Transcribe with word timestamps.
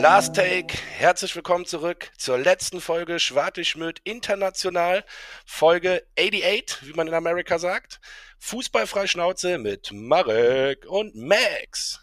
Last 0.00 0.34
Take, 0.34 0.78
herzlich 0.96 1.36
willkommen 1.36 1.66
zurück 1.66 2.10
zur 2.16 2.38
letzten 2.38 2.80
Folge 2.80 3.18
Schwartischmüt 3.18 4.00
International, 4.04 5.04
Folge 5.44 6.06
88, 6.18 6.88
wie 6.88 6.94
man 6.94 7.06
in 7.06 7.12
Amerika 7.12 7.58
sagt. 7.58 8.00
Fußballfrei 8.38 9.06
Schnauze 9.06 9.58
mit 9.58 9.92
Marek 9.92 10.86
und 10.88 11.14
Max. 11.16 12.00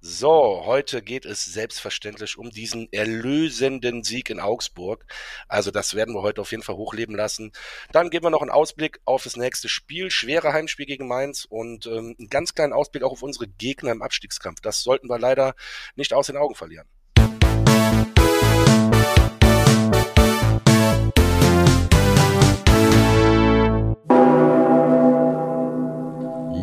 So, 0.00 0.64
heute 0.66 1.02
geht 1.02 1.24
es 1.24 1.44
selbstverständlich 1.44 2.36
um 2.36 2.50
diesen 2.50 2.92
erlösenden 2.92 4.02
Sieg 4.02 4.28
in 4.28 4.40
Augsburg. 4.40 5.06
Also 5.46 5.70
das 5.70 5.94
werden 5.94 6.16
wir 6.16 6.22
heute 6.22 6.40
auf 6.40 6.50
jeden 6.50 6.64
Fall 6.64 6.74
hochleben 6.74 7.14
lassen. 7.14 7.52
Dann 7.92 8.10
geben 8.10 8.24
wir 8.24 8.30
noch 8.30 8.42
einen 8.42 8.50
Ausblick 8.50 8.98
auf 9.04 9.22
das 9.22 9.36
nächste 9.36 9.68
Spiel, 9.68 10.10
schwere 10.10 10.52
Heimspiel 10.52 10.86
gegen 10.86 11.06
Mainz 11.06 11.44
und 11.44 11.86
ähm, 11.86 12.16
einen 12.18 12.28
ganz 12.28 12.54
kleinen 12.54 12.72
Ausblick 12.72 13.04
auch 13.04 13.12
auf 13.12 13.22
unsere 13.22 13.46
Gegner 13.46 13.92
im 13.92 14.02
Abstiegskampf. 14.02 14.60
Das 14.60 14.82
sollten 14.82 15.08
wir 15.08 15.20
leider 15.20 15.54
nicht 15.94 16.12
aus 16.12 16.26
den 16.26 16.36
Augen 16.36 16.56
verlieren. 16.56 16.88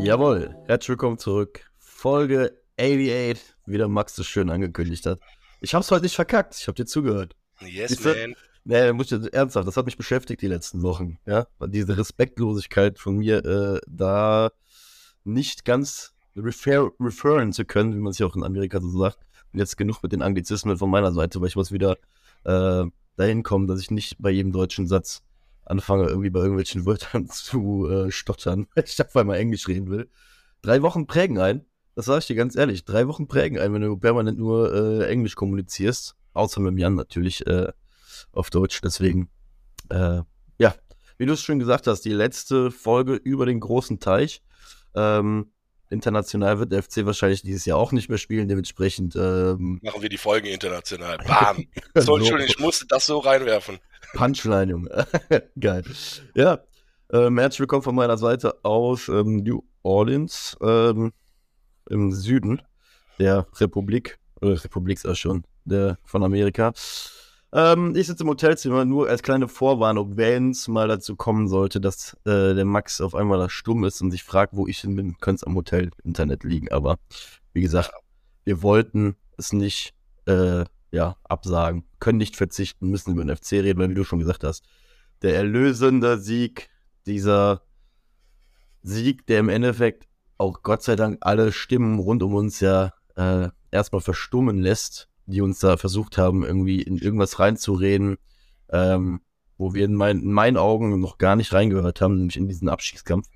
Jawohl, 0.07 0.55
herzlich 0.67 0.87
willkommen 0.87 1.17
zurück. 1.17 1.69
Folge 1.77 2.57
88, 2.79 3.43
wie 3.65 3.77
der 3.77 3.89
Max 3.89 4.15
das 4.15 4.25
schön 4.25 4.49
angekündigt 4.49 5.05
hat. 5.05 5.19
Ich 5.59 5.75
hab's 5.75 5.91
heute 5.91 6.03
nicht 6.03 6.15
verkackt, 6.15 6.55
ich 6.57 6.69
hab 6.69 6.77
dir 6.77 6.85
zugehört. 6.85 7.35
Yes, 7.59 7.89
Siehste? 7.89 8.15
man. 8.15 8.35
Nee, 8.63 8.93
muss 8.93 9.11
ich 9.11 9.33
ernsthaft, 9.33 9.67
das 9.67 9.75
hat 9.75 9.85
mich 9.85 9.97
beschäftigt 9.97 10.41
die 10.41 10.47
letzten 10.47 10.81
Wochen, 10.81 11.19
ja. 11.25 11.47
Diese 11.59 11.97
Respektlosigkeit 11.97 12.99
von 12.99 13.17
mir, 13.17 13.43
äh, 13.43 13.81
da 13.85 14.51
nicht 15.25 15.65
ganz 15.65 16.13
refer 16.37 16.89
referen 17.01 17.51
zu 17.51 17.65
können, 17.65 17.93
wie 17.93 17.99
man 17.99 18.11
es 18.11 18.17
ja 18.17 18.27
auch 18.27 18.35
in 18.37 18.45
Amerika 18.45 18.79
so 18.79 18.97
sagt. 18.97 19.19
Und 19.51 19.59
jetzt 19.59 19.75
genug 19.75 20.01
mit 20.03 20.13
den 20.13 20.21
Anglizismen 20.21 20.77
von 20.77 20.89
meiner 20.89 21.11
Seite, 21.11 21.41
weil 21.41 21.49
ich 21.49 21.57
muss 21.57 21.73
wieder 21.73 21.97
äh, 22.45 22.85
dahin 23.17 23.43
kommen, 23.43 23.67
dass 23.67 23.81
ich 23.81 23.91
nicht 23.91 24.15
bei 24.19 24.29
jedem 24.29 24.53
deutschen 24.53 24.87
Satz 24.87 25.21
anfange, 25.67 26.07
irgendwie 26.07 26.29
bei 26.29 26.39
irgendwelchen 26.39 26.85
Wörtern 26.85 27.27
zu 27.27 27.87
äh, 27.89 28.11
stottern, 28.11 28.67
weil 28.75 28.85
ich 28.85 29.01
auf 29.01 29.15
einmal 29.15 29.37
Englisch 29.37 29.67
reden 29.67 29.89
will. 29.89 30.09
Drei 30.61 30.81
Wochen 30.81 31.07
prägen 31.07 31.39
ein, 31.39 31.65
das 31.95 32.05
sage 32.05 32.19
ich 32.19 32.27
dir 32.27 32.35
ganz 32.35 32.55
ehrlich, 32.55 32.85
drei 32.85 33.07
Wochen 33.07 33.27
prägen 33.27 33.59
ein, 33.59 33.73
wenn 33.73 33.81
du 33.81 33.97
permanent 33.97 34.37
nur 34.37 34.73
äh, 34.73 35.07
Englisch 35.07 35.35
kommunizierst, 35.35 36.15
außer 36.33 36.61
mit 36.61 36.77
Jan 36.79 36.95
natürlich 36.95 37.45
äh, 37.47 37.71
auf 38.31 38.49
Deutsch, 38.49 38.81
deswegen, 38.81 39.29
äh, 39.89 40.21
ja, 40.57 40.75
wie 41.17 41.25
du 41.25 41.33
es 41.33 41.41
schon 41.41 41.59
gesagt 41.59 41.87
hast, 41.87 42.01
die 42.01 42.13
letzte 42.13 42.71
Folge 42.71 43.15
über 43.15 43.45
den 43.45 43.59
großen 43.59 43.99
Teich, 43.99 44.43
ähm, 44.95 45.51
international 45.89 46.59
wird 46.59 46.71
der 46.71 46.83
FC 46.83 47.05
wahrscheinlich 47.05 47.41
dieses 47.41 47.65
Jahr 47.65 47.77
auch 47.77 47.91
nicht 47.91 48.09
mehr 48.09 48.17
spielen, 48.17 48.47
dementsprechend, 48.47 49.15
ähm, 49.15 49.79
Machen 49.81 50.01
wir 50.01 50.09
die 50.09 50.17
Folgen 50.17 50.47
international. 50.47 51.17
Bam. 51.27 51.65
So, 51.95 52.17
Entschuldigung, 52.17 52.53
ich 52.55 52.59
musste 52.59 52.85
das 52.87 53.05
so 53.05 53.19
reinwerfen. 53.19 53.79
Punchline, 54.13 54.71
Junge. 54.71 55.07
Geil. 55.59 55.83
Ja, 56.35 56.59
ähm, 57.11 57.39
herzlich 57.39 57.61
willkommen 57.61 57.83
von 57.83 57.95
meiner 57.95 58.17
Seite 58.17 58.55
aus 58.63 59.07
ähm, 59.07 59.37
New 59.37 59.63
Orleans 59.83 60.57
ähm, 60.61 61.13
im 61.89 62.11
Süden 62.11 62.61
der 63.19 63.47
Republik, 63.59 64.19
oder 64.41 64.63
Republik 64.63 64.97
ist 64.97 65.07
auch 65.07 65.15
schon, 65.15 65.43
der 65.65 65.97
von 66.03 66.23
Amerika. 66.23 66.73
Ähm, 67.53 67.95
ich 67.95 68.07
sitze 68.07 68.23
im 68.23 68.29
Hotelzimmer, 68.29 68.83
nur 68.83 69.09
als 69.09 69.23
kleine 69.23 69.47
Vorwarnung, 69.47 70.17
wenn 70.17 70.51
es 70.51 70.67
mal 70.67 70.87
dazu 70.87 71.15
kommen 71.15 71.47
sollte, 71.47 71.79
dass 71.79 72.13
äh, 72.25 72.53
der 72.53 72.65
Max 72.65 72.99
auf 72.99 73.15
einmal 73.15 73.39
da 73.39 73.49
stumm 73.49 73.85
ist 73.85 74.01
und 74.01 74.11
sich 74.11 74.23
fragt, 74.23 74.55
wo 74.55 74.67
ich 74.67 74.79
hin 74.79 74.95
bin, 74.95 75.17
könnte 75.19 75.37
es 75.37 75.43
am 75.43 75.55
Hotel-Internet 75.55 76.43
liegen. 76.43 76.71
Aber 76.71 76.97
wie 77.53 77.61
gesagt, 77.61 77.91
wir 78.43 78.61
wollten 78.61 79.15
es 79.37 79.53
nicht 79.53 79.93
äh, 80.25 80.65
ja, 80.91 81.15
absagen, 81.23 81.83
können 81.99 82.17
nicht 82.17 82.35
verzichten, 82.35 82.89
müssen 82.89 83.13
über 83.13 83.23
den 83.23 83.35
FC 83.35 83.53
reden, 83.53 83.79
weil 83.79 83.89
wie 83.89 83.95
du 83.95 84.03
schon 84.03 84.19
gesagt 84.19 84.43
hast, 84.43 84.63
der 85.21 85.35
erlösende 85.35 86.17
Sieg, 86.19 86.69
dieser 87.05 87.61
Sieg, 88.83 89.25
der 89.27 89.39
im 89.39 89.49
Endeffekt 89.49 90.07
auch 90.37 90.61
Gott 90.63 90.83
sei 90.83 90.95
Dank 90.95 91.17
alle 91.21 91.51
Stimmen 91.51 91.99
rund 91.99 92.23
um 92.23 92.35
uns 92.35 92.59
ja 92.59 92.93
äh, 93.15 93.49
erstmal 93.71 94.01
verstummen 94.01 94.59
lässt, 94.59 95.09
die 95.27 95.41
uns 95.41 95.59
da 95.59 95.77
versucht 95.77 96.17
haben, 96.17 96.43
irgendwie 96.43 96.81
in 96.81 96.97
irgendwas 96.97 97.39
reinzureden, 97.39 98.17
ähm, 98.69 99.21
wo 99.57 99.73
wir 99.73 99.85
in, 99.85 99.93
mein, 99.93 100.21
in 100.21 100.31
meinen 100.31 100.57
Augen 100.57 100.99
noch 100.99 101.17
gar 101.17 101.35
nicht 101.35 101.53
reingehört 101.53 102.01
haben, 102.01 102.17
nämlich 102.17 102.37
in 102.37 102.47
diesen 102.47 102.69
Abstiegskampf. 102.69 103.27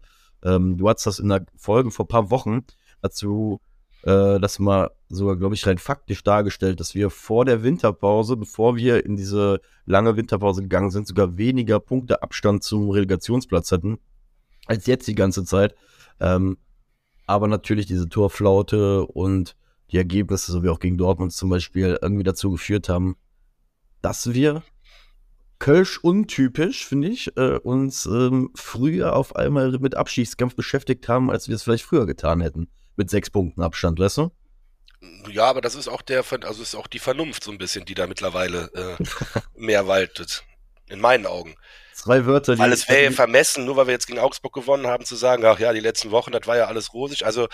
Ähm, 0.44 0.78
du 0.78 0.90
hast 0.90 1.06
das 1.06 1.20
in 1.20 1.30
der 1.30 1.46
Folge 1.56 1.92
vor 1.92 2.06
ein 2.06 2.10
paar 2.10 2.32
Wochen 2.32 2.66
dazu 3.02 3.62
äh, 4.04 4.40
das 4.40 4.60
mal 4.60 4.92
sogar, 5.10 5.36
glaube 5.36 5.56
ich, 5.56 5.66
rein 5.68 5.78
faktisch 5.78 6.24
dargestellt, 6.24 6.80
dass 6.80 6.96
wir 6.96 7.10
vor 7.10 7.46
der 7.46 7.64
Winterpause, 7.64 8.38
bevor 8.38 8.76
wir 8.76 9.06
in 9.06 9.16
diese 9.16 9.62
lange 9.86 10.16
Winterpause 10.16 10.62
gegangen 10.62 10.92
sind, 10.92 11.08
sogar 11.08 11.38
weniger 11.38 11.80
Punkteabstand 11.80 12.64
zum 12.64 12.90
Relegationsplatz 12.90 13.72
hatten, 13.72 14.00
als 14.66 14.88
jetzt 14.88 15.08
die 15.08 15.16
ganze 15.16 15.44
Zeit. 15.44 15.76
Ähm, 16.20 16.58
aber 17.28 17.48
natürlich 17.48 17.86
diese 17.86 18.10
Torflaute 18.10 19.06
und 19.06 19.56
die 19.92 19.98
Ergebnisse, 19.98 20.52
so 20.52 20.64
wie 20.64 20.70
auch 20.70 20.80
gegen 20.80 20.98
Dortmund 20.98 21.34
zum 21.34 21.50
Beispiel, 21.50 21.98
irgendwie 22.02 22.24
dazu 22.24 22.52
geführt 22.52 22.90
haben, 22.90 23.16
dass 24.02 24.34
wir 24.34 24.64
Kölsch 25.60 26.00
untypisch, 26.00 26.88
finde 26.88 27.10
ich, 27.10 27.38
äh, 27.38 27.58
uns 27.60 28.08
ähm, 28.08 28.50
früher 28.56 29.16
auf 29.16 29.36
einmal 29.36 29.72
mit 29.78 29.96
Abschiedskampf 29.96 30.56
beschäftigt 30.56 31.08
haben, 31.08 31.30
als 31.30 31.50
wir 31.50 31.56
es 31.56 31.64
vielleicht 31.64 31.86
früher 31.86 32.08
getan 32.08 32.42
hätten. 32.42 32.68
Mit 32.96 33.12
sechs 33.12 33.30
Punkten 33.30 33.62
Abstand, 33.62 34.00
weißt 34.00 34.18
du? 34.18 34.32
Ja, 35.30 35.46
aber 35.46 35.62
das 35.62 35.76
ist 35.76 35.88
auch 35.88 36.02
der, 36.02 36.24
also 36.44 36.62
ist 36.62 36.76
auch 36.76 36.88
die 36.88 37.00
Vernunft 37.00 37.44
so 37.44 37.52
ein 37.52 37.58
bisschen, 37.58 37.86
die 37.86 37.94
da 37.94 38.08
mittlerweile 38.08 38.72
äh, 38.74 39.04
mehr 39.56 39.88
waltet. 39.88 40.44
In 40.90 41.00
meinen 41.00 41.26
Augen. 41.26 41.56
Zwei 42.02 42.26
Wörter, 42.26 42.58
Weil 42.58 42.74
es 42.74 42.90
wäre 42.90 43.12
vermessen, 43.12 43.64
nur 43.66 43.76
weil 43.76 43.86
wir 43.86 43.94
jetzt 43.94 44.08
gegen 44.08 44.18
Augsburg 44.18 44.54
gewonnen 44.54 44.88
haben, 44.88 45.06
zu 45.06 45.16
sagen, 45.16 45.46
ach 45.46 45.60
ja, 45.60 45.72
die 45.72 45.80
letzten 45.80 46.10
Wochen, 46.10 46.32
das 46.32 46.48
war 46.48 46.58
ja 46.58 46.66
alles 46.66 46.94
rosig. 46.96 47.26
Also 47.26 47.48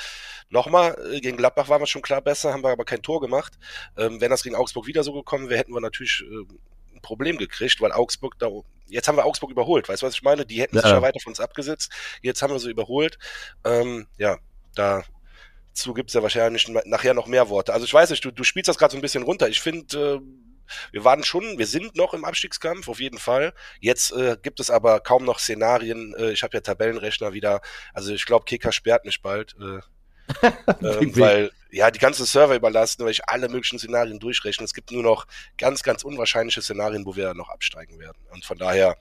nochmal, 0.49 0.97
äh, 1.11 1.19
gegen 1.19 1.35
Gladbach 1.35 1.67
waren 1.67 1.81
wir 1.81 1.87
schon 1.87 2.01
klar 2.01 2.21
besser, 2.21 2.53
haben 2.53 2.63
wir 2.63 2.69
aber 2.69 2.85
kein 2.85 3.01
Tor 3.01 3.19
gemacht. 3.19 3.53
Ähm, 3.97 4.21
wenn 4.21 4.31
das 4.31 4.43
gegen 4.43 4.55
Augsburg 4.55 4.87
wieder 4.87 5.03
so 5.03 5.11
gekommen 5.11 5.49
wäre, 5.49 5.59
hätten 5.59 5.73
wir 5.73 5.81
natürlich 5.81 6.23
äh, 6.25 6.95
ein 6.95 7.01
Problem 7.01 7.37
gekriegt, 7.37 7.81
weil 7.81 7.91
Augsburg 7.91 8.39
da, 8.39 8.47
jetzt 8.87 9.09
haben 9.09 9.17
wir 9.17 9.25
Augsburg 9.25 9.51
überholt, 9.51 9.89
weißt 9.89 10.01
du, 10.01 10.05
was 10.07 10.13
ich 10.13 10.23
meine? 10.23 10.45
Die 10.45 10.61
hätten 10.61 10.77
Ja. 10.77 10.81
sich 10.81 10.91
ja 10.91 11.01
weiter 11.01 11.19
von 11.19 11.31
uns 11.31 11.41
abgesetzt, 11.41 11.91
jetzt 12.21 12.41
haben 12.41 12.53
wir 12.53 12.59
sie 12.59 12.71
überholt. 12.71 13.19
Ähm, 13.65 14.07
ja, 14.17 14.37
dazu 14.75 15.93
gibt's 15.93 16.13
ja 16.13 16.23
wahrscheinlich 16.23 16.67
nachher 16.85 17.13
noch 17.13 17.27
mehr 17.27 17.49
Worte. 17.49 17.73
Also 17.73 17.85
ich 17.85 17.93
weiß 17.93 18.11
nicht, 18.11 18.23
du, 18.23 18.31
du 18.31 18.43
spielst 18.45 18.69
das 18.69 18.77
gerade 18.77 18.91
so 18.93 18.97
ein 18.97 19.01
bisschen 19.01 19.23
runter. 19.23 19.49
Ich 19.49 19.59
finde, 19.59 20.21
äh, 20.21 20.46
wir 20.91 21.03
waren 21.03 21.23
schon, 21.23 21.57
wir 21.57 21.67
sind 21.67 21.95
noch 21.95 22.13
im 22.13 22.25
Abstiegskampf, 22.25 22.87
auf 22.87 22.99
jeden 22.99 23.19
Fall. 23.19 23.53
Jetzt 23.79 24.11
äh, 24.11 24.37
gibt 24.41 24.59
es 24.59 24.69
aber 24.69 24.99
kaum 24.99 25.25
noch 25.25 25.39
Szenarien. 25.39 26.13
Äh, 26.15 26.31
ich 26.31 26.43
habe 26.43 26.55
ja 26.57 26.61
Tabellenrechner 26.61 27.33
wieder. 27.33 27.61
Also 27.93 28.13
ich 28.13 28.25
glaube, 28.25 28.45
Kicker 28.45 28.71
sperrt 28.71 29.05
mich 29.05 29.21
bald. 29.21 29.55
Äh, 29.59 29.79
ähm, 30.81 31.17
weil 31.17 31.51
ja 31.71 31.91
die 31.91 31.99
ganzen 31.99 32.25
Server 32.25 32.55
überlasten, 32.55 33.05
weil 33.05 33.11
ich 33.11 33.27
alle 33.29 33.49
möglichen 33.49 33.79
Szenarien 33.79 34.19
durchrechne. 34.19 34.65
Es 34.65 34.73
gibt 34.73 34.91
nur 34.91 35.03
noch 35.03 35.25
ganz, 35.57 35.83
ganz 35.83 36.03
unwahrscheinliche 36.03 36.61
Szenarien, 36.61 37.05
wo 37.05 37.15
wir 37.15 37.33
noch 37.33 37.49
absteigen 37.49 37.99
werden. 37.99 38.17
Und 38.33 38.45
von 38.45 38.57
daher, 38.57 38.97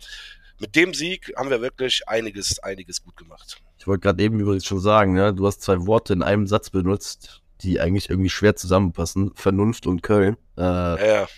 mit 0.59 0.75
dem 0.77 0.95
Sieg 0.95 1.33
haben 1.37 1.51
wir 1.51 1.61
wirklich 1.61 2.09
einiges, 2.09 2.59
einiges 2.61 3.03
gut 3.03 3.17
gemacht. 3.17 3.61
Ich 3.79 3.87
wollte 3.87 4.01
gerade 4.01 4.23
eben 4.23 4.41
übrigens 4.41 4.67
schon 4.67 4.81
sagen, 4.81 5.15
ne? 5.15 5.35
du 5.35 5.47
hast 5.47 5.63
zwei 5.63 5.87
Worte 5.87 6.13
in 6.13 6.23
einem 6.23 6.47
Satz 6.47 6.71
benutzt, 6.71 7.43
die 7.63 7.81
eigentlich 7.81 8.11
irgendwie 8.11 8.31
schwer 8.31 8.57
zusammenpassen. 8.57 9.33
Vernunft 9.35 9.87
und 9.87 10.03
Köln. 10.03 10.37
Äh, 10.57 10.61
Ja, 11.09 11.29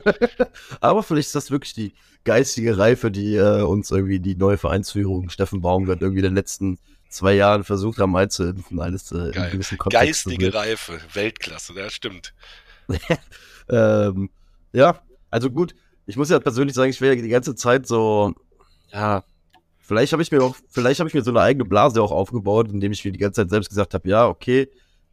aber 0.80 1.02
vielleicht 1.02 1.28
ist 1.28 1.34
das 1.34 1.50
wirklich 1.50 1.74
die 1.74 1.94
geistige 2.24 2.78
Reife, 2.78 3.10
die 3.10 3.36
äh, 3.36 3.62
uns 3.62 3.90
irgendwie 3.90 4.20
die 4.20 4.36
neue 4.36 4.58
Vereinsführung 4.58 5.28
Steffen 5.28 5.60
Baumgart 5.60 6.02
irgendwie 6.02 6.20
in 6.20 6.26
den 6.26 6.34
letzten 6.34 6.78
zwei 7.08 7.34
Jahren 7.34 7.64
versucht 7.64 7.98
haben 7.98 8.16
einzuimpfen. 8.16 8.80
Alles 8.80 9.12
äh, 9.12 9.28
in 9.28 9.50
gewissen 9.50 9.78
Kontext 9.78 10.24
Geistige. 10.24 10.52
Reife, 10.54 10.98
Weltklasse, 11.12 11.74
ja, 11.74 11.90
stimmt. 11.90 12.34
Ähm, 13.68 14.30
ja, 14.72 15.00
also 15.30 15.50
gut. 15.50 15.74
Ich 16.06 16.16
muss 16.16 16.30
ja 16.30 16.38
persönlich 16.38 16.74
sagen, 16.74 16.90
ich 16.90 17.00
wäre 17.00 17.16
ja 17.16 17.22
die 17.22 17.28
ganze 17.28 17.56
Zeit 17.56 17.86
so, 17.86 18.32
ja, 18.92 19.24
vielleicht 19.80 20.12
habe 20.12 20.22
ich 20.22 20.30
mir 20.30 20.42
auch, 20.42 20.54
vielleicht 20.68 21.00
habe 21.00 21.08
ich 21.08 21.14
mir 21.14 21.22
so 21.22 21.30
eine 21.30 21.40
eigene 21.40 21.64
Blase 21.64 22.00
auch 22.00 22.12
aufgebaut, 22.12 22.70
indem 22.70 22.92
ich 22.92 23.04
mir 23.04 23.10
die 23.10 23.18
ganze 23.18 23.42
Zeit 23.42 23.50
selbst 23.50 23.68
gesagt 23.68 23.94
habe, 23.94 24.08
ja, 24.08 24.28
okay, 24.28 24.68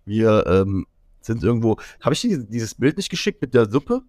wir 0.05 0.45
ähm, 0.47 0.85
sind 1.21 1.43
irgendwo. 1.43 1.77
Habe 2.01 2.13
ich 2.13 2.21
dir 2.21 2.39
dieses 2.39 2.75
Bild 2.75 2.97
nicht 2.97 3.09
geschickt 3.09 3.41
mit 3.41 3.53
der 3.53 3.69
Suppe? 3.69 4.01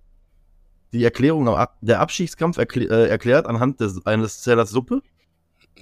Die 0.92 1.04
Erklärung, 1.04 1.48
Ab 1.48 1.76
der 1.80 2.00
Abschiedskampf 2.00 2.56
erkl 2.56 2.82
äh, 2.90 3.08
erklärt 3.08 3.46
anhand 3.46 3.80
des, 3.80 4.04
eines 4.06 4.42
Zellers 4.42 4.70
Suppe? 4.70 5.02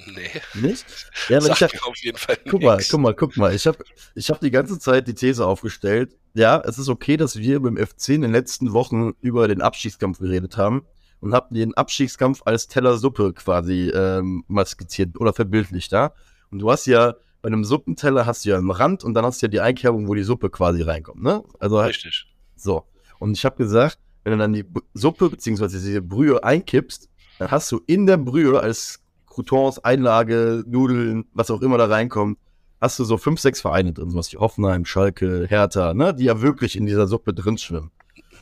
Nee, 0.07 0.31
Nicht? 0.55 0.87
Ja, 1.29 1.43
wenn 1.43 1.53
ich 1.53 1.61
mir 1.61 1.87
auf 1.87 1.97
jeden 1.99 2.17
Fall 2.17 2.39
Guck 2.49 2.63
mal, 2.63 2.83
guck 2.91 3.01
mal, 3.01 3.15
guck 3.15 3.37
mal. 3.37 3.55
Ich 3.55 3.67
habe 3.67 3.79
ich 4.15 4.31
hab 4.31 4.41
die 4.41 4.51
ganze 4.51 4.79
Zeit 4.79 5.07
die 5.07 5.15
These 5.15 5.47
aufgestellt. 5.47 6.17
Ja, 6.35 6.63
es 6.65 6.79
ist 6.79 6.89
okay, 6.89 7.19
dass 7.19 7.37
wir 7.37 7.61
beim 7.61 7.77
FC 7.77 8.11
in 8.11 8.23
den 8.23 8.33
letzten 8.33 8.73
Wochen 8.73 9.13
über 9.21 9.49
den 9.49 9.61
Abstiegskampf 9.61 10.19
geredet 10.19 10.57
haben 10.57 10.87
und 11.21 11.35
haben 11.35 11.55
den 11.55 11.75
Abstiegskampf 11.75 12.43
als 12.47 12.69
Teller 12.69 12.97
Suppe 12.97 13.35
quasi 13.35 13.91
ähm, 13.91 14.45
mal 14.49 14.67
skizziert 14.67 15.21
oder 15.21 15.35
verbildlicht, 15.35 15.93
ja. 15.93 16.13
Und 16.51 16.61
du 16.61 16.71
hast 16.71 16.87
ja 16.87 17.15
bei 17.43 17.49
einem 17.49 17.65
Suppenteller 17.65 18.25
hast 18.25 18.45
du 18.45 18.51
ja 18.51 18.57
einen 18.57 18.71
Rand 18.71 19.03
und 19.03 19.15
dann 19.15 19.25
hast 19.25 19.43
du 19.43 19.47
ja 19.47 19.51
die 19.51 19.61
Einkerbung, 19.61 20.09
wo 20.09 20.15
die 20.15 20.23
Suppe 20.23 20.49
quasi 20.49 20.83
reinkommt, 20.83 21.23
ne? 21.23 21.43
Also 21.59 21.81
Richtig. 21.81 22.27
so. 22.57 22.85
Und 23.19 23.37
ich 23.37 23.45
habe 23.45 23.57
gesagt, 23.57 23.99
wenn 24.23 24.33
du 24.33 24.39
dann 24.39 24.53
die 24.53 24.65
Suppe 24.95 25.29
bzw. 25.29 25.67
diese 25.67 26.01
Brühe 26.01 26.43
einkippst, 26.43 27.11
dann 27.41 27.51
hast 27.51 27.71
du 27.73 27.81
in 27.87 28.07
der 28.07 28.17
Brühe 28.17 28.61
als 28.61 29.01
Croutons, 29.27 29.81
Einlage, 29.81 30.63
Nudeln, 30.67 31.25
was 31.35 31.51
auch 31.51 31.63
immer 31.63 31.79
da 31.79 31.87
reinkommt, 31.87 32.39
hast 32.81 32.99
du 32.99 33.05
so 33.05 33.17
fünf, 33.17 33.41
sechs 33.41 33.61
Vereine 33.61 33.93
drin, 33.93 34.11
sowas 34.11 34.33
wie 34.33 34.37
Hoffenheim, 34.37 34.85
Schalke, 34.85 35.47
Hertha, 35.49 35.95
ne, 35.95 36.15
die 36.15 36.25
ja 36.25 36.41
wirklich 36.41 36.77
in 36.77 36.87
dieser 36.87 37.09
Suppe 37.09 37.35
drin 37.35 37.59
schwimmen. 37.59 37.91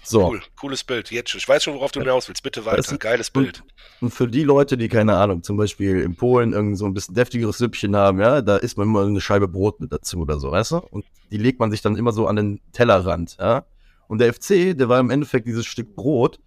So. 0.02 0.29
Cool, 0.29 0.41
cooles 0.56 0.85
Bild. 0.85 1.11
Jetzt 1.11 1.31
schon. 1.31 1.38
Ich 1.38 1.49
weiß 1.49 1.62
schon, 1.62 1.75
worauf 1.75 1.93
du 1.93 2.00
hinaus 2.00 2.29
willst. 2.29 2.43
Bitte 2.43 2.64
weiter. 2.64 2.97
Geiles 2.97 3.31
Bild. 3.31 3.62
Und 4.00 4.12
für 4.12 4.26
die 4.26 4.44
Leute, 4.44 4.76
die 4.76 4.88
keine 4.88 5.17
Ahnung, 5.17 5.43
zum 5.43 5.56
Beispiel 5.56 6.00
in 6.00 6.17
Polen 6.17 6.52
irgend 6.52 6.79
so 6.79 6.87
ein 6.87 6.94
bisschen 6.94 7.14
deftigeres 7.14 7.58
Süppchen 7.58 7.94
haben, 7.94 8.20
ja, 8.20 8.41
da 8.41 8.56
isst 8.56 8.79
man 8.79 8.88
immer 8.88 9.05
eine 9.05 9.20
Scheibe 9.20 9.47
Brot 9.47 9.81
mit 9.81 9.93
dazu 9.93 10.20
oder 10.20 10.38
so, 10.38 10.50
weißt 10.50 10.73
du? 10.73 10.76
Und 10.79 11.05
die 11.31 11.37
legt 11.37 11.61
man 11.61 11.70
sich 11.70 11.82
dann 11.82 11.97
immer 11.97 12.12
so 12.12 12.26
an 12.26 12.37
den 12.37 12.61
Tellerrand, 12.73 13.37
ja. 13.38 13.64
Und 14.08 14.20
der 14.20 14.32
FC, 14.32 14.76
der 14.76 14.88
war 14.88 14.99
im 14.99 15.11
Endeffekt 15.11 15.47
dieses 15.47 15.67
Stück 15.67 15.94
Brot, 15.94 16.41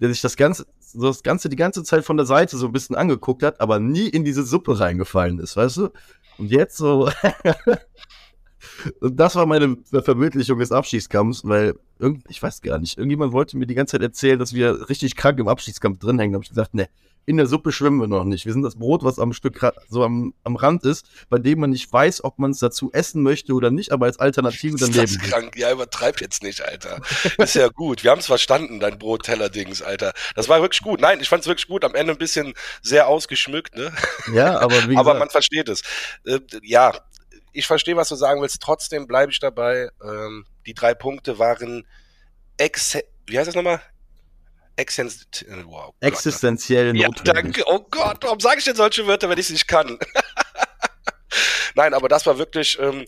der 0.00 0.10
sich 0.10 0.20
das 0.20 0.36
Ganze, 0.36 0.66
so 0.78 1.06
das 1.08 1.22
Ganze 1.22 1.48
die 1.48 1.56
ganze 1.56 1.82
Zeit 1.82 2.04
von 2.04 2.16
der 2.16 2.26
Seite 2.26 2.56
so 2.56 2.66
ein 2.66 2.72
bisschen 2.72 2.96
angeguckt 2.96 3.42
hat, 3.42 3.60
aber 3.60 3.80
nie 3.80 4.08
in 4.08 4.24
diese 4.24 4.44
Suppe 4.44 4.78
reingefallen 4.78 5.38
ist, 5.40 5.56
weißt 5.56 5.78
du? 5.78 5.88
Und 6.38 6.50
jetzt 6.50 6.76
so. 6.76 7.10
Und 9.00 9.16
das 9.16 9.34
war 9.34 9.46
meine 9.46 9.76
Verbildlichung 9.90 10.58
des 10.58 10.72
Abschiedskampfs, 10.72 11.42
weil 11.44 11.74
irgend, 11.98 12.24
ich 12.28 12.42
weiß 12.42 12.62
gar 12.62 12.78
nicht, 12.78 12.98
irgendjemand 12.98 13.32
wollte 13.32 13.56
mir 13.56 13.66
die 13.66 13.74
ganze 13.74 13.92
Zeit 13.92 14.02
erzählen, 14.02 14.38
dass 14.38 14.54
wir 14.54 14.88
richtig 14.88 15.16
krank 15.16 15.38
im 15.38 15.48
Abschiedskampf 15.48 15.98
drin 15.98 16.18
hängen. 16.18 16.32
Da 16.32 16.36
habe 16.36 16.44
ich 16.44 16.50
gesagt, 16.50 16.74
ne, 16.74 16.88
in 17.26 17.36
der 17.36 17.46
Suppe 17.46 17.70
schwimmen 17.70 18.00
wir 18.00 18.08
noch 18.08 18.24
nicht. 18.24 18.46
Wir 18.46 18.52
sind 18.52 18.62
das 18.62 18.76
Brot, 18.76 19.04
was 19.04 19.18
am 19.18 19.32
Stück 19.32 19.60
so 19.88 20.02
am, 20.02 20.34
am 20.42 20.56
Rand 20.56 20.84
ist, 20.84 21.06
bei 21.28 21.38
dem 21.38 21.60
man 21.60 21.70
nicht 21.70 21.92
weiß, 21.92 22.24
ob 22.24 22.38
man 22.38 22.50
es 22.50 22.58
dazu 22.58 22.90
essen 22.92 23.22
möchte 23.22 23.52
oder 23.52 23.70
nicht, 23.70 23.92
aber 23.92 24.06
als 24.06 24.18
Alternative 24.18 24.76
daneben. 24.78 25.04
Ist 25.04 25.22
das 25.22 25.30
krank? 25.30 25.56
Ja, 25.56 25.70
übertreib 25.70 26.20
jetzt 26.20 26.42
nicht, 26.42 26.62
Alter. 26.62 27.00
Ist 27.38 27.54
ja 27.54 27.68
gut. 27.68 28.02
Wir 28.02 28.10
haben 28.10 28.18
es 28.18 28.26
verstanden, 28.26 28.80
dein 28.80 28.98
Brotteller-Dings, 28.98 29.82
Alter. 29.82 30.12
Das 30.34 30.48
war 30.48 30.60
wirklich 30.60 30.82
gut. 30.82 31.00
Nein, 31.00 31.20
ich 31.20 31.28
fand 31.28 31.42
es 31.42 31.46
wirklich 31.46 31.68
gut. 31.68 31.84
Am 31.84 31.94
Ende 31.94 32.12
ein 32.12 32.18
bisschen 32.18 32.54
sehr 32.82 33.06
ausgeschmückt, 33.06 33.76
ne? 33.76 33.92
Ja, 34.34 34.58
aber 34.58 34.74
wie 34.74 34.80
gesagt, 34.88 34.98
Aber 34.98 35.18
man 35.18 35.30
versteht 35.30 35.68
es. 35.68 35.82
Äh, 36.24 36.40
ja, 36.62 36.92
ich 37.52 37.66
verstehe, 37.66 37.96
was 37.96 38.08
du 38.08 38.14
sagen 38.14 38.40
willst. 38.40 38.60
Trotzdem 38.60 39.06
bleibe 39.06 39.32
ich 39.32 39.40
dabei. 39.40 39.90
Ähm, 40.02 40.46
die 40.66 40.74
drei 40.74 40.94
Punkte 40.94 41.38
waren 41.38 41.86
ex 42.56 42.98
wie 43.26 43.38
heißt 43.38 43.48
das 43.48 43.54
nochmal? 43.54 43.80
Existen 44.76 45.64
wow, 45.66 45.94
Existenziell 46.00 46.92
notwendig. 46.92 47.26
Ja, 47.26 47.32
danke. 47.32 47.62
Oh 47.66 47.80
Gott, 47.90 48.18
warum 48.22 48.40
sage 48.40 48.58
ich 48.58 48.64
denn 48.64 48.76
solche 48.76 49.06
Wörter, 49.06 49.28
wenn 49.28 49.38
ich 49.38 49.46
es 49.46 49.52
nicht 49.52 49.68
kann? 49.68 49.98
Nein, 51.74 51.94
aber 51.94 52.08
das 52.08 52.26
war 52.26 52.38
wirklich 52.38 52.78
ähm, 52.80 53.04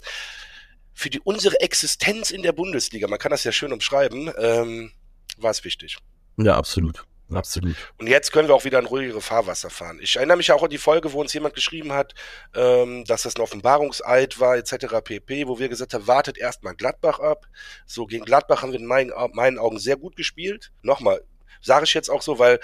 für 0.92 1.10
die 1.10 1.20
unsere 1.20 1.58
Existenz 1.60 2.30
in 2.30 2.42
der 2.42 2.52
Bundesliga, 2.52 3.08
man 3.08 3.18
kann 3.18 3.30
das 3.30 3.44
ja 3.44 3.52
schön 3.52 3.72
umschreiben, 3.72 4.30
ähm, 4.38 4.92
war 5.38 5.50
es 5.50 5.64
wichtig. 5.64 5.98
Ja, 6.36 6.56
absolut. 6.56 7.04
Absolut. 7.36 7.76
Und 7.98 8.06
jetzt 8.06 8.32
können 8.32 8.48
wir 8.48 8.54
auch 8.54 8.64
wieder 8.64 8.78
in 8.78 8.86
ruhigere 8.86 9.20
Fahrwasser 9.20 9.70
fahren. 9.70 9.98
Ich 10.02 10.16
erinnere 10.16 10.36
mich 10.36 10.52
auch 10.52 10.62
an 10.62 10.70
die 10.70 10.78
Folge, 10.78 11.12
wo 11.12 11.20
uns 11.20 11.32
jemand 11.32 11.54
geschrieben 11.54 11.92
hat, 11.92 12.14
ähm, 12.54 13.04
dass 13.04 13.22
das 13.22 13.36
ein 13.36 13.42
Offenbarungseid 13.42 14.40
war, 14.40 14.56
etc. 14.56 15.00
pp., 15.02 15.48
wo 15.48 15.58
wir 15.58 15.68
gesagt 15.68 15.94
haben, 15.94 16.06
wartet 16.06 16.38
erstmal 16.38 16.74
Gladbach 16.74 17.20
ab. 17.20 17.46
So, 17.86 18.06
gegen 18.06 18.24
Gladbach 18.24 18.62
haben 18.62 18.72
wir 18.72 18.78
in 18.78 18.86
meinen, 18.86 19.12
meinen 19.32 19.58
Augen 19.58 19.78
sehr 19.78 19.96
gut 19.96 20.16
gespielt. 20.16 20.72
Nochmal, 20.82 21.22
sage 21.60 21.84
ich 21.84 21.94
jetzt 21.94 22.10
auch 22.10 22.22
so, 22.22 22.38
weil 22.38 22.60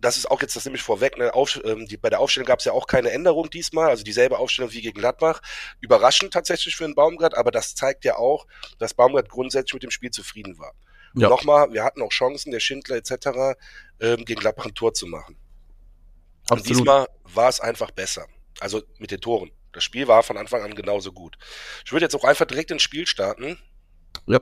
das 0.00 0.16
ist 0.16 0.30
auch 0.30 0.40
jetzt 0.40 0.56
das 0.56 0.64
nämlich 0.64 0.82
vorweg, 0.82 1.18
ne, 1.18 1.34
auf, 1.34 1.60
ähm, 1.64 1.86
die, 1.86 1.96
bei 1.96 2.10
der 2.10 2.20
Aufstellung 2.20 2.46
gab 2.46 2.60
es 2.60 2.64
ja 2.64 2.72
auch 2.72 2.86
keine 2.86 3.10
Änderung 3.10 3.50
diesmal, 3.50 3.88
also 3.88 4.04
dieselbe 4.04 4.38
Aufstellung 4.38 4.72
wie 4.72 4.80
gegen 4.80 4.98
Gladbach. 4.98 5.40
Überraschend 5.80 6.32
tatsächlich 6.32 6.76
für 6.76 6.84
den 6.84 6.94
Baumgart, 6.94 7.36
aber 7.36 7.50
das 7.50 7.74
zeigt 7.74 8.04
ja 8.04 8.16
auch, 8.16 8.46
dass 8.78 8.94
Baumgart 8.94 9.28
grundsätzlich 9.28 9.74
mit 9.74 9.82
dem 9.82 9.90
Spiel 9.90 10.10
zufrieden 10.10 10.58
war. 10.58 10.74
Ja. 11.14 11.28
Nochmal, 11.28 11.72
wir 11.72 11.84
hatten 11.84 12.02
auch 12.02 12.10
Chancen, 12.10 12.50
der 12.50 12.60
Schindler 12.60 12.96
etc., 12.96 13.56
ähm, 14.00 14.24
gegen 14.24 14.40
Gladbach 14.40 14.68
Tor 14.74 14.94
zu 14.94 15.06
machen. 15.06 15.36
Absolut. 16.48 16.60
Und 16.60 16.68
diesmal 16.68 17.06
war 17.24 17.48
es 17.48 17.60
einfach 17.60 17.90
besser. 17.90 18.26
Also 18.60 18.82
mit 18.98 19.10
den 19.10 19.20
Toren. 19.20 19.50
Das 19.72 19.84
Spiel 19.84 20.08
war 20.08 20.22
von 20.22 20.36
Anfang 20.36 20.62
an 20.62 20.74
genauso 20.74 21.12
gut. 21.12 21.36
Ich 21.84 21.92
würde 21.92 22.04
jetzt 22.04 22.14
auch 22.14 22.24
einfach 22.24 22.46
direkt 22.46 22.70
ins 22.70 22.82
Spiel 22.82 23.06
starten. 23.06 23.58
Ja. 24.26 24.40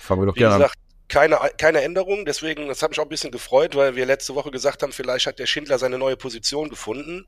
Fangen 0.00 0.22
wir 0.22 0.26
doch 0.26 0.36
Wie 0.36 0.40
gerne 0.40 0.56
gesagt, 0.56 0.76
an. 0.76 0.80
Keine, 1.08 1.38
keine 1.58 1.82
Änderung, 1.82 2.24
deswegen, 2.24 2.66
das 2.66 2.82
hat 2.82 2.90
mich 2.90 2.98
auch 2.98 3.04
ein 3.04 3.10
bisschen 3.10 3.30
gefreut, 3.30 3.76
weil 3.76 3.94
wir 3.94 4.06
letzte 4.06 4.34
Woche 4.34 4.50
gesagt 4.50 4.82
haben, 4.82 4.90
vielleicht 4.90 5.26
hat 5.26 5.38
der 5.38 5.46
Schindler 5.46 5.78
seine 5.78 5.98
neue 5.98 6.16
Position 6.16 6.70
gefunden. 6.70 7.26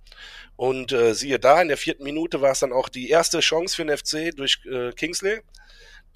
Und 0.56 0.92
äh, 0.92 1.14
siehe 1.14 1.38
da, 1.38 1.60
in 1.60 1.68
der 1.68 1.76
vierten 1.76 2.02
Minute 2.02 2.40
war 2.40 2.52
es 2.52 2.60
dann 2.60 2.72
auch 2.72 2.88
die 2.88 3.10
erste 3.10 3.40
Chance 3.40 3.76
für 3.76 3.84
den 3.84 3.96
FC 3.96 4.34
durch 4.34 4.60
äh, 4.64 4.92
Kingsley. 4.92 5.40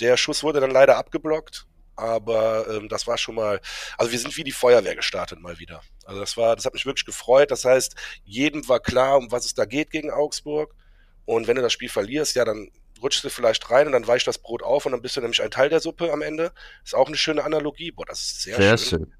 Der 0.00 0.16
Schuss 0.16 0.42
wurde 0.42 0.60
dann 0.60 0.70
leider 0.70 0.96
abgeblockt 0.96 1.66
aber 2.00 2.66
ähm, 2.68 2.88
das 2.88 3.06
war 3.06 3.18
schon 3.18 3.34
mal, 3.34 3.60
also 3.98 4.10
wir 4.10 4.18
sind 4.18 4.36
wie 4.36 4.44
die 4.44 4.52
Feuerwehr 4.52 4.96
gestartet 4.96 5.40
mal 5.40 5.58
wieder. 5.58 5.82
Also 6.04 6.20
das 6.20 6.36
war, 6.36 6.56
das 6.56 6.64
hat 6.64 6.74
mich 6.74 6.86
wirklich 6.86 7.04
gefreut. 7.04 7.50
Das 7.50 7.64
heißt, 7.64 7.94
jedem 8.24 8.66
war 8.68 8.80
klar, 8.80 9.18
um 9.18 9.30
was 9.30 9.44
es 9.46 9.54
da 9.54 9.64
geht 9.64 9.90
gegen 9.90 10.10
Augsburg. 10.10 10.74
Und 11.24 11.46
wenn 11.46 11.56
du 11.56 11.62
das 11.62 11.72
Spiel 11.72 11.88
verlierst, 11.88 12.34
ja, 12.34 12.44
dann 12.44 12.70
rutschst 13.02 13.24
du 13.24 13.30
vielleicht 13.30 13.70
rein 13.70 13.86
und 13.86 13.92
dann 13.92 14.06
weicht 14.06 14.26
das 14.26 14.38
Brot 14.38 14.62
auf 14.62 14.86
und 14.86 14.92
dann 14.92 15.02
bist 15.02 15.16
du 15.16 15.20
nämlich 15.20 15.42
ein 15.42 15.50
Teil 15.50 15.68
der 15.68 15.80
Suppe 15.80 16.12
am 16.12 16.22
Ende. 16.22 16.52
Ist 16.84 16.94
auch 16.94 17.06
eine 17.06 17.16
schöne 17.16 17.44
Analogie. 17.44 17.92
Boah, 17.92 18.06
das 18.06 18.20
ist 18.20 18.42
sehr, 18.42 18.56
sehr 18.56 18.78
schön. 18.78 19.12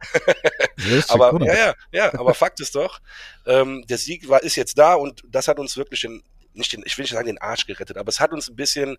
schön. 0.76 1.02
aber 1.08 1.44
ja, 1.44 1.54
ja, 1.54 1.74
ja, 1.92 2.14
aber 2.14 2.34
Fakt 2.34 2.60
ist 2.60 2.74
doch, 2.74 3.00
ähm, 3.46 3.84
der 3.88 3.98
Sieg 3.98 4.28
war, 4.28 4.42
ist 4.42 4.56
jetzt 4.56 4.78
da 4.78 4.94
und 4.94 5.22
das 5.28 5.48
hat 5.48 5.58
uns 5.58 5.76
wirklich 5.76 6.00
den, 6.02 6.22
nicht 6.52 6.72
den, 6.72 6.82
ich 6.84 6.96
will 6.98 7.04
nicht 7.04 7.12
sagen 7.12 7.26
den 7.26 7.38
Arsch 7.38 7.66
gerettet, 7.66 7.96
aber 7.96 8.08
es 8.08 8.20
hat 8.20 8.32
uns 8.32 8.48
ein 8.48 8.56
bisschen 8.56 8.96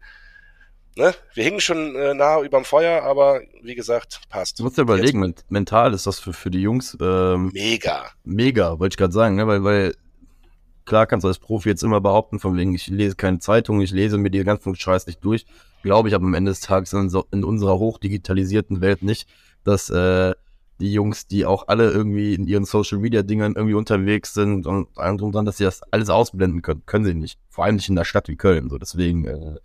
ne, 0.95 1.13
wir 1.33 1.43
hingen 1.43 1.59
schon 1.59 1.95
äh, 1.95 2.13
nah 2.13 2.41
überm 2.41 2.65
Feuer, 2.65 3.03
aber 3.03 3.41
wie 3.61 3.75
gesagt, 3.75 4.21
passt. 4.29 4.59
Du 4.59 4.63
musst 4.63 4.77
dir 4.77 4.83
überlegen, 4.83 5.23
Jetzt. 5.23 5.49
mental 5.49 5.93
ist 5.93 6.07
das 6.07 6.19
für, 6.19 6.33
für 6.33 6.51
die 6.51 6.61
Jungs 6.61 6.97
ähm, 7.01 7.51
mega. 7.53 8.05
Mega, 8.23 8.79
wollte 8.79 8.93
ich 8.93 8.97
gerade 8.97 9.13
sagen, 9.13 9.35
ne? 9.35 9.47
weil, 9.47 9.63
weil 9.63 9.95
klar 10.85 11.05
kannst 11.07 11.23
du 11.23 11.27
als 11.27 11.39
Profi 11.39 11.69
jetzt 11.69 11.83
immer 11.83 12.01
behaupten, 12.01 12.39
von 12.39 12.57
wegen, 12.57 12.73
ich 12.75 12.87
lese 12.87 13.15
keine 13.15 13.39
Zeitung, 13.39 13.81
ich 13.81 13.91
lese 13.91 14.17
mir 14.17 14.29
die 14.29 14.43
ganzen 14.43 14.75
Scheiß 14.75 15.07
nicht 15.07 15.23
durch. 15.23 15.45
Glaube 15.83 16.09
ich 16.09 16.15
aber 16.15 16.25
am 16.25 16.33
Ende 16.33 16.51
des 16.51 16.59
Tages 16.59 16.93
in, 16.93 17.09
so, 17.09 17.25
in 17.31 17.43
unserer 17.43 17.79
hochdigitalisierten 17.79 18.81
Welt 18.81 19.01
nicht, 19.01 19.27
dass 19.63 19.89
äh, 19.89 20.33
die 20.79 20.93
Jungs, 20.93 21.27
die 21.27 21.45
auch 21.45 21.67
alle 21.67 21.91
irgendwie 21.91 22.33
in 22.33 22.47
ihren 22.47 22.65
Social 22.65 22.97
Media 22.97 23.21
Dingern 23.21 23.53
irgendwie 23.55 23.75
unterwegs 23.75 24.33
sind 24.33 24.65
und 24.65 24.87
allem 24.97 25.17
drum 25.17 25.31
dran, 25.31 25.45
dass 25.45 25.57
sie 25.57 25.63
das 25.63 25.81
alles 25.91 26.09
ausblenden 26.09 26.61
können. 26.61 26.83
Können 26.85 27.05
sie 27.05 27.13
nicht. 27.13 27.39
Vor 27.49 27.65
allem 27.65 27.75
nicht 27.75 27.87
in 27.87 27.97
einer 27.97 28.05
Stadt 28.05 28.27
wie 28.27 28.35
Köln. 28.35 28.69
So, 28.69 28.77
deswegen, 28.77 29.25
äh, 29.25 29.55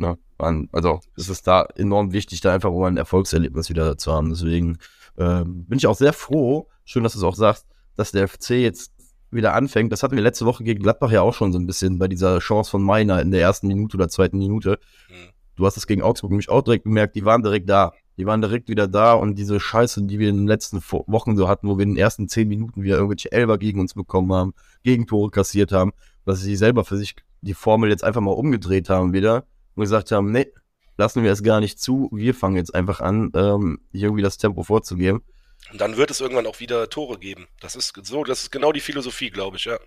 Ne? 0.00 0.18
Also 0.38 1.00
es 1.16 1.28
ist 1.28 1.46
da 1.46 1.66
enorm 1.76 2.12
wichtig, 2.12 2.40
da 2.40 2.52
einfach 2.52 2.72
mal 2.72 2.88
ein 2.88 2.96
Erfolgserlebnis 2.96 3.68
wieder 3.68 3.98
zu 3.98 4.12
haben. 4.12 4.30
Deswegen 4.30 4.78
äh, 5.16 5.44
bin 5.44 5.78
ich 5.78 5.86
auch 5.86 5.96
sehr 5.96 6.12
froh, 6.12 6.68
schön, 6.84 7.02
dass 7.02 7.12
du 7.12 7.18
es 7.18 7.24
auch 7.24 7.34
sagst, 7.34 7.66
dass 7.96 8.12
der 8.12 8.26
FC 8.26 8.50
jetzt 8.50 8.92
wieder 9.30 9.54
anfängt. 9.54 9.92
Das 9.92 10.02
hatten 10.02 10.16
wir 10.16 10.22
letzte 10.22 10.46
Woche 10.46 10.64
gegen 10.64 10.82
Gladbach 10.82 11.12
ja 11.12 11.22
auch 11.22 11.34
schon 11.34 11.52
so 11.52 11.58
ein 11.58 11.66
bisschen 11.66 11.98
bei 11.98 12.08
dieser 12.08 12.38
Chance 12.38 12.70
von 12.70 12.82
Meiner 12.82 13.20
in 13.20 13.30
der 13.30 13.42
ersten 13.42 13.68
Minute 13.68 13.96
oder 13.96 14.08
zweiten 14.08 14.38
Minute. 14.38 14.78
Mhm. 15.08 15.30
Du 15.56 15.66
hast 15.66 15.76
es 15.76 15.86
gegen 15.86 16.02
Augsburg 16.02 16.30
nämlich 16.30 16.48
auch 16.48 16.62
direkt 16.62 16.84
gemerkt, 16.84 17.16
die 17.16 17.24
waren 17.24 17.42
direkt 17.42 17.68
da. 17.68 17.92
Die 18.16 18.26
waren 18.26 18.40
direkt 18.40 18.68
wieder 18.68 18.88
da 18.88 19.12
und 19.14 19.36
diese 19.36 19.60
Scheiße, 19.60 20.02
die 20.04 20.18
wir 20.18 20.28
in 20.28 20.38
den 20.38 20.46
letzten 20.46 20.82
Wochen 21.06 21.36
so 21.36 21.48
hatten, 21.48 21.68
wo 21.68 21.78
wir 21.78 21.84
in 21.84 21.90
den 21.90 21.98
ersten 21.98 22.28
zehn 22.28 22.48
Minuten 22.48 22.82
wieder 22.82 22.96
irgendwelche 22.96 23.32
Elber 23.32 23.56
gegen 23.58 23.80
uns 23.80 23.94
bekommen 23.94 24.32
haben, 24.32 24.54
Gegentore 24.82 25.30
kassiert 25.30 25.72
haben, 25.72 25.92
dass 26.24 26.40
sie 26.40 26.56
selber 26.56 26.84
für 26.84 26.96
sich 26.96 27.14
die 27.40 27.54
Formel 27.54 27.90
jetzt 27.90 28.04
einfach 28.04 28.20
mal 28.20 28.32
umgedreht 28.32 28.90
haben 28.90 29.12
wieder 29.12 29.44
und 29.80 29.84
gesagt 29.84 30.12
haben, 30.12 30.30
nee, 30.30 30.52
lassen 30.96 31.22
wir 31.22 31.32
es 31.32 31.42
gar 31.42 31.60
nicht 31.60 31.80
zu, 31.80 32.10
wir 32.12 32.34
fangen 32.34 32.56
jetzt 32.56 32.74
einfach 32.74 33.00
an, 33.00 33.32
ähm, 33.34 33.80
hier 33.92 34.04
irgendwie 34.04 34.22
das 34.22 34.36
Tempo 34.36 34.62
vorzugeben. 34.62 35.24
Und 35.72 35.80
dann 35.80 35.96
wird 35.96 36.10
es 36.10 36.20
irgendwann 36.20 36.46
auch 36.46 36.60
wieder 36.60 36.88
Tore 36.90 37.18
geben. 37.18 37.48
Das 37.60 37.76
ist 37.76 37.94
so, 38.02 38.24
das 38.24 38.42
ist 38.42 38.50
genau 38.50 38.72
die 38.72 38.80
Philosophie, 38.80 39.30
glaube 39.30 39.56
ich, 39.56 39.64
ja. 39.64 39.78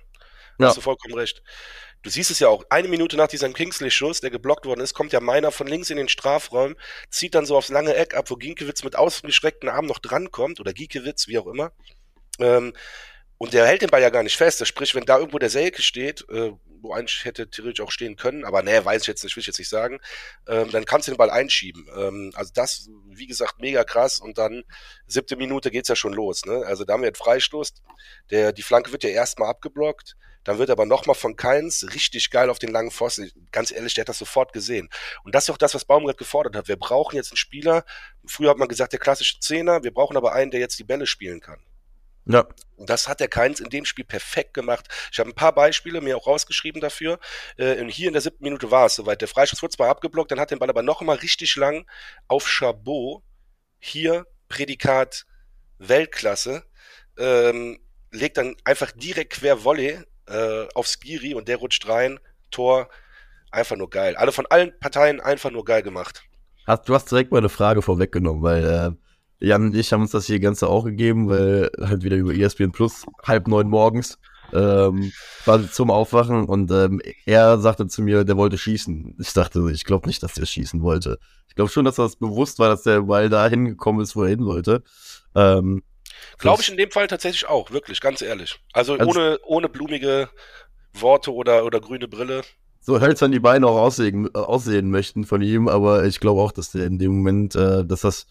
ja. 0.60 0.68
Hast 0.68 0.78
du 0.78 0.82
vollkommen 0.82 1.14
recht. 1.14 1.44
Du 2.02 2.10
siehst 2.10 2.32
es 2.32 2.40
ja 2.40 2.50
auch, 2.50 2.66
eine 2.70 2.88
Minute 2.88 3.16
nach 3.16 3.28
diesem 3.28 3.54
Kingsley-Schuss, 3.54 4.20
der 4.22 4.30
geblockt 4.30 4.66
worden 4.66 4.82
ist, 4.82 4.94
kommt 4.94 5.14
ja 5.14 5.22
meiner 5.22 5.52
von 5.52 5.68
links 5.68 5.90
in 5.90 5.98
den 5.98 6.10
Strafraum, 6.10 6.76
zieht 7.10 7.34
dann 7.34 7.46
so 7.46 7.56
aufs 7.56 7.70
lange 7.70 7.96
Eck 7.96 8.16
ab, 8.16 8.30
wo 8.30 8.36
Giekewitz 8.36 8.84
mit 8.84 8.96
ausgestreckten 8.96 9.70
Armen 9.70 9.88
noch 9.88 10.00
drankommt, 10.00 10.60
oder 10.60 10.74
Giekewitz, 10.74 11.28
wie 11.28 11.38
auch 11.38 11.48
immer. 11.48 11.72
Ähm, 12.40 12.74
und 13.38 13.54
der 13.54 13.66
hält 13.66 13.82
den 13.82 13.90
Ball 13.90 14.02
ja 14.02 14.10
gar 14.10 14.24
nicht 14.24 14.38
fest. 14.38 14.66
Sprich, 14.66 14.96
wenn 14.96 15.06
da 15.06 15.18
irgendwo 15.18 15.40
der 15.40 15.50
Selke 15.50 15.82
steht, 15.82 16.26
äh, 16.30 16.52
wo 16.84 16.94
eigentlich 16.94 17.26
hätte 17.26 17.50
theoretisch 17.50 17.84
auch 17.84 17.92
stehen 17.92 18.16
können, 18.16 18.46
aber 18.46 18.62
nee, 18.62 18.84
weiß 18.84 19.02
ich 19.02 19.08
jetzt 19.08 19.24
nicht, 19.24 19.36
will 19.36 19.42
ich 19.42 19.48
jetzt 19.48 19.60
nicht 19.60 19.70
sagen, 19.70 20.00
ähm, 20.48 20.70
dann 20.72 20.86
kannst 20.86 21.08
du 21.08 21.12
den 21.12 21.18
Ball 21.18 21.30
einschieben. 21.30 21.88
Ähm, 21.98 22.32
also 22.36 22.52
das, 22.54 22.90
wie 23.08 23.26
gesagt, 23.26 23.60
mega 23.60 23.84
krass 23.84 24.20
und 24.20 24.38
dann 24.38 24.64
siebte 25.08 25.36
Minute 25.36 25.72
geht's 25.72 25.90
ja 25.90 25.96
schon 25.96 26.14
los. 26.14 26.46
Ne? 26.46 26.64
Also 26.66 26.84
da 26.84 26.94
haben 26.94 27.02
wir 27.02 27.08
jetzt 27.08 27.20
Freistoß, 27.20 27.74
der, 28.30 28.52
die 28.52 28.62
Flanke 28.62 28.92
wird 28.92 29.04
ja 29.04 29.10
erstmal 29.10 29.50
abgeblockt, 29.50 30.16
dann 30.44 30.58
wird 30.58 30.70
aber 30.70 30.86
nochmal 30.86 31.16
von 31.16 31.38
Keins 31.38 31.86
richtig 31.94 32.30
geil 32.30 32.50
auf 32.50 32.60
den 32.60 32.72
langen 32.72 32.92
Pfosten. 32.92 33.32
Ganz 33.52 33.72
ehrlich, 33.72 33.94
der 33.94 34.02
hat 34.02 34.10
das 34.10 34.20
sofort 34.20 34.52
gesehen. 34.52 34.90
Und 35.24 35.34
das 35.36 35.46
ist 35.46 35.50
auch 35.52 35.58
das, 35.58 35.74
was 35.74 35.86
Baumgart 35.86 36.18
gefordert 36.18 36.56
hat. 36.56 36.68
Wir 36.68 36.76
brauchen 36.76 37.16
jetzt 37.16 37.32
einen 37.32 37.38
Spieler, 37.38 37.86
früher 38.26 38.50
hat 38.50 38.58
man 38.58 38.68
gesagt, 38.68 38.92
der 38.92 39.00
klassische 39.00 39.40
Zehner, 39.40 39.84
wir 39.84 39.94
brauchen 39.94 40.18
aber 40.18 40.34
einen, 40.34 40.52
der 40.52 40.60
jetzt 40.60 40.78
die 40.80 40.84
Bälle 40.84 41.08
spielen 41.08 41.40
kann. 41.40 41.64
Ja. 42.26 42.48
Das 42.78 43.08
hat 43.08 43.20
der 43.20 43.28
Keins 43.28 43.60
in 43.60 43.70
dem 43.70 43.86
Spiel 43.86 44.06
perfekt 44.06 44.54
gemacht. 44.54 44.88
Ich 45.12 45.20
habe 45.20 45.30
ein 45.30 45.36
paar 45.36 45.54
Beispiele 45.54 46.02
mir 46.02 46.18
auch 46.18 46.28
rausgeschrieben 46.28 46.82
dafür. 46.82 47.20
Äh, 47.58 47.84
hier 47.86 48.08
in 48.08 48.14
der 48.14 48.22
siebten 48.22 48.44
Minute 48.44 48.72
war 48.72 48.88
es 48.88 48.96
soweit. 48.96 49.22
Der 49.22 49.28
Freistoß 49.28 49.62
wurde 49.62 49.76
zwar 49.76 49.90
abgeblockt, 49.90 50.32
dann 50.32 50.40
hat 50.40 50.52
den 50.52 50.60
Ball 50.60 50.70
aber 50.70 50.84
noch 50.84 51.02
mal 51.02 51.18
richtig 51.18 51.56
lang 51.56 51.86
auf 52.28 52.48
Chabot 52.48 53.24
hier 53.80 54.26
Prädikat 54.48 55.26
Weltklasse, 55.80 56.64
ähm, 57.18 57.80
legt 58.12 58.38
dann 58.38 58.56
einfach 58.64 58.92
direkt 58.92 59.34
quer 59.34 59.64
Volley 59.64 60.00
äh, 60.28 60.68
auf 60.74 60.88
Skiri 60.88 61.34
und 61.34 61.48
der 61.48 61.58
rutscht 61.58 61.88
rein, 61.88 62.20
Tor, 62.52 62.90
einfach 63.52 63.76
nur 63.76 63.90
geil. 63.90 64.16
Alle 64.16 64.32
von 64.32 64.46
allen 64.46 64.78
Parteien 64.80 65.20
einfach 65.20 65.52
nur 65.52 65.66
geil 65.66 65.84
gemacht. 65.84 66.24
Hast, 66.66 66.88
du 66.88 66.96
hast 66.96 67.12
direkt 67.12 67.32
mal 67.32 67.40
eine 67.40 67.50
Frage 67.50 67.82
vorweggenommen, 67.82 68.42
weil 68.42 68.64
äh, 68.64 68.92
Jan 69.44 69.64
und 69.64 69.76
ich 69.76 69.92
haben 69.92 70.02
uns 70.02 70.12
das 70.12 70.26
hier 70.26 70.40
Ganze 70.40 70.68
auch 70.68 70.86
gegeben, 70.86 71.30
weil 71.30 71.70
halt 71.80 72.04
wieder 72.04 72.16
über 72.16 72.34
ESPN 72.34 72.72
Plus 72.72 73.06
halb 73.24 73.48
neun 73.48 73.70
morgens 73.70 74.18
ähm, 74.54 75.12
quasi 75.44 75.70
zum 75.70 75.92
Aufwachen 75.92 76.46
und 76.46 76.72
ähm, 76.72 77.02
er 77.26 77.58
sagte 77.60 77.88
zu 77.88 78.02
mir, 78.02 78.24
der 78.24 78.38
wollte 78.38 78.58
schießen. 78.58 79.18
Ich 79.20 79.34
dachte, 79.34 79.70
ich 79.72 79.84
glaube 79.84 80.08
nicht, 80.08 80.24
dass 80.24 80.34
der 80.34 80.46
schießen 80.46 80.82
wollte. 80.82 81.20
Ich 81.50 81.56
glaube 81.56 81.72
schon, 81.72 81.86
dass 81.86 81.96
das 81.96 82.16
bewusst 82.16 82.60
war, 82.60 82.70
dass 82.70 82.84
der 82.84 83.02
Ball 83.02 83.30
da 83.30 83.48
hingekommen 83.48 84.02
ist, 84.02 84.16
wo 84.16 84.24
er 84.24 84.30
hin 84.30 84.46
wollte. 84.46 84.84
Ähm, 85.36 85.84
Glaube 86.38 86.62
ich 86.62 86.70
in 86.70 86.78
dem 86.78 86.92
Fall 86.92 87.08
tatsächlich 87.08 87.48
auch, 87.48 87.72
wirklich, 87.72 88.00
ganz 88.00 88.22
ehrlich. 88.22 88.60
Also, 88.72 88.94
also 88.94 89.12
ohne, 89.12 89.40
ohne 89.44 89.70
blumige 89.70 90.30
Worte 90.94 91.34
oder, 91.34 91.66
oder 91.66 91.82
grüne 91.82 92.08
Brille. 92.08 92.44
So 92.80 93.00
hölzern 93.00 93.32
die 93.32 93.40
Beine 93.40 93.68
auch 93.68 93.78
aussehen, 93.78 94.34
aussehen 94.36 94.90
möchten 94.90 95.26
von 95.26 95.42
ihm, 95.42 95.68
aber 95.68 96.06
ich 96.06 96.20
glaube 96.20 96.42
auch, 96.42 96.52
dass 96.52 96.72
der 96.72 96.86
in 96.86 97.00
dem 97.00 97.18
Moment, 97.18 97.56
äh, 97.56 97.86
dass 97.86 98.02
das, 98.02 98.26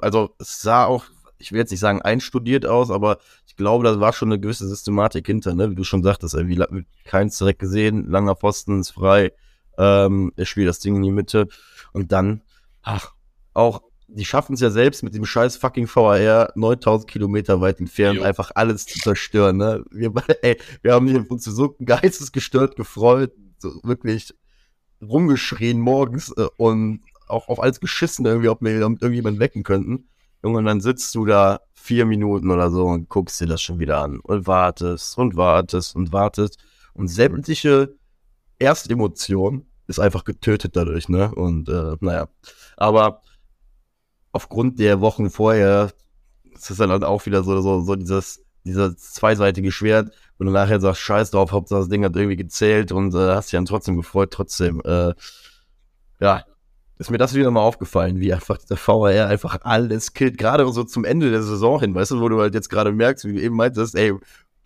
also 0.00 0.34
es 0.38 0.60
sah 0.62 0.84
auch, 0.86 1.04
ich 1.38 1.52
will 1.52 1.58
jetzt 1.58 1.70
nicht 1.70 1.80
sagen 1.80 2.02
einstudiert 2.02 2.66
aus, 2.66 2.90
aber 2.90 3.18
ich 3.46 3.56
glaube, 3.56 3.84
da 3.84 4.00
war 4.00 4.12
schon 4.12 4.28
eine 4.28 4.40
gewisse 4.40 4.68
Systematik 4.68 5.26
hinter, 5.26 5.54
ne? 5.54 5.70
Wie 5.70 5.74
du 5.74 5.84
schon 5.84 6.02
sagtest, 6.02 6.34
irgendwie 6.34 6.86
keins 7.04 7.38
direkt 7.38 7.58
gesehen, 7.58 8.10
langer 8.10 8.36
Pfosten 8.36 8.80
ist 8.80 8.90
frei, 8.90 9.32
ähm, 9.78 10.32
er 10.36 10.46
spielt 10.46 10.68
das 10.68 10.80
Ding 10.80 10.96
in 10.96 11.02
die 11.02 11.10
Mitte 11.10 11.48
und 11.92 12.12
dann, 12.12 12.42
ach, 12.82 13.12
auch 13.54 13.82
die 14.12 14.24
schaffen 14.24 14.54
es 14.54 14.60
ja 14.60 14.70
selbst 14.70 15.02
mit 15.02 15.14
dem 15.14 15.24
scheiß 15.24 15.56
fucking 15.56 15.88
VAR 15.88 16.52
9000 16.54 17.10
Kilometer 17.10 17.60
weit 17.60 17.80
entfernt 17.80 18.18
jo. 18.18 18.24
einfach 18.24 18.50
alles 18.54 18.86
zu 18.86 18.98
zerstören. 18.98 19.56
Ne? 19.56 19.84
Wir, 19.90 20.12
ey, 20.42 20.58
wir 20.82 20.94
haben 20.94 21.26
uns 21.26 21.44
so 21.44 21.76
geistesgestört 21.84 22.76
gefreut, 22.76 23.32
so 23.58 23.80
wirklich 23.82 24.34
rumgeschrien 25.00 25.80
morgens 25.80 26.32
äh, 26.36 26.48
und 26.56 27.00
auch 27.30 27.48
auf 27.48 27.60
alles 27.60 27.80
geschissen 27.80 28.26
irgendwie, 28.26 28.48
ob 28.48 28.62
wir 28.62 28.72
irgendjemanden 28.72 29.40
wecken 29.40 29.62
könnten. 29.62 30.08
Junge, 30.42 30.58
und 30.58 30.64
dann 30.64 30.80
sitzt 30.80 31.14
du 31.14 31.26
da 31.26 31.60
vier 31.72 32.06
Minuten 32.06 32.50
oder 32.50 32.70
so 32.70 32.86
und 32.86 33.08
guckst 33.08 33.40
dir 33.40 33.46
das 33.46 33.60
schon 33.62 33.78
wieder 33.78 34.02
an 34.02 34.20
und 34.20 34.46
wartest 34.46 35.18
und 35.18 35.36
wartest 35.36 35.96
und 35.96 36.12
wartest 36.12 36.58
und 36.94 37.08
sämtliche 37.08 37.94
Erstemotion 38.58 39.66
ist 39.86 39.98
einfach 39.98 40.24
getötet 40.24 40.76
dadurch, 40.76 41.08
ne? 41.08 41.34
Und 41.34 41.68
äh, 41.68 41.96
naja, 42.00 42.28
aber 42.76 43.22
aufgrund 44.32 44.78
der 44.78 45.00
Wochen 45.00 45.30
vorher 45.30 45.92
ist 46.54 46.70
es 46.70 46.76
dann 46.76 46.90
halt 46.90 47.04
auch 47.04 47.26
wieder 47.26 47.42
so, 47.42 47.60
so, 47.60 47.80
so 47.80 47.96
dieses, 47.96 48.44
dieses 48.64 49.12
zweiseitige 49.12 49.72
Schwert, 49.72 50.14
wenn 50.38 50.46
du 50.46 50.52
nachher 50.52 50.80
sagst, 50.80 51.00
scheiß 51.00 51.30
drauf, 51.32 51.52
Hauptsache 51.52 51.80
das 51.80 51.88
Ding 51.88 52.04
hat 52.04 52.14
irgendwie 52.14 52.36
gezählt 52.36 52.92
und 52.92 53.14
äh, 53.14 53.34
hast 53.34 53.46
dich 53.46 53.58
dann 53.58 53.64
trotzdem 53.64 53.96
gefreut, 53.96 54.30
trotzdem, 54.30 54.80
äh, 54.84 55.14
ja, 56.20 56.44
ist 57.00 57.10
mir 57.10 57.16
das 57.16 57.32
wieder 57.32 57.50
mal 57.50 57.62
aufgefallen, 57.62 58.20
wie 58.20 58.34
einfach 58.34 58.58
der 58.58 58.76
VAR 58.76 59.26
einfach 59.26 59.58
alles 59.62 60.12
killt, 60.12 60.36
gerade 60.36 60.70
so 60.70 60.84
zum 60.84 61.06
Ende 61.06 61.30
der 61.30 61.42
Saison 61.42 61.80
hin, 61.80 61.94
weißt 61.94 62.10
du, 62.10 62.20
wo 62.20 62.28
du 62.28 62.38
halt 62.38 62.54
jetzt 62.54 62.68
gerade 62.68 62.92
merkst, 62.92 63.24
wie 63.24 63.32
du 63.32 63.40
eben 63.40 63.56
meintest, 63.56 63.94
ey, 63.94 64.12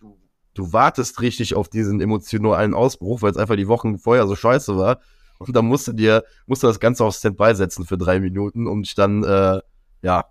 du, 0.01 0.17
du 0.53 0.73
wartest 0.73 1.21
richtig 1.21 1.55
auf 1.55 1.69
diesen 1.69 2.01
emotionalen 2.01 2.73
Ausbruch, 2.73 3.21
weil 3.21 3.31
es 3.31 3.37
einfach 3.37 3.55
die 3.55 3.69
Wochen 3.69 3.97
vorher 3.97 4.27
so 4.27 4.35
scheiße 4.35 4.75
war 4.75 4.99
und 5.37 5.55
dann 5.55 5.65
musst 5.65 5.87
du 5.87 5.93
dir, 5.93 6.25
musst 6.45 6.61
du 6.61 6.67
das 6.67 6.81
Ganze 6.81 7.05
auf 7.05 7.15
Standby 7.15 7.55
setzen 7.55 7.85
für 7.85 7.97
drei 7.97 8.19
Minuten, 8.19 8.67
um 8.67 8.83
dich 8.83 8.95
dann, 8.95 9.23
äh, 9.23 9.61
ja, 10.01 10.25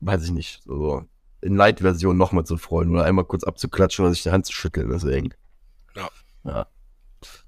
weiß 0.00 0.24
ich 0.24 0.30
nicht, 0.30 0.62
so 0.64 1.04
in 1.42 1.56
Light-Version 1.56 2.16
nochmal 2.16 2.44
zu 2.44 2.56
freuen 2.56 2.92
oder 2.92 3.04
einmal 3.04 3.26
kurz 3.26 3.44
abzuklatschen 3.44 4.06
oder 4.06 4.14
sich 4.14 4.22
die 4.22 4.30
Hand 4.30 4.46
zu 4.46 4.54
schütteln, 4.54 4.88
deswegen. 4.88 5.34
Ja. 5.94 6.08
ja. 6.44 6.66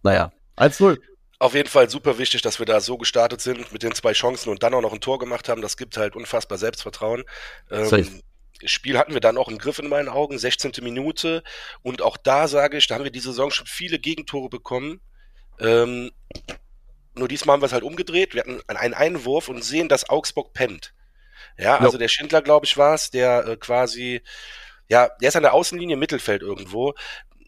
Naja, 0.02 0.30
1-0. 0.58 0.99
Auf 1.38 1.55
jeden 1.55 1.69
Fall 1.69 1.91
super 1.91 2.19
wichtig, 2.19 2.43
dass 2.43 2.59
wir 2.59 2.67
da 2.67 2.81
so 2.81 2.97
gestartet 2.97 3.41
sind 3.41 3.73
mit 3.73 3.83
den 3.83 3.95
zwei 3.95 4.12
Chancen 4.12 4.50
und 4.50 4.62
dann 4.62 4.75
auch 4.75 4.81
noch 4.81 4.93
ein 4.93 5.00
Tor 5.00 5.19
gemacht 5.19 5.49
haben. 5.49 5.62
Das 5.62 5.76
gibt 5.76 5.97
halt 5.97 6.14
unfassbar 6.17 6.59
Selbstvertrauen. 6.59 7.25
Ähm, 7.71 8.23
Spiel 8.64 8.99
hatten 8.99 9.14
wir 9.14 9.21
dann 9.21 9.37
auch 9.37 9.49
im 9.49 9.59
Griff 9.59 9.79
in 9.79 9.88
meinen 9.88 10.09
Augen, 10.09 10.38
16. 10.38 10.73
Minute. 10.81 11.43
Und 11.83 12.03
auch 12.03 12.17
da 12.17 12.49
sage 12.49 12.79
ich, 12.79 12.87
da 12.87 12.95
haben 12.95 13.05
wir 13.05 13.11
diese 13.11 13.31
Saison 13.31 13.50
schon 13.50 13.67
viele 13.67 13.99
Gegentore 13.99 14.49
bekommen. 14.49 15.00
Ähm, 15.59 16.12
nur 17.14 17.29
diesmal 17.29 17.55
haben 17.55 17.62
wir 17.62 17.67
es 17.67 17.73
halt 17.73 17.85
umgedreht. 17.85 18.35
Wir 18.35 18.43
hatten 18.43 18.61
einen 18.69 18.95
Einwurf 18.95 19.49
und 19.49 19.62
sehen, 19.64 19.88
dass 19.88 20.09
Augsburg 20.09 20.53
pennt. 20.53 20.95
Ja, 21.57 21.79
also 21.79 21.99
der 21.99 22.09
Schindler, 22.09 22.43
glaube 22.43 22.67
ich, 22.67 22.76
war 22.76 22.95
es, 22.95 23.11
der 23.11 23.47
äh, 23.47 23.57
quasi, 23.57 24.23
ja, 24.88 25.09
der 25.21 25.29
ist 25.29 25.37
an 25.37 25.43
der 25.43 25.55
Außenlinie 25.55 25.97
Mittelfeld 25.97 26.43
irgendwo. 26.43 26.95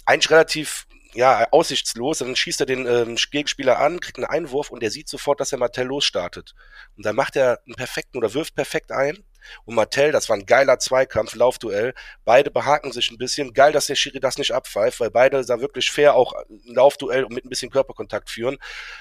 Eigentlich 0.05 0.31
relativ 0.31 0.87
ja, 1.17 1.47
aussichtslos. 1.51 2.19
Dann 2.19 2.37
schießt 2.37 2.61
er 2.61 2.67
den 2.67 2.87
ähm, 2.87 3.17
Gegenspieler 3.17 3.79
an, 3.79 4.01
kriegt 4.01 4.19
einen 4.19 4.27
Einwurf 4.27 4.71
und 4.71 4.83
der 4.83 4.91
sieht 4.91 5.09
sofort, 5.09 5.41
dass 5.41 5.53
er 5.53 5.59
Martell 5.59 5.87
losstartet. 5.87 6.55
Und 6.97 7.07
dann 7.07 7.17
macht 7.17 7.37
er 7.37 7.61
einen 7.67 7.75
perfekten 7.75 8.19
oder 8.19 8.35
wirft 8.35 8.55
perfekt 8.55 8.93
ein. 8.93 9.25
Und 9.65 9.77
Martell, 9.77 10.13
das 10.13 10.29
war 10.29 10.37
ein 10.37 10.47
geiler 10.47 10.79
Zweikampf, 10.79 11.35
Laufduell. 11.35 11.95
Beide 12.25 12.51
behaken 12.51 12.93
sich 12.93 13.11
ein 13.11 13.19
bisschen. 13.19 13.55
Geil, 13.55 13.73
dass 13.73 13.87
der 13.87 13.95
Schiri 13.95 14.21
das 14.21 14.39
nicht 14.39 14.53
abpfeift, 14.53 15.01
weil 15.01 15.11
beide 15.11 15.45
da 15.45 15.61
wirklich 15.61 15.91
fair 15.91 16.15
auch 16.15 16.33
ein 16.33 16.75
Laufduell 16.75 17.25
und 17.25 17.33
mit 17.33 17.45
ein 17.45 17.49
bisschen 17.49 17.71
Körperkontakt 17.71 18.29
führen. 18.29 18.59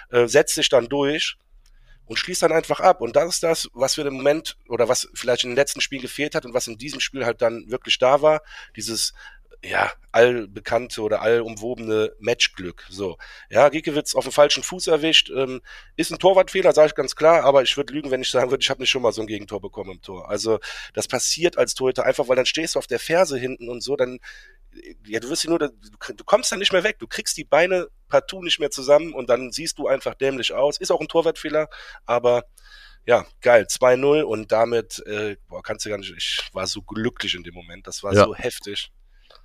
Äh, 0.10 0.28
setzt 0.28 0.56
sich 0.56 0.70
dann 0.70 0.88
durch 0.88 1.38
und 2.06 2.18
schließt 2.18 2.44
dann 2.44 2.52
einfach 2.52 2.80
ab. 2.80 3.02
Und 3.02 3.16
das 3.16 3.36
ist 3.36 3.44
das, 3.44 3.70
was 3.74 3.98
wir 3.98 4.06
im 4.06 4.16
Moment 4.16 4.58
oder 4.70 4.88
was 4.88 5.10
vielleicht 5.14 5.44
in 5.44 5.52
den 5.52 5.56
letzten 5.56 5.82
Spielen 5.82 6.02
gefehlt 6.02 6.36
hat 6.36 6.46
und 6.46 6.54
was 6.54 6.68
in 6.68 6.78
diesem 6.78 7.00
Spiel 7.00 7.26
halt 7.26 7.42
dann 7.42 7.70
wirklich 7.70 7.98
da 7.98 8.22
war. 8.22 8.42
Dieses 8.76 9.14
ja, 9.66 9.92
allbekannte 10.12 11.02
oder 11.02 11.22
allumwobene 11.22 12.14
Matchglück. 12.20 12.86
So, 12.90 13.18
ja, 13.50 13.70
Giekewitz 13.70 14.16
auf 14.16 14.24
dem 14.24 14.32
falschen 14.32 14.64
Fuß 14.64 14.88
erwischt, 14.88 15.30
ähm, 15.30 15.62
ist 15.96 16.12
ein 16.12 16.20
Torwartfehler, 16.20 16.72
sage 16.72 16.90
ich 16.90 16.96
ganz 16.96 17.16
klar, 17.16 17.44
aber 17.44 17.64
ich 17.64 17.76
würde 17.76 17.94
lügen, 17.94 18.12
wenn 18.12 18.22
ich 18.22 18.30
sagen 18.30 18.52
würde, 18.52 18.62
ich 18.62 18.70
habe 18.70 18.82
nicht 18.82 18.92
schon 18.92 19.02
mal 19.02 19.12
so 19.12 19.22
ein 19.22 19.28
Gegentor 19.28 19.62
bekommen 19.62 19.92
im 19.92 20.02
Tor. 20.02 20.30
Also 20.30 20.60
das 20.94 21.08
passiert 21.08 21.58
als 21.58 21.74
Torhüter 21.74 22.06
einfach, 22.06 22.28
weil 22.28 22.36
dann 22.36 22.46
stehst 22.46 22.76
du 22.76 22.80
auf 22.80 22.88
der 22.88 23.00
Ferse 23.00 23.38
hinten 23.38 23.70
und 23.70 23.82
so, 23.82 23.96
dann 23.96 24.20
ja, 25.06 25.20
du 25.20 25.30
wirst 25.30 25.48
nur, 25.48 25.60
du, 25.60 25.70
du 25.70 26.24
kommst 26.26 26.52
dann 26.52 26.60
nicht 26.60 26.74
mehr 26.74 26.84
weg, 26.84 27.00
du 27.00 27.08
kriegst 27.08 27.38
die 27.38 27.46
Beine 27.46 27.88
partout 28.10 28.44
nicht 28.44 28.60
mehr 28.60 28.72
zusammen 28.72 29.14
und 29.14 29.30
dann 29.30 29.52
siehst 29.52 29.80
du 29.80 29.88
einfach 29.88 30.16
dämlich 30.16 30.54
aus. 30.54 30.78
Ist 30.78 30.92
auch 30.92 31.00
ein 31.00 31.08
Torwartfehler, 31.08 31.70
aber 32.06 32.44
ja, 33.06 33.26
geil, 33.42 33.68
2-0 33.70 34.22
und 34.24 34.52
damit, 34.52 35.00
äh, 35.06 35.38
boah, 35.48 35.62
kannst 35.64 35.86
du 35.86 35.90
gar 35.90 35.98
nicht, 35.98 36.14
ich 36.18 36.42
war 36.54 36.68
so 36.68 36.82
glücklich 36.82 37.36
in 37.36 37.44
dem 37.44 37.54
Moment, 37.54 37.88
das 37.88 38.04
war 38.04 38.14
ja. 38.14 38.26
so 38.26 38.36
heftig. 38.36 38.92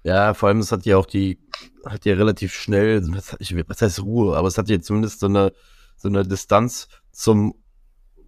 Ja, 0.03 0.35
vor 0.35 0.49
allem, 0.49 0.61
es 0.61 0.73
hat 0.73 0.87
ja 0.87 0.97
auch 0.97 1.07
die, 1.07 1.39
hat 1.85 2.05
ja 2.05 2.15
relativ 2.15 2.55
schnell, 2.55 3.03
was 3.07 3.83
heißt 3.83 4.03
Ruhe, 4.03 4.37
aber 4.37 4.49
es 4.49 4.57
hat 4.57 4.69
ja 4.69 4.81
zumindest 4.81 5.21
so 5.21 5.27
eine, 5.27 5.53
so 5.97 6.09
eine 6.09 6.27
Distanz 6.27 6.89
zum 7.13 7.55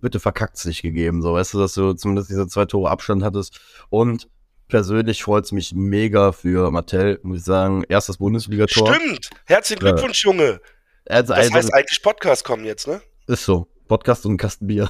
bitte 0.02 0.20
verkackt 0.20 0.58
sich 0.58 0.82
gegeben, 0.82 1.22
so 1.22 1.32
weißt 1.32 1.54
du, 1.54 1.58
dass 1.60 1.74
du 1.74 1.94
zumindest 1.94 2.28
diese 2.28 2.46
zwei 2.48 2.66
Tore 2.66 2.90
Abstand 2.90 3.22
hattest 3.22 3.60
und 3.88 4.28
persönlich 4.68 5.22
freut 5.22 5.44
es 5.44 5.52
mich 5.52 5.74
mega 5.74 6.32
für 6.32 6.70
Martell, 6.70 7.20
muss 7.22 7.38
ich 7.38 7.44
sagen, 7.44 7.84
erstes 7.88 8.18
Bundesligator. 8.18 8.92
Stimmt, 8.92 9.30
herzlichen 9.46 9.80
Glückwunsch, 9.80 10.24
ja. 10.24 10.32
Junge. 10.32 10.60
Also, 11.06 11.34
das 11.34 11.50
heißt 11.50 11.74
eigentlich 11.74 12.02
Podcast 12.02 12.44
kommen 12.44 12.64
jetzt, 12.64 12.88
ne? 12.88 13.00
Ist 13.26 13.44
so, 13.44 13.68
Podcast 13.86 14.26
und 14.26 14.32
ein 14.32 14.36
Kasten 14.38 14.66
Bier. 14.66 14.88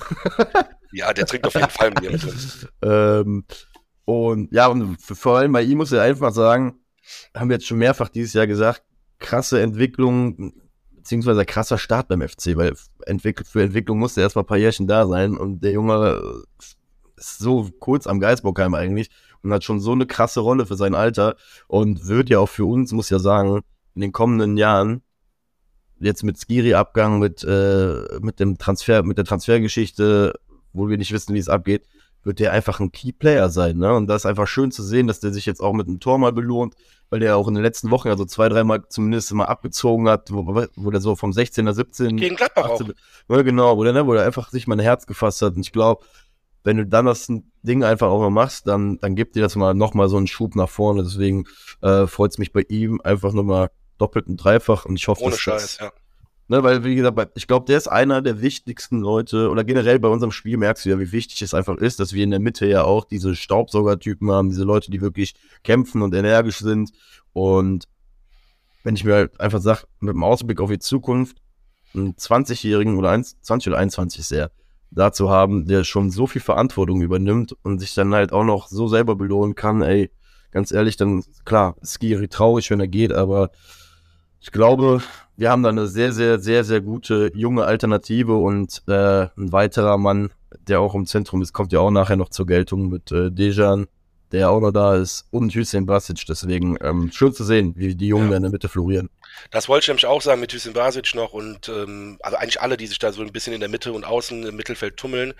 ja, 0.92 1.12
der 1.12 1.26
trinkt 1.26 1.46
auf 1.46 1.54
jeden 1.54 1.70
Fall 1.70 1.88
ein 1.88 1.94
Bier. 1.94 2.18
ähm, 2.82 3.44
und 4.04 4.52
ja, 4.52 4.66
und 4.66 5.00
vor 5.00 5.38
allem 5.38 5.52
bei 5.52 5.62
ihm 5.62 5.78
muss 5.78 5.92
ich 5.92 5.99
einfach 5.99 6.32
sagen, 6.32 6.80
haben 7.35 7.49
wir 7.49 7.56
jetzt 7.56 7.66
schon 7.66 7.78
mehrfach 7.78 8.09
dieses 8.09 8.32
Jahr 8.32 8.47
gesagt, 8.47 8.82
krasse 9.18 9.61
Entwicklung, 9.61 10.54
beziehungsweise 10.90 11.44
krasser 11.44 11.78
Start 11.78 12.09
beim 12.09 12.26
FC, 12.26 12.56
weil 12.56 12.75
für 12.75 13.62
Entwicklung 13.62 13.99
musste 13.99 14.21
erst 14.21 14.37
mal 14.37 14.42
ein 14.42 14.47
paar 14.47 14.59
Jährchen 14.59 14.87
da 14.87 15.06
sein 15.06 15.37
und 15.37 15.62
der 15.62 15.73
Junge 15.73 16.21
ist 17.16 17.38
so 17.38 17.71
kurz 17.78 18.06
am 18.06 18.21
Geisbockheim 18.21 18.75
eigentlich 18.75 19.11
und 19.42 19.52
hat 19.52 19.64
schon 19.64 19.80
so 19.80 19.92
eine 19.92 20.06
krasse 20.06 20.40
Rolle 20.40 20.66
für 20.66 20.76
sein 20.76 20.94
Alter 20.94 21.37
und 21.68 22.06
wird 22.09 22.30
ja 22.30 22.38
auch 22.38 22.49
für 22.49 22.64
uns, 22.64 22.92
muss 22.92 23.11
ja 23.11 23.18
sagen, 23.18 23.62
in 23.94 24.00
den 24.00 24.12
kommenden 24.12 24.56
Jahren 24.56 25.02
jetzt 26.00 26.25
mit 26.25 26.38
Skiri-Abgang, 26.38 27.18
mit, 27.18 27.44
äh, 27.44 28.18
mit 28.21 28.40
dem 28.40 28.59
Transfer, 28.59 29.02
mit 29.02 29.18
der 29.18 29.25
Transfergeschichte, 29.25 30.35
wo 30.73 30.88
wir 30.88 30.99
nicht 30.99 31.12
wissen, 31.12 31.35
wie 31.35 31.38
es 31.38 31.49
abgeht, 31.49 31.87
wird 32.25 32.38
der 32.38 32.52
einfach 32.52 32.81
ein 32.81 32.93
Key 32.93 33.12
Player 33.12 33.50
sein, 33.50 33.79
ne? 33.79 33.95
Und 33.95 34.07
das 34.07 34.23
ist 34.23 34.26
einfach 34.26 34.47
schön 34.47 34.71
zu 34.71 34.83
sehen, 34.83 35.07
dass 35.07 35.21
der 35.21 35.33
sich 35.33 35.47
jetzt 35.47 35.61
auch 35.61 35.73
mit 35.73 35.88
einem 35.88 36.00
Tor 36.00 36.19
mal 36.19 36.33
belohnt, 36.33 36.75
weil 37.11 37.21
der 37.21 37.37
auch 37.37 37.49
in 37.49 37.55
den 37.55 37.62
letzten 37.62 37.91
Wochen 37.91 38.09
also 38.09 38.25
zwei, 38.25 38.49
dreimal 38.49 38.85
zumindest 38.88 39.33
mal 39.35 39.47
abgezogen 39.47 40.09
hat, 40.09 40.33
wo, 40.33 40.67
wo 40.76 40.91
der 40.91 41.00
so 41.00 41.17
vom 41.17 41.33
16er, 41.33 41.73
17. 41.73 42.17
Gegen 42.17 42.37
Gladbach 42.37 42.71
18, 42.71 42.93
auch. 43.29 43.37
Ja, 43.37 43.43
genau, 43.43 43.76
wo 43.76 43.85
der, 43.85 43.93
ne, 43.93 44.07
wo 44.07 44.14
der 44.14 44.25
einfach 44.25 44.50
sich 44.50 44.67
mal 44.67 44.76
ein 44.76 44.81
Herz 44.81 45.07
gefasst 45.07 45.43
hat. 45.43 45.57
Und 45.57 45.61
ich 45.62 45.73
glaube, 45.73 46.05
wenn 46.64 46.76
du 46.76 46.87
dann 46.87 47.07
das 47.07 47.31
Ding 47.62 47.85
einfach 47.85 48.09
auch 48.09 48.21
mal 48.21 48.31
machst, 48.31 48.67
dann, 48.69 48.99
dann 48.99 49.17
gibt 49.17 49.37
dir 49.37 49.43
das 49.43 49.57
mal 49.57 49.75
nochmal 49.75 50.09
so 50.09 50.17
einen 50.17 50.26
Schub 50.26 50.55
nach 50.55 50.69
vorne. 50.69 51.02
Deswegen 51.02 51.45
äh, 51.81 52.07
freut 52.07 52.31
es 52.31 52.38
mich 52.38 52.52
bei 52.52 52.64
ihm 52.69 53.00
einfach 53.02 53.33
nochmal 53.33 53.71
doppelt 53.99 54.29
und 54.29 54.37
dreifach. 54.37 54.85
Und 54.85 54.97
ich 54.97 55.09
hoffe, 55.09 55.23
Ohne 55.23 55.33
dass 55.33 55.41
Scheiß, 55.41 55.79
das, 55.79 55.93
Ne, 56.52 56.62
weil, 56.62 56.85
wie 56.85 56.97
gesagt, 56.97 57.32
ich 57.35 57.47
glaube, 57.47 57.64
der 57.64 57.78
ist 57.78 57.88
einer 57.88 58.21
der 58.21 58.42
wichtigsten 58.42 59.00
Leute, 59.00 59.49
oder 59.49 59.64
generell 59.64 59.99
bei 59.99 60.09
unserem 60.09 60.32
Spiel 60.32 60.59
merkst 60.59 60.85
du 60.85 60.90
ja, 60.90 61.00
wie 61.00 61.11
wichtig 61.11 61.40
es 61.40 61.54
einfach 61.54 61.78
ist, 61.78 61.99
dass 61.99 62.12
wir 62.12 62.23
in 62.23 62.30
der 62.30 62.40
Mitte 62.40 62.66
ja 62.66 62.85
auch 62.85 63.06
diese 63.06 63.35
Staubsaugertypen 63.35 64.30
haben, 64.30 64.50
diese 64.50 64.64
Leute, 64.64 64.90
die 64.90 65.00
wirklich 65.00 65.35
kämpfen 65.64 66.02
und 66.02 66.14
energisch 66.14 66.59
sind. 66.59 66.92
Und 67.32 67.88
wenn 68.85 68.94
ich 68.94 69.02
mir 69.02 69.14
halt 69.14 69.40
einfach 69.40 69.62
sage, 69.62 69.85
mit 70.00 70.12
dem 70.12 70.23
Ausblick 70.23 70.61
auf 70.61 70.68
die 70.68 70.78
Zukunft, 70.78 71.38
einen 71.94 72.16
20-Jährigen 72.16 72.99
oder 72.99 73.18
20 73.18 73.68
oder 73.68 73.78
21 73.78 74.23
sehr, 74.23 74.50
dazu 74.90 75.30
haben, 75.30 75.64
der 75.64 75.85
schon 75.85 76.11
so 76.11 76.26
viel 76.26 76.42
Verantwortung 76.42 77.00
übernimmt 77.00 77.56
und 77.62 77.78
sich 77.78 77.94
dann 77.94 78.12
halt 78.12 78.30
auch 78.30 78.44
noch 78.44 78.68
so 78.68 78.88
selber 78.88 79.16
belohnen 79.16 79.54
kann, 79.54 79.80
ey, 79.80 80.11
ganz 80.50 80.71
ehrlich, 80.71 80.99
dann, 80.99 81.25
klar, 81.47 81.76
Skiri 81.82 82.28
traurig, 82.28 82.71
wenn 82.71 82.80
er 82.80 82.88
geht, 82.88 83.14
aber 83.14 83.52
ich 84.42 84.50
glaube, 84.50 85.00
wir 85.37 85.50
haben 85.50 85.62
da 85.62 85.68
eine 85.68 85.87
sehr, 85.87 86.12
sehr, 86.12 86.40
sehr, 86.40 86.64
sehr 86.64 86.80
gute 86.80 87.30
junge 87.32 87.64
Alternative 87.64 88.34
und 88.34 88.82
äh, 88.88 89.28
ein 89.37 89.52
weiterer 89.52 89.99
Mann, 89.99 90.30
der 90.66 90.80
auch 90.80 90.96
im 90.96 91.06
Zentrum 91.06 91.42
ist, 91.42 91.52
kommt 91.52 91.72
ja 91.72 91.78
auch 91.78 91.92
nachher 91.92 92.16
noch 92.16 92.28
zur 92.28 92.46
Geltung 92.46 92.88
mit 92.88 93.12
äh, 93.12 93.30
Dejan, 93.30 93.87
der 94.32 94.50
auch 94.50 94.61
noch 94.61 94.72
da 94.72 94.96
ist, 94.96 95.28
und 95.30 95.54
Hüseyin 95.54 95.87
Basic. 95.87 96.26
Deswegen 96.26 96.76
ähm, 96.82 97.12
schön 97.12 97.32
zu 97.32 97.44
sehen, 97.44 97.75
wie 97.76 97.94
die 97.94 98.08
Jungen 98.08 98.30
ja. 98.30 98.37
in 98.37 98.42
der 98.42 98.50
Mitte 98.50 98.68
florieren. 98.68 99.11
Das 99.52 99.68
wollte 99.68 99.84
ich 99.84 99.88
nämlich 99.88 100.06
auch 100.06 100.20
sagen 100.20 100.40
mit 100.40 100.52
Hüseyin 100.52 100.75
Basic 100.75 101.14
noch 101.14 101.32
und 101.32 101.68
ähm, 101.68 102.18
also 102.20 102.37
eigentlich 102.37 102.61
alle, 102.61 102.76
die 102.76 102.88
sich 102.88 102.99
da 102.99 103.12
so 103.12 103.22
ein 103.22 103.32
bisschen 103.32 103.52
in 103.52 103.61
der 103.61 103.68
Mitte 103.68 103.92
und 103.92 104.04
außen 104.04 104.44
im 104.44 104.56
Mittelfeld 104.56 104.96
tummeln 104.96 105.34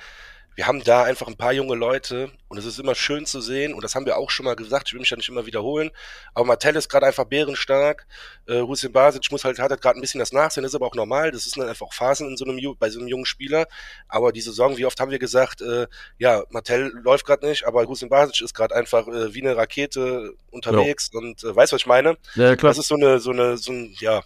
wir 0.55 0.67
haben 0.67 0.83
da 0.85 1.05
einfach 1.05 1.29
ein 1.29 1.37
paar 1.37 1.53
junge 1.53 1.75
Leute 1.75 2.31
und 2.49 2.59
es 2.59 2.65
ist 2.65 2.79
immer 2.79 2.95
schön 2.95 3.25
zu 3.27 3.41
sehen 3.41 3.73
und 3.75 3.83
das 3.83 3.95
haben 3.95 4.07
wir 4.07 4.17
auch 4.17 4.31
schon 4.31 4.45
mal 4.45 4.57
gesagt, 4.57 4.89
ich 4.89 4.93
will 4.93 5.01
mich 5.01 5.11
ja 5.11 5.17
nicht 5.17 5.29
immer 5.29 5.47
wiederholen, 5.47 5.91
aber 6.35 6.47
Martell 6.47 6.77
ist 6.77 6.89
gerade 6.89 7.07
einfach 7.07 7.25
bärenstark, 7.25 8.07
äh, 8.47 8.61
Hussein 8.61 8.93
Basic 8.93 9.31
muss 9.31 9.45
halt, 9.45 9.59
hat 9.59 9.71
halt 9.71 9.81
gerade 9.81 9.99
ein 9.99 10.03
bisschen 10.03 10.19
das 10.19 10.33
Nachsehen, 10.33 10.63
das 10.63 10.73
ist 10.73 10.77
aber 10.77 10.87
auch 10.87 10.95
normal, 10.95 11.31
das 11.31 11.47
ist 11.47 11.57
dann 11.57 11.69
einfach 11.69 11.87
auch 11.87 11.95
Phasen 11.95 12.29
in 12.29 12.37
so 12.37 12.45
einem, 12.45 12.61
bei 12.79 12.91
so 12.91 12.99
einem 12.99 13.09
jungen 13.09 13.27
Spieler, 13.27 13.67
aber 14.09 14.33
die 14.33 14.41
Saison, 14.41 14.77
wie 14.77 14.87
oft 14.87 15.01
haben 15.01 15.11
wir 15.11 15.19
gesagt, 15.19 15.63
äh, 15.63 15.87
ja, 16.19 16.43
Martell 16.51 16.93
läuft 17.03 17.25
gerade 17.25 17.47
nicht, 17.47 17.67
aber 17.67 17.87
Hussein 17.87 18.09
Basic 18.11 18.41
ist 18.43 18.55
gerade 18.55 18.75
einfach 18.75 19.09
äh, 19.09 19.35
wie 19.35 19.43
eine 19.43 19.57
Rakete 19.57 20.35
unterwegs 20.51 21.11
ja. 21.13 21.19
und 21.19 21.43
äh, 21.45 21.57
weißt 21.57 21.73
was 21.73 21.81
ich 21.81 21.87
meine? 21.87 22.17
Ja, 22.35 22.57
klar. 22.57 22.71
Das 22.71 22.79
ist 22.79 22.89
so 22.89 22.97
eine, 22.97 23.19
so 23.19 23.31
eine, 23.31 23.57
so 23.57 23.73
ein, 23.73 23.95
ja, 24.01 24.23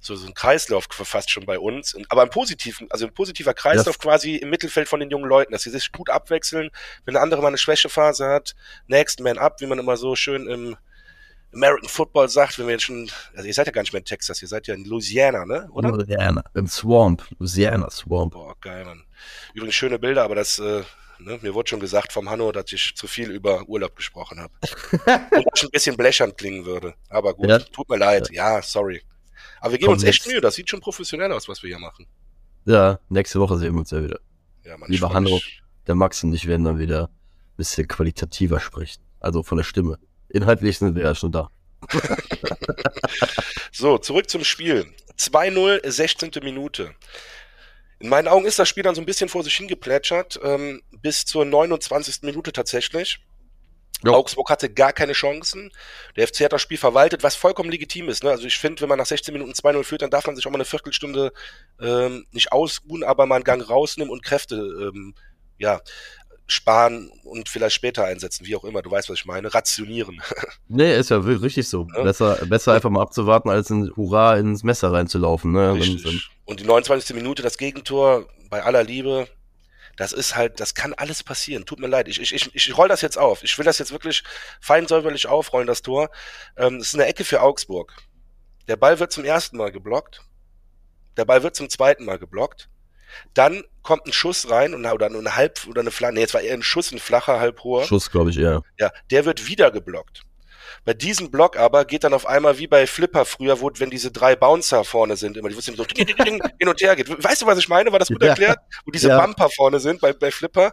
so, 0.00 0.16
so 0.16 0.26
ein 0.26 0.34
Kreislauf 0.34 0.86
fast 0.90 1.30
schon 1.30 1.44
bei 1.46 1.58
uns. 1.58 1.96
Aber 2.08 2.22
ein 2.22 2.30
positiven, 2.30 2.90
also 2.90 3.06
ein 3.06 3.14
positiver 3.14 3.54
Kreislauf 3.54 3.96
ja. 3.96 4.02
quasi 4.02 4.36
im 4.36 4.50
Mittelfeld 4.50 4.88
von 4.88 4.98
den 4.98 5.10
jungen 5.10 5.28
Leuten, 5.28 5.52
dass 5.52 5.62
sie 5.62 5.70
sich 5.70 5.92
gut 5.92 6.10
abwechseln. 6.10 6.70
Wenn 7.04 7.14
der 7.14 7.22
andere 7.22 7.42
mal 7.42 7.48
eine 7.48 7.58
Schwächephase 7.58 8.26
hat, 8.26 8.54
next 8.86 9.20
man 9.20 9.38
up, 9.38 9.60
wie 9.60 9.66
man 9.66 9.78
immer 9.78 9.96
so 9.96 10.16
schön 10.16 10.46
im 10.48 10.76
American 11.52 11.88
Football 11.88 12.28
sagt, 12.28 12.58
wenn 12.58 12.66
wir 12.66 12.72
jetzt 12.72 12.84
schon, 12.84 13.10
also 13.34 13.46
ihr 13.46 13.54
seid 13.54 13.66
ja 13.66 13.72
gar 13.72 13.82
nicht 13.82 13.92
mehr 13.92 14.00
in 14.00 14.04
Texas, 14.04 14.40
ihr 14.40 14.48
seid 14.48 14.66
ja 14.68 14.74
in 14.74 14.84
Louisiana, 14.84 15.44
ne? 15.44 15.68
Oder? 15.72 15.90
Louisiana, 15.90 16.44
im 16.54 16.66
Swamp, 16.66 17.26
Louisiana 17.38 17.90
Swamp. 17.90 18.32
Boah, 18.32 18.54
geil, 18.60 18.84
Mann. 18.84 19.02
Übrigens 19.52 19.74
schöne 19.74 19.98
Bilder, 19.98 20.22
aber 20.22 20.36
das, 20.36 20.60
äh, 20.60 20.82
ne, 21.18 21.38
mir 21.42 21.52
wurde 21.52 21.68
schon 21.68 21.80
gesagt 21.80 22.12
vom 22.12 22.30
Hanno, 22.30 22.52
dass 22.52 22.72
ich 22.72 22.94
zu 22.94 23.08
viel 23.08 23.30
über 23.30 23.68
Urlaub 23.68 23.96
gesprochen 23.96 24.40
habe. 24.40 24.52
Und 25.36 25.44
dass 25.46 25.56
ich 25.56 25.64
ein 25.64 25.70
bisschen 25.70 25.96
blechern 25.96 26.36
klingen 26.36 26.64
würde. 26.64 26.94
Aber 27.08 27.34
gut, 27.34 27.48
ja. 27.48 27.58
tut 27.58 27.88
mir 27.88 27.98
leid. 27.98 28.30
Ja, 28.30 28.62
sorry. 28.62 29.02
Aber 29.60 29.72
wir 29.72 29.78
geben 29.78 29.92
uns 29.92 30.04
echt 30.04 30.26
Mühe, 30.26 30.40
das 30.40 30.54
sieht 30.54 30.68
schon 30.68 30.80
professionell 30.80 31.32
aus, 31.32 31.48
was 31.48 31.62
wir 31.62 31.68
hier 31.68 31.78
machen. 31.78 32.06
Ja, 32.64 32.98
nächste 33.08 33.40
Woche 33.40 33.58
sehen 33.58 33.74
wir 33.74 33.80
uns 33.80 33.90
ja 33.90 34.02
wieder. 34.02 34.20
Ja, 34.64 34.76
Mann, 34.76 34.90
Lieber 34.90 35.12
Hanno, 35.12 35.40
der 35.86 35.94
Max 35.94 36.22
und 36.24 36.34
ich 36.34 36.46
werden 36.46 36.64
dann 36.64 36.78
wieder 36.78 37.04
ein 37.04 37.56
bisschen 37.56 37.88
qualitativer 37.88 38.60
sprechen. 38.60 39.02
Also 39.20 39.42
von 39.42 39.58
der 39.58 39.64
Stimme. 39.64 39.98
Inhaltlich 40.28 40.78
sind 40.78 40.94
wir 40.94 41.02
ja 41.02 41.14
schon 41.14 41.32
da. 41.32 41.50
so, 43.72 43.98
zurück 43.98 44.28
zum 44.30 44.44
Spiel. 44.44 44.86
2-0, 45.18 45.88
16. 45.90 46.30
Minute. 46.42 46.94
In 47.98 48.08
meinen 48.08 48.28
Augen 48.28 48.46
ist 48.46 48.58
das 48.58 48.68
Spiel 48.68 48.82
dann 48.82 48.94
so 48.94 49.02
ein 49.02 49.06
bisschen 49.06 49.28
vor 49.28 49.42
sich 49.42 49.54
hingeplätschert, 49.56 50.40
ähm, 50.42 50.82
bis 51.02 51.26
zur 51.26 51.44
29. 51.44 52.22
Minute 52.22 52.52
tatsächlich. 52.52 53.20
Jo. 54.04 54.14
Augsburg 54.14 54.48
hatte 54.48 54.70
gar 54.70 54.92
keine 54.92 55.12
Chancen. 55.12 55.70
Der 56.16 56.26
FC 56.26 56.44
hat 56.44 56.52
das 56.52 56.62
Spiel 56.62 56.78
verwaltet, 56.78 57.22
was 57.22 57.36
vollkommen 57.36 57.70
legitim 57.70 58.08
ist. 58.08 58.24
Ne? 58.24 58.30
Also 58.30 58.46
ich 58.46 58.58
finde, 58.58 58.80
wenn 58.82 58.88
man 58.88 58.98
nach 58.98 59.06
16 59.06 59.32
Minuten 59.32 59.52
2-0 59.52 59.84
führt, 59.84 60.02
dann 60.02 60.10
darf 60.10 60.26
man 60.26 60.36
sich 60.36 60.46
auch 60.46 60.50
mal 60.50 60.56
eine 60.56 60.64
Viertelstunde 60.64 61.32
ähm, 61.80 62.26
nicht 62.32 62.52
ausruhen, 62.52 63.04
aber 63.04 63.26
mal 63.26 63.36
einen 63.36 63.44
Gang 63.44 63.68
rausnehmen 63.68 64.10
und 64.10 64.22
Kräfte 64.22 64.56
ähm, 64.56 65.14
ja, 65.58 65.80
sparen 66.46 67.10
und 67.24 67.48
vielleicht 67.48 67.74
später 67.74 68.04
einsetzen, 68.04 68.46
wie 68.46 68.56
auch 68.56 68.64
immer. 68.64 68.82
Du 68.82 68.90
weißt, 68.90 69.08
was 69.08 69.18
ich 69.18 69.26
meine. 69.26 69.52
Rationieren. 69.52 70.20
Nee, 70.72 70.96
ist 70.96 71.10
ja 71.10 71.18
richtig 71.18 71.68
so. 71.68 71.88
Ja. 71.96 72.04
Besser, 72.04 72.46
besser 72.46 72.74
einfach 72.74 72.90
mal 72.90 73.02
abzuwarten, 73.02 73.50
als 73.50 73.70
in 73.70 73.90
Hurra 73.96 74.36
ins 74.36 74.62
Messer 74.62 74.92
reinzulaufen. 74.92 75.50
Ne? 75.50 75.74
Richtig. 75.74 76.30
Und 76.44 76.60
die 76.60 76.64
29. 76.64 77.16
Minute, 77.16 77.42
das 77.42 77.58
Gegentor, 77.58 78.28
bei 78.50 78.62
aller 78.62 78.84
Liebe, 78.84 79.26
das 80.00 80.14
ist 80.14 80.34
halt, 80.34 80.60
das 80.60 80.74
kann 80.74 80.94
alles 80.94 81.22
passieren. 81.22 81.66
Tut 81.66 81.78
mir 81.78 81.86
leid. 81.86 82.08
Ich, 82.08 82.18
ich, 82.18 82.32
ich, 82.32 82.54
ich 82.54 82.78
roll 82.78 82.88
das 82.88 83.02
jetzt 83.02 83.18
auf. 83.18 83.44
Ich 83.44 83.58
will 83.58 83.66
das 83.66 83.78
jetzt 83.78 83.92
wirklich 83.92 84.24
fein 84.58 84.86
säuberlich 84.86 85.26
aufrollen, 85.26 85.66
das 85.66 85.82
Tor. 85.82 86.08
Ähm, 86.56 86.78
das 86.78 86.88
ist 86.88 86.94
eine 86.94 87.04
Ecke 87.04 87.22
für 87.22 87.42
Augsburg. 87.42 87.94
Der 88.66 88.76
Ball 88.76 88.98
wird 88.98 89.12
zum 89.12 89.26
ersten 89.26 89.58
Mal 89.58 89.70
geblockt. 89.70 90.22
Der 91.18 91.26
Ball 91.26 91.42
wird 91.42 91.54
zum 91.54 91.68
zweiten 91.68 92.06
Mal 92.06 92.18
geblockt. 92.18 92.70
Dann 93.34 93.62
kommt 93.82 94.06
ein 94.06 94.14
Schuss 94.14 94.48
rein 94.48 94.72
und, 94.72 94.86
oder 94.86 95.04
eine 95.04 95.36
halb 95.36 95.66
oder 95.68 95.82
eine 95.82 95.90
flache, 95.90 96.14
nee, 96.14 96.20
jetzt 96.20 96.32
war 96.32 96.40
eher 96.40 96.54
ein 96.54 96.62
Schuss, 96.62 96.92
ein 96.92 96.98
flacher, 96.98 97.38
halb 97.38 97.62
hoher. 97.62 97.84
Schuss, 97.84 98.10
glaube 98.10 98.30
ich, 98.30 98.38
eher. 98.38 98.62
Ja, 98.78 98.90
der 99.10 99.26
wird 99.26 99.48
wieder 99.48 99.70
geblockt. 99.70 100.22
Bei 100.84 100.94
diesem 100.94 101.30
Block 101.30 101.56
aber 101.56 101.84
geht 101.84 102.04
dann 102.04 102.14
auf 102.14 102.26
einmal 102.26 102.58
wie 102.58 102.66
bei 102.66 102.86
Flipper 102.86 103.24
früher, 103.24 103.60
wo, 103.60 103.70
wenn 103.76 103.90
diese 103.90 104.10
drei 104.10 104.36
Bouncer 104.36 104.84
vorne 104.84 105.16
sind, 105.16 105.36
immer, 105.36 105.48
die 105.48 105.56
wussten 105.56 105.76
so 105.76 105.84
ding, 105.84 106.06
ding, 106.06 106.16
ding, 106.16 106.42
hin 106.58 106.68
und 106.68 106.80
her 106.80 106.96
geht. 106.96 107.08
Weißt 107.22 107.42
du, 107.42 107.46
was 107.46 107.58
ich 107.58 107.68
meine? 107.68 107.92
War 107.92 107.98
das 107.98 108.08
gut 108.08 108.22
erklärt? 108.22 108.58
Wo 108.84 108.90
diese 108.90 109.08
ja. 109.08 109.20
Bumper 109.20 109.48
vorne 109.50 109.80
sind 109.80 110.00
bei, 110.00 110.12
bei 110.12 110.30
Flipper. 110.30 110.72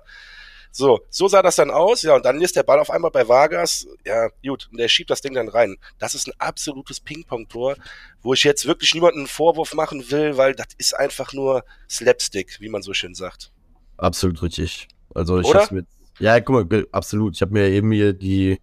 So, 0.72 1.00
so 1.10 1.28
sah 1.28 1.42
das 1.42 1.56
dann 1.56 1.72
aus, 1.72 2.04
ja, 2.04 2.16
und 2.16 2.24
dann 2.24 2.40
ist 2.42 2.56
der 2.56 2.64
Ball 2.64 2.80
auf 2.80 2.92
einmal 2.92 3.10
bei 3.10 3.28
Vargas, 3.28 3.88
ja, 4.06 4.30
gut, 4.46 4.68
und 4.72 4.78
der 4.78 4.88
schiebt 4.88 5.10
das 5.10 5.22
Ding 5.22 5.34
dann 5.34 5.48
rein. 5.48 5.78
Das 5.98 6.14
ist 6.14 6.28
ein 6.28 6.34
absolutes 6.38 7.00
Ping-Pong-Tor, 7.00 7.78
wo 8.22 8.34
ich 8.34 8.44
jetzt 8.44 8.68
wirklich 8.68 8.94
niemanden 8.94 9.22
einen 9.22 9.28
Vorwurf 9.28 9.74
machen 9.74 10.12
will, 10.12 10.38
weil 10.38 10.54
das 10.54 10.68
ist 10.78 10.94
einfach 10.94 11.34
nur 11.34 11.64
Slapstick, 11.90 12.60
wie 12.60 12.70
man 12.70 12.84
so 12.84 12.94
schön 12.94 13.16
sagt. 13.16 13.52
Absolut 13.98 14.42
richtig. 14.44 14.88
Also 15.16 15.40
ich 15.40 15.52
hab's 15.52 15.72
mit, 15.72 15.88
ja, 16.20 16.40
guck 16.40 16.72
mal, 16.72 16.88
absolut. 16.92 17.36
Ich 17.36 17.42
habe 17.42 17.54
mir 17.54 17.70
eben 17.70 17.92
hier 17.92 18.14
die 18.14 18.60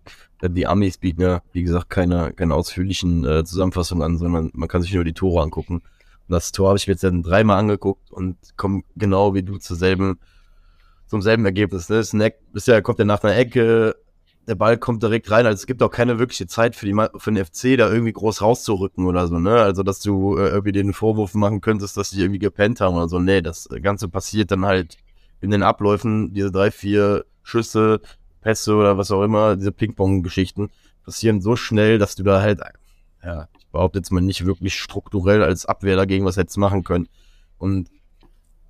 die 0.49 0.67
Amis 0.67 0.99
bieten 0.99 1.23
ja, 1.23 1.43
wie 1.53 1.63
gesagt, 1.63 1.91
keine, 1.91 2.33
keine 2.33 2.55
ausführlichen 2.55 3.25
äh, 3.25 3.45
Zusammenfassungen 3.45 4.05
an, 4.05 4.19
sondern 4.19 4.51
man 4.53 4.69
kann 4.69 4.83
sich 4.83 4.93
nur 4.93 5.05
die 5.05 5.13
Tore 5.13 5.43
angucken. 5.43 5.77
Und 5.77 6.33
das 6.33 6.53
Tor 6.53 6.69
habe 6.69 6.79
ich 6.79 6.87
mir 6.87 6.95
jetzt 6.95 7.05
dann 7.05 7.23
dreimal 7.23 7.59
angeguckt 7.59 8.11
und 8.11 8.37
komme 8.57 8.83
genau 8.97 9.35
wie 9.35 9.43
du 9.43 9.59
zur 9.59 9.77
selben, 9.77 10.19
zum 11.07 11.23
selben 11.23 11.45
Ergebnis. 11.45 11.89
Ne? 11.89 11.99
Ist, 11.99 12.15
Eck, 12.15 12.41
ist 12.53 12.71
kommt 12.83 12.99
ja 12.99 13.05
nach 13.05 13.23
einer 13.23 13.37
Ecke, 13.37 13.97
der 14.47 14.55
Ball 14.55 14.79
kommt 14.79 15.03
direkt 15.03 15.31
rein. 15.31 15.47
Also 15.47 15.57
es 15.57 15.67
gibt 15.67 15.83
auch 15.83 15.91
keine 15.91 16.19
wirkliche 16.19 16.47
Zeit 16.47 16.77
für, 16.77 16.87
die, 16.87 16.95
für 17.17 17.33
den 17.33 17.45
FC, 17.45 17.79
da 17.79 17.91
irgendwie 17.91 18.13
groß 18.13 18.43
rauszurücken 18.43 19.07
oder 19.07 19.27
so. 19.29 19.39
Ne? 19.39 19.57
Also 19.57 19.83
dass 19.83 20.01
du 20.01 20.37
äh, 20.37 20.49
irgendwie 20.49 20.73
den 20.73 20.93
Vorwurf 20.93 21.35
machen 21.35 21.61
könntest, 21.61 21.97
dass 21.97 22.11
die 22.11 22.21
irgendwie 22.21 22.39
gepennt 22.39 22.81
haben 22.81 22.97
oder 22.97 23.09
so. 23.09 23.19
Nee, 23.19 23.43
das 23.43 23.69
Ganze 23.83 24.09
passiert 24.09 24.51
dann 24.51 24.65
halt 24.65 24.99
in 25.41 25.51
den 25.51 25.63
Abläufen, 25.63 26.33
diese 26.33 26.51
drei, 26.51 26.71
vier 26.71 27.25
Schüsse, 27.43 28.01
Pässe 28.45 28.75
oder 28.75 28.99
was 28.99 29.11
auch 29.11 29.23
immer, 29.23 29.57
diese 29.57 29.73
Ping-Pong-Geschichten 29.73 30.71
passieren 31.03 31.41
so 31.41 31.57
schnell, 31.57 31.99
dass 31.99 32.15
du 32.15 32.23
da 32.23 32.43
halt, 32.43 32.61
ja, 33.25 33.49
ich 33.59 33.67
behaupte 33.69 33.99
jetzt 33.99 34.13
mal 34.13 34.21
nicht 34.21 34.45
wirklich 34.45 34.75
strukturell 34.75 35.43
als 35.43 35.65
Abwehr 35.65 35.97
dagegen 35.97 36.27
was 36.27 36.37
hättest 36.37 36.59
machen 36.59 36.85
können. 36.85 37.09
Und 37.59 37.89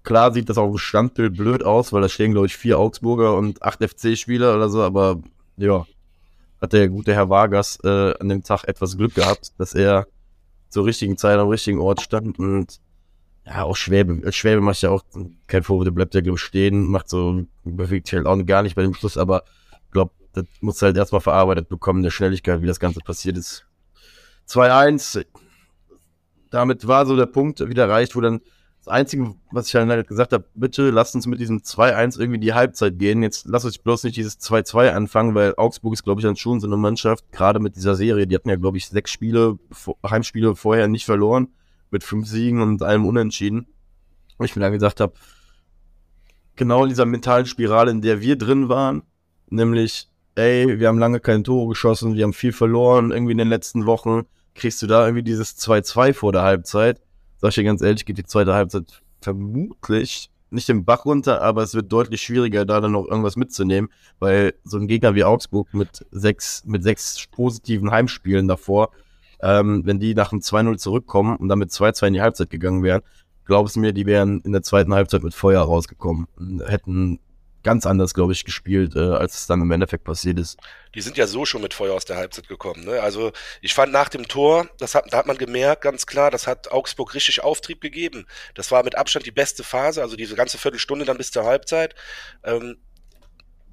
klar 0.05 0.33
sieht 0.33 0.49
das 0.49 0.59
auch 0.59 0.71
im 0.71 0.79
Standbild 0.79 1.37
blöd 1.37 1.65
aus, 1.65 1.93
weil 1.93 2.03
da 2.03 2.09
stehen, 2.09 2.33
glaube 2.33 2.47
ich, 2.47 2.57
vier 2.57 2.79
Augsburger 2.79 3.37
und 3.37 3.63
acht 3.63 3.83
FC-Spieler 3.83 4.55
oder 4.55 4.69
so, 4.69 4.81
aber 4.81 5.21
ja, 5.57 5.85
hat 6.61 6.73
der 6.73 6.89
gute 6.89 7.13
Herr 7.13 7.29
Vargas 7.29 7.79
äh, 7.83 8.15
an 8.19 8.29
dem 8.29 8.45
Tag 8.45 8.65
etwas 8.65 8.97
Glück 8.97 9.15
gehabt, 9.15 9.53
dass 9.59 9.75
er 9.75 10.07
zur 10.69 10.87
richtigen 10.87 11.17
Zeit 11.17 11.39
am 11.39 11.49
richtigen 11.49 11.81
Ort 11.81 12.01
stand 12.01 12.39
und 12.39 12.81
ja, 13.45 13.65
auch 13.65 13.77
Schwäbe. 13.77 14.33
Schwäbe 14.33 14.61
macht 14.61 14.81
ja 14.83 14.91
auch 14.91 15.03
kein 15.47 15.63
Vorwurf, 15.63 15.85
der 15.85 15.91
bleibt 15.91 16.15
ja, 16.15 16.21
glaube 16.21 16.37
ich, 16.37 16.43
stehen, 16.43 16.87
macht 16.87 17.09
so, 17.09 17.45
bewegt 17.65 18.07
sich 18.07 18.17
halt 18.17 18.27
auch 18.27 18.45
gar 18.47 18.63
nicht 18.63 18.77
bei 18.77 18.83
dem 18.83 18.95
Schluss, 18.95 19.19
aber 19.19 19.43
glaube, 19.95 20.13
das 20.35 20.45
muss 20.61 20.83
halt 20.83 20.97
erstmal 20.97 21.23
verarbeitet 21.23 21.71
bekommen, 21.71 22.03
der 22.03 22.11
Schnelligkeit, 22.11 22.61
wie 22.61 22.67
das 22.67 22.81
Ganze 22.81 23.01
passiert 23.01 23.39
ist. 23.39 23.65
2-1. 24.49 25.25
Damit 26.51 26.87
war 26.87 27.07
so 27.07 27.17
der 27.17 27.27
Punkt 27.27 27.67
wieder 27.67 27.85
erreicht, 27.85 28.15
wo 28.15 28.21
dann 28.21 28.41
das 28.85 28.93
Einzige, 28.93 29.35
was 29.51 29.69
ich 29.69 29.75
halt 29.75 30.07
gesagt 30.07 30.35
habe, 30.35 30.45
bitte 30.55 30.91
lasst 30.91 31.15
uns 31.15 31.27
mit 31.27 31.41
diesem 31.41 31.61
2-1 31.61 32.21
irgendwie 32.21 32.39
die 32.39 32.53
Halbzeit 32.53 32.99
gehen. 32.99 33.23
Jetzt 33.23 33.47
lasst 33.47 33.65
euch 33.65 33.83
bloß 33.83 34.05
nicht 34.05 34.17
dieses 34.17 34.39
2-2 34.41 34.91
anfangen, 34.91 35.35
weil 35.35 35.55
Augsburg 35.57 35.95
ist, 35.95 36.05
glaube 36.05 36.21
ich, 36.21 36.27
dann 36.27 36.37
schon 36.37 36.61
so 36.61 36.67
eine 36.67 36.77
Mannschaft, 36.77 37.33
gerade 37.33 37.61
mit 37.61 37.77
dieser 37.77 37.95
Serie, 37.95 38.27
die 38.27 38.35
hatten 38.35 38.51
ja, 38.51 38.57
glaube 38.57 38.77
ich, 38.77 38.89
sechs 38.89 39.11
Spiele, 39.11 39.59
Heimspiele 40.07 40.55
vorher 40.55 40.87
nicht 40.87 41.07
verloren, 41.07 41.49
mit 41.91 42.05
fünf 42.05 42.29
Siegen 42.29 42.61
und 42.61 42.83
allem 42.83 43.07
Unentschieden. 43.07 43.67
Und 44.37 44.45
ich 44.45 44.55
mir 44.55 44.61
dann 44.61 44.73
gesagt 44.73 45.01
habe, 45.01 45.15
genau 46.57 46.83
in 46.83 46.91
dieser 46.91 47.07
mentalen 47.07 47.47
Spirale, 47.47 47.91
in 47.91 48.03
der 48.03 48.21
wir 48.21 48.37
drin 48.37 48.69
waren, 48.69 49.03
nämlich, 49.49 50.09
ey, 50.35 50.79
wir 50.79 50.89
haben 50.89 50.99
lange 50.99 51.21
keine 51.21 51.43
Tore 51.43 51.69
geschossen, 51.69 52.15
wir 52.15 52.25
haben 52.25 52.33
viel 52.33 52.53
verloren 52.53 53.11
irgendwie 53.11 53.33
in 53.33 53.39
den 53.39 53.49
letzten 53.49 53.87
Wochen, 53.87 54.23
kriegst 54.55 54.83
du 54.83 54.87
da 54.87 55.05
irgendwie 55.07 55.23
dieses 55.23 55.57
2-2 55.59 56.13
vor 56.15 56.33
der 56.33 56.43
Halbzeit? 56.43 57.01
Sag 57.39 57.51
ich 57.51 57.55
dir 57.57 57.65
ganz 57.65 57.83
ehrlich, 57.83 58.05
geht 58.05 58.19
die 58.19 58.25
zweite 58.25 58.55
Halbzeit 58.55 59.03
vermutlich 59.21 60.31
nicht 60.55 60.69
den 60.69 60.85
Bach 60.85 61.05
runter, 61.05 61.43
aber 61.43 61.63
es 61.63 61.75
wird 61.75 61.93
deutlich 61.93 62.23
schwieriger, 62.23 62.65
da 62.65 62.81
dann 62.81 62.93
noch 62.93 63.07
irgendwas 63.07 63.37
mitzunehmen, 63.37 63.91
weil 64.21 64.55
so 64.63 64.79
ein 64.79 64.87
Gegner 64.87 65.15
wie 65.15 65.25
Augsburg 65.25 65.75
mit 65.75 66.07
sechs, 66.11 66.65
mit 66.65 66.83
sechs 66.83 67.27
positiven 67.33 67.91
Heimspielen 67.91 68.49
davor, 68.49 68.91
ähm, 69.43 69.83
wenn 69.85 69.99
die 69.99 70.15
nach 70.15 70.33
einem 70.33 70.41
2-0 70.41 70.79
zurückkommen 70.79 71.37
und 71.37 71.49
dann 71.49 71.59
mit 71.59 71.71
2-2 71.71 72.07
in 72.07 72.15
die 72.15 72.23
Halbzeit 72.23 72.51
gegangen 72.51 72.83
wären, 72.83 73.03
glaubst 73.45 73.77
du 73.77 73.81
mir, 73.81 73.93
die 73.93 74.07
wären 74.07 74.41
in 74.43 74.53
der 74.53 74.63
zweiten 74.63 74.95
Halbzeit 74.95 75.23
mit 75.23 75.35
Feuer 75.35 75.63
rausgekommen 75.63 76.27
und 76.37 76.63
hätten 76.67 77.19
ganz 77.65 77.87
anders, 77.87 78.15
glaube 78.15 78.33
ich, 78.33 78.45
gespielt, 78.45 78.95
äh, 78.95 79.01
als 79.01 79.39
es 79.39 79.47
dann 79.47 79.61
im 79.61 79.71
Endeffekt 79.71 80.05
passiert 80.05 80.39
ist. 80.39 80.59
Die 80.95 81.01
sind 81.01 81.17
ja 81.17 81.27
so 81.27 81.45
schon 81.45 81.63
mit 81.63 81.75
Feuer 81.75 81.95
aus 81.95 82.05
der 82.05 82.17
Halbzeit 82.17 82.47
gekommen. 82.47 82.85
Ne? 82.85 83.01
Also 83.01 83.33
ich 83.61 83.75
fand 83.75 83.93
nach 83.93 84.09
dem 84.09 84.29
Tor, 84.29 84.69
das 84.79 84.95
hat, 84.95 85.07
da 85.11 85.19
hat 85.19 85.27
man 85.27 85.39
gemerkt, 85.39 85.83
ganz 85.83 86.07
klar, 86.07 86.31
das 86.31 86.47
hat 86.47 86.71
Augsburg 86.71 87.15
richtig 87.15 87.43
Auftrieb 87.43 87.81
gegeben. 87.81 88.27
Das 88.55 88.71
war 88.71 88.85
mit 88.85 88.95
Abstand 88.95 89.27
die 89.27 89.33
beste 89.33 89.65
Phase, 89.65 90.03
also 90.03 90.15
diese 90.15 90.37
ganze 90.37 90.59
Viertelstunde 90.59 91.05
dann 91.05 91.19
bis 91.19 91.33
zur 91.33 91.45
Halbzeit. 91.45 91.95
Ähm, 92.45 92.77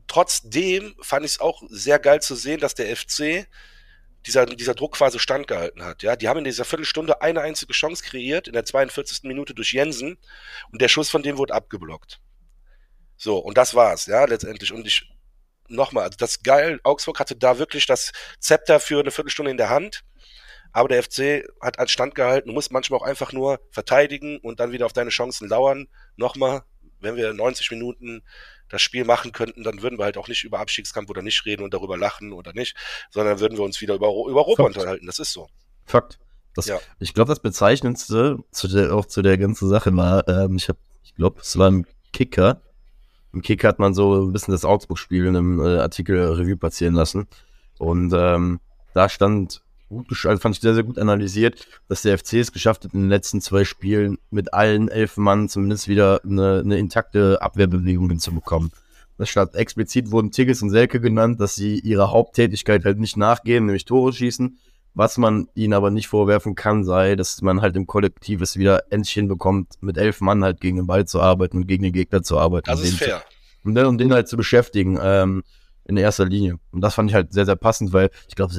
trotzdem 0.07 0.95
fand 1.01 1.25
ich 1.25 1.33
es 1.33 1.39
auch 1.39 1.61
sehr 1.69 1.99
geil 1.99 2.21
zu 2.21 2.35
sehen, 2.35 2.59
dass 2.59 2.73
der 2.73 2.95
FC 2.95 3.45
dieser, 4.25 4.45
dieser 4.45 4.75
Druckphase 4.75 5.19
standgehalten 5.19 5.83
hat. 5.83 6.03
Ja, 6.03 6.15
die 6.15 6.27
haben 6.27 6.39
in 6.39 6.43
dieser 6.43 6.65
Viertelstunde 6.65 7.21
eine 7.21 7.41
einzige 7.41 7.73
Chance 7.73 8.03
kreiert, 8.03 8.47
in 8.47 8.53
der 8.53 8.65
42. 8.65 9.23
Minute 9.23 9.53
durch 9.53 9.73
Jensen, 9.73 10.17
und 10.71 10.81
der 10.81 10.87
Schuss 10.87 11.09
von 11.09 11.23
dem 11.23 11.37
wurde 11.37 11.53
abgeblockt. 11.53 12.19
So, 13.21 13.37
und 13.37 13.55
das 13.55 13.75
war's, 13.75 14.07
ja, 14.07 14.25
letztendlich. 14.25 14.73
Und 14.73 14.87
ich, 14.87 15.07
nochmal, 15.67 16.05
also 16.05 16.17
das 16.17 16.41
geil, 16.41 16.79
Augsburg 16.83 17.19
hatte 17.19 17.35
da 17.35 17.59
wirklich 17.59 17.85
das 17.85 18.11
Zepter 18.39 18.79
für 18.79 18.99
eine 18.99 19.11
Viertelstunde 19.11 19.51
in 19.51 19.57
der 19.57 19.69
Hand. 19.69 20.01
Aber 20.71 20.87
der 20.87 21.03
FC 21.03 21.47
hat 21.61 21.77
an 21.77 21.87
Stand 21.87 22.15
gehalten. 22.15 22.47
Du 22.47 22.53
musst 22.55 22.71
manchmal 22.71 22.99
auch 22.99 23.05
einfach 23.05 23.31
nur 23.31 23.59
verteidigen 23.69 24.39
und 24.39 24.59
dann 24.59 24.71
wieder 24.71 24.87
auf 24.87 24.93
deine 24.93 25.11
Chancen 25.11 25.47
lauern. 25.47 25.87
Nochmal, 26.15 26.63
wenn 26.99 27.15
wir 27.15 27.31
90 27.31 27.69
Minuten 27.69 28.23
das 28.69 28.81
Spiel 28.81 29.05
machen 29.05 29.33
könnten, 29.33 29.61
dann 29.61 29.83
würden 29.83 29.99
wir 29.99 30.05
halt 30.05 30.17
auch 30.17 30.27
nicht 30.27 30.43
über 30.43 30.57
Abstiegskampf 30.57 31.11
oder 31.11 31.21
nicht 31.21 31.45
reden 31.45 31.61
und 31.61 31.75
darüber 31.75 31.99
lachen 31.99 32.33
oder 32.33 32.53
nicht, 32.53 32.75
sondern 33.11 33.39
würden 33.39 33.55
wir 33.55 33.63
uns 33.63 33.81
wieder 33.81 33.93
über, 33.93 34.07
über 34.07 34.47
Europa 34.47 34.63
Fakt. 34.63 34.77
unterhalten. 34.77 35.05
Das 35.05 35.19
ist 35.19 35.31
so. 35.31 35.47
Fakt. 35.85 36.17
Das, 36.55 36.65
ja. 36.65 36.79
Ich 36.99 37.13
glaube, 37.13 37.29
das 37.29 37.39
Bezeichnendste 37.39 38.39
zu 38.49 38.67
der, 38.67 38.95
auch 38.95 39.05
zu 39.05 39.21
der 39.21 39.37
ganzen 39.37 39.69
Sache 39.69 39.95
war, 39.95 40.27
ähm, 40.27 40.55
ich 40.55 40.69
habe, 40.69 40.79
ich 41.03 41.13
glaube, 41.13 41.39
es 41.39 41.55
war 41.59 41.69
ein 41.69 41.85
Kicker, 42.13 42.63
im 43.33 43.41
Kick 43.41 43.63
hat 43.63 43.79
man 43.79 43.93
so 43.93 44.27
ein 44.27 44.33
bisschen 44.33 44.51
das 44.51 44.65
Augsburg-Spiel 44.65 45.25
in 45.25 45.35
einem 45.35 45.59
äh, 45.59 45.79
Artikel 45.79 46.17
Revue 46.19 46.57
passieren 46.57 46.93
lassen. 46.93 47.27
Und 47.77 48.13
ähm, 48.15 48.59
da 48.93 49.09
stand 49.09 49.61
gut, 49.89 50.07
also 50.25 50.39
fand 50.39 50.55
ich 50.55 50.61
sehr, 50.61 50.73
sehr 50.73 50.83
gut 50.83 50.97
analysiert, 50.97 51.67
dass 51.87 52.01
der 52.01 52.17
FC 52.17 52.33
es 52.33 52.51
geschafft 52.51 52.83
hat, 52.83 52.93
in 52.93 53.01
den 53.01 53.09
letzten 53.09 53.41
zwei 53.41 53.63
Spielen 53.63 54.17
mit 54.29 54.53
allen 54.53 54.87
elf 54.89 55.17
Mann 55.17 55.49
zumindest 55.49 55.87
wieder 55.87 56.21
eine, 56.23 56.61
eine 56.63 56.77
intakte 56.77 57.41
Abwehrbewegung 57.41 58.09
hinzubekommen. 58.09 58.71
Das 59.17 59.29
stand 59.29 59.53
explizit 59.55 60.11
wurden 60.11 60.31
Tigges 60.31 60.61
und 60.61 60.71
Selke 60.71 60.99
genannt, 60.99 61.39
dass 61.39 61.55
sie 61.55 61.79
ihrer 61.79 62.11
Haupttätigkeit 62.11 62.85
halt 62.85 62.99
nicht 62.99 63.17
nachgehen, 63.17 63.65
nämlich 63.65 63.85
Tore 63.85 64.13
schießen. 64.13 64.57
Was 64.93 65.17
man 65.17 65.47
ihnen 65.55 65.73
aber 65.73 65.89
nicht 65.89 66.07
vorwerfen 66.07 66.55
kann, 66.55 66.83
sei, 66.83 67.15
dass 67.15 67.41
man 67.41 67.61
halt 67.61 67.75
im 67.77 67.87
Kollektiv 67.87 68.41
es 68.41 68.57
wieder 68.57 68.83
endlich 68.91 69.13
hinbekommt, 69.13 69.75
mit 69.79 69.97
elf 69.97 70.19
Mann 70.19 70.43
halt 70.43 70.59
gegen 70.59 70.77
den 70.77 70.87
Ball 70.87 71.05
zu 71.05 71.21
arbeiten 71.21 71.57
und 71.57 71.67
gegen 71.67 71.83
den 71.83 71.93
Gegner 71.93 72.23
zu 72.23 72.37
arbeiten. 72.37 72.69
Das 72.69 72.81
ist 72.81 72.97
fair. 72.97 73.21
Zu, 73.61 73.67
und, 73.69 73.75
den, 73.75 73.85
um 73.85 73.97
den 73.97 74.11
halt 74.11 74.27
zu 74.27 74.35
beschäftigen, 74.35 74.99
ähm, 75.01 75.43
in 75.85 75.97
erster 75.97 76.25
Linie. 76.25 76.59
Und 76.71 76.81
das 76.81 76.95
fand 76.95 77.09
ich 77.09 77.15
halt 77.15 77.31
sehr, 77.33 77.45
sehr 77.45 77.55
passend, 77.55 77.93
weil 77.93 78.09
ich 78.27 78.35
glaube, 78.35 78.53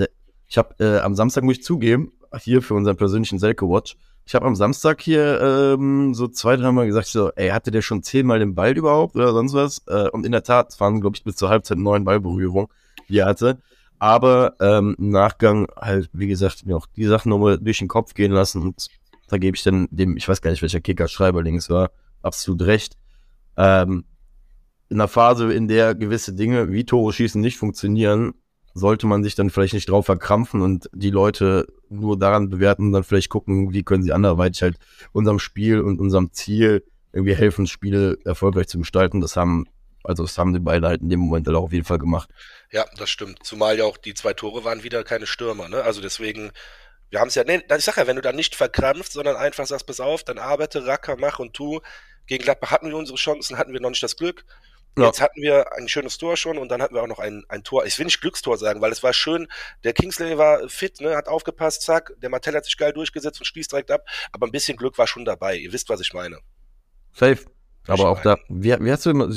ich 0.48 0.58
habe 0.58 0.74
äh, 0.80 1.00
am 1.00 1.14
Samstag, 1.14 1.44
muss 1.44 1.58
ich 1.58 1.62
zugeben, 1.62 2.12
hier 2.40 2.62
für 2.62 2.74
unseren 2.74 2.96
persönlichen 2.96 3.38
Selke-Watch, 3.38 3.96
ich 4.24 4.34
habe 4.34 4.46
am 4.46 4.54
Samstag 4.54 5.00
hier 5.02 5.40
ähm, 5.40 6.14
so 6.14 6.28
zwei, 6.28 6.56
dreimal 6.56 6.86
gesagt, 6.86 7.08
so, 7.08 7.30
ey, 7.32 7.50
hatte 7.50 7.70
der 7.70 7.82
schon 7.82 8.02
zehnmal 8.02 8.38
den 8.38 8.54
Ball 8.54 8.76
überhaupt 8.76 9.16
oder 9.16 9.32
sonst 9.32 9.52
was? 9.52 9.82
Äh, 9.88 10.08
und 10.10 10.24
in 10.24 10.32
der 10.32 10.44
Tat 10.44 10.78
waren, 10.80 11.00
glaube 11.00 11.16
ich, 11.16 11.24
bis 11.24 11.36
zur 11.36 11.48
Halbzeit 11.48 11.78
neun 11.78 12.04
Ballberührungen, 12.04 12.68
die 13.08 13.18
er 13.18 13.26
hatte. 13.26 13.58
Aber 14.02 14.56
ähm, 14.58 14.96
im 14.98 15.10
Nachgang 15.10 15.68
halt, 15.80 16.10
wie 16.12 16.26
gesagt, 16.26 16.66
mir 16.66 16.76
auch 16.76 16.88
die 16.96 17.04
Sachen 17.04 17.28
nochmal 17.28 17.58
durch 17.58 17.78
den 17.78 17.86
Kopf 17.86 18.14
gehen 18.14 18.32
lassen 18.32 18.60
und 18.60 18.88
da 19.28 19.38
gebe 19.38 19.56
ich 19.56 19.62
dann 19.62 19.86
dem, 19.92 20.16
ich 20.16 20.28
weiß 20.28 20.42
gar 20.42 20.50
nicht, 20.50 20.60
welcher 20.60 20.80
Kicker-Schreiberling 20.80 21.54
es 21.54 21.70
war, 21.70 21.92
absolut 22.20 22.62
recht. 22.62 22.96
Ähm, 23.56 24.02
in 24.88 24.96
einer 24.96 25.06
Phase, 25.06 25.52
in 25.52 25.68
der 25.68 25.94
gewisse 25.94 26.32
Dinge 26.32 26.72
wie 26.72 26.82
Tore 26.82 27.12
schießen 27.12 27.40
nicht 27.40 27.58
funktionieren, 27.58 28.34
sollte 28.74 29.06
man 29.06 29.22
sich 29.22 29.36
dann 29.36 29.50
vielleicht 29.50 29.74
nicht 29.74 29.88
drauf 29.88 30.06
verkrampfen 30.06 30.62
und 30.62 30.90
die 30.92 31.10
Leute 31.10 31.68
nur 31.88 32.18
daran 32.18 32.48
bewerten 32.48 32.86
und 32.86 32.92
dann 32.94 33.04
vielleicht 33.04 33.28
gucken, 33.28 33.72
wie 33.72 33.84
können 33.84 34.02
sie 34.02 34.12
anderweitig 34.12 34.62
halt 34.62 34.78
unserem 35.12 35.38
Spiel 35.38 35.80
und 35.80 36.00
unserem 36.00 36.32
Ziel 36.32 36.82
irgendwie 37.12 37.36
helfen, 37.36 37.68
Spiele 37.68 38.18
erfolgreich 38.24 38.66
zu 38.66 38.78
gestalten. 38.78 39.20
Das 39.20 39.36
haben 39.36 39.66
also 40.04 40.24
das 40.24 40.38
haben 40.38 40.52
die 40.52 40.60
beiden 40.60 40.88
halt 40.88 41.02
in 41.02 41.08
dem 41.08 41.20
Moment 41.20 41.46
halt 41.46 41.56
auch 41.56 41.64
auf 41.64 41.72
jeden 41.72 41.84
Fall 41.84 41.98
gemacht. 41.98 42.30
Ja, 42.70 42.86
das 42.96 43.10
stimmt. 43.10 43.44
Zumal 43.44 43.78
ja 43.78 43.84
auch 43.84 43.96
die 43.96 44.14
zwei 44.14 44.34
Tore 44.34 44.64
waren 44.64 44.82
wieder 44.82 45.04
keine 45.04 45.26
Stürmer, 45.26 45.68
ne? 45.68 45.82
Also 45.82 46.00
deswegen, 46.00 46.52
wir 47.10 47.20
haben 47.20 47.28
es 47.28 47.34
ja, 47.34 47.44
nee, 47.44 47.62
ich 47.76 47.84
sag 47.84 47.96
ja, 47.96 48.06
wenn 48.06 48.16
du 48.16 48.22
da 48.22 48.32
nicht 48.32 48.54
verkrampft, 48.54 49.12
sondern 49.12 49.36
einfach 49.36 49.66
sagst, 49.66 49.86
pass 49.86 50.00
auf, 50.00 50.24
dann 50.24 50.38
arbeite, 50.38 50.86
racker, 50.86 51.16
mach 51.18 51.38
und 51.38 51.54
tu. 51.54 51.80
Gegen 52.26 52.44
Gladbach 52.44 52.70
hatten 52.70 52.88
wir 52.88 52.96
unsere 52.96 53.18
Chancen, 53.18 53.58
hatten 53.58 53.72
wir 53.72 53.80
noch 53.80 53.90
nicht 53.90 54.02
das 54.02 54.16
Glück. 54.16 54.44
Ja. 54.98 55.06
Jetzt 55.06 55.22
hatten 55.22 55.40
wir 55.40 55.72
ein 55.72 55.88
schönes 55.88 56.18
Tor 56.18 56.36
schon 56.36 56.58
und 56.58 56.68
dann 56.68 56.82
hatten 56.82 56.94
wir 56.94 57.02
auch 57.02 57.06
noch 57.06 57.18
ein, 57.18 57.44
ein 57.48 57.64
Tor. 57.64 57.86
Ich 57.86 57.98
will 57.98 58.04
nicht 58.04 58.20
Glückstor 58.20 58.58
sagen, 58.58 58.82
weil 58.82 58.92
es 58.92 59.02
war 59.02 59.14
schön. 59.14 59.48
Der 59.84 59.94
Kingsley 59.94 60.36
war 60.36 60.68
fit, 60.68 61.00
ne, 61.00 61.16
hat 61.16 61.28
aufgepasst, 61.28 61.82
zack. 61.82 62.12
Der 62.18 62.28
Martell 62.28 62.54
hat 62.54 62.66
sich 62.66 62.76
geil 62.76 62.92
durchgesetzt 62.92 63.40
und 63.40 63.46
schließt 63.46 63.72
direkt 63.72 63.90
ab. 63.90 64.04
Aber 64.32 64.46
ein 64.46 64.52
bisschen 64.52 64.76
Glück 64.76 64.98
war 64.98 65.06
schon 65.06 65.24
dabei. 65.24 65.56
Ihr 65.56 65.72
wisst, 65.72 65.88
was 65.88 66.00
ich 66.00 66.12
meine. 66.12 66.40
Safe. 67.14 67.38
Aber 67.86 68.10
auch 68.10 68.20
da, 68.20 68.38
wie, 68.48 68.76
wie 68.80 68.92
hast 68.92 69.06
du 69.06 69.10
immer, 69.10 69.28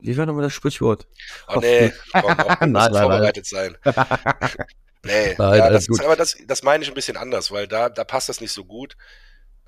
wie 0.00 0.16
war 0.16 0.26
nochmal 0.26 0.44
das 0.44 0.52
Sprichwort? 0.52 1.06
Oh 1.48 1.60
nee, 1.60 1.92
komm, 2.12 2.24
auch 2.24 2.60
nein, 2.60 2.72
nein, 2.72 2.92
vorbereitet 2.92 3.46
nein. 3.52 3.76
sein. 3.82 3.94
nee, 5.04 5.34
nein, 5.38 5.58
ja, 5.58 5.70
das, 5.70 5.88
ist, 5.88 6.04
aber 6.04 6.16
das, 6.16 6.36
das 6.46 6.62
meine 6.62 6.82
ich 6.82 6.90
ein 6.90 6.94
bisschen 6.94 7.16
anders, 7.16 7.50
weil 7.50 7.66
da, 7.66 7.88
da 7.88 8.04
passt 8.04 8.28
das 8.28 8.40
nicht 8.40 8.52
so 8.52 8.64
gut. 8.64 8.96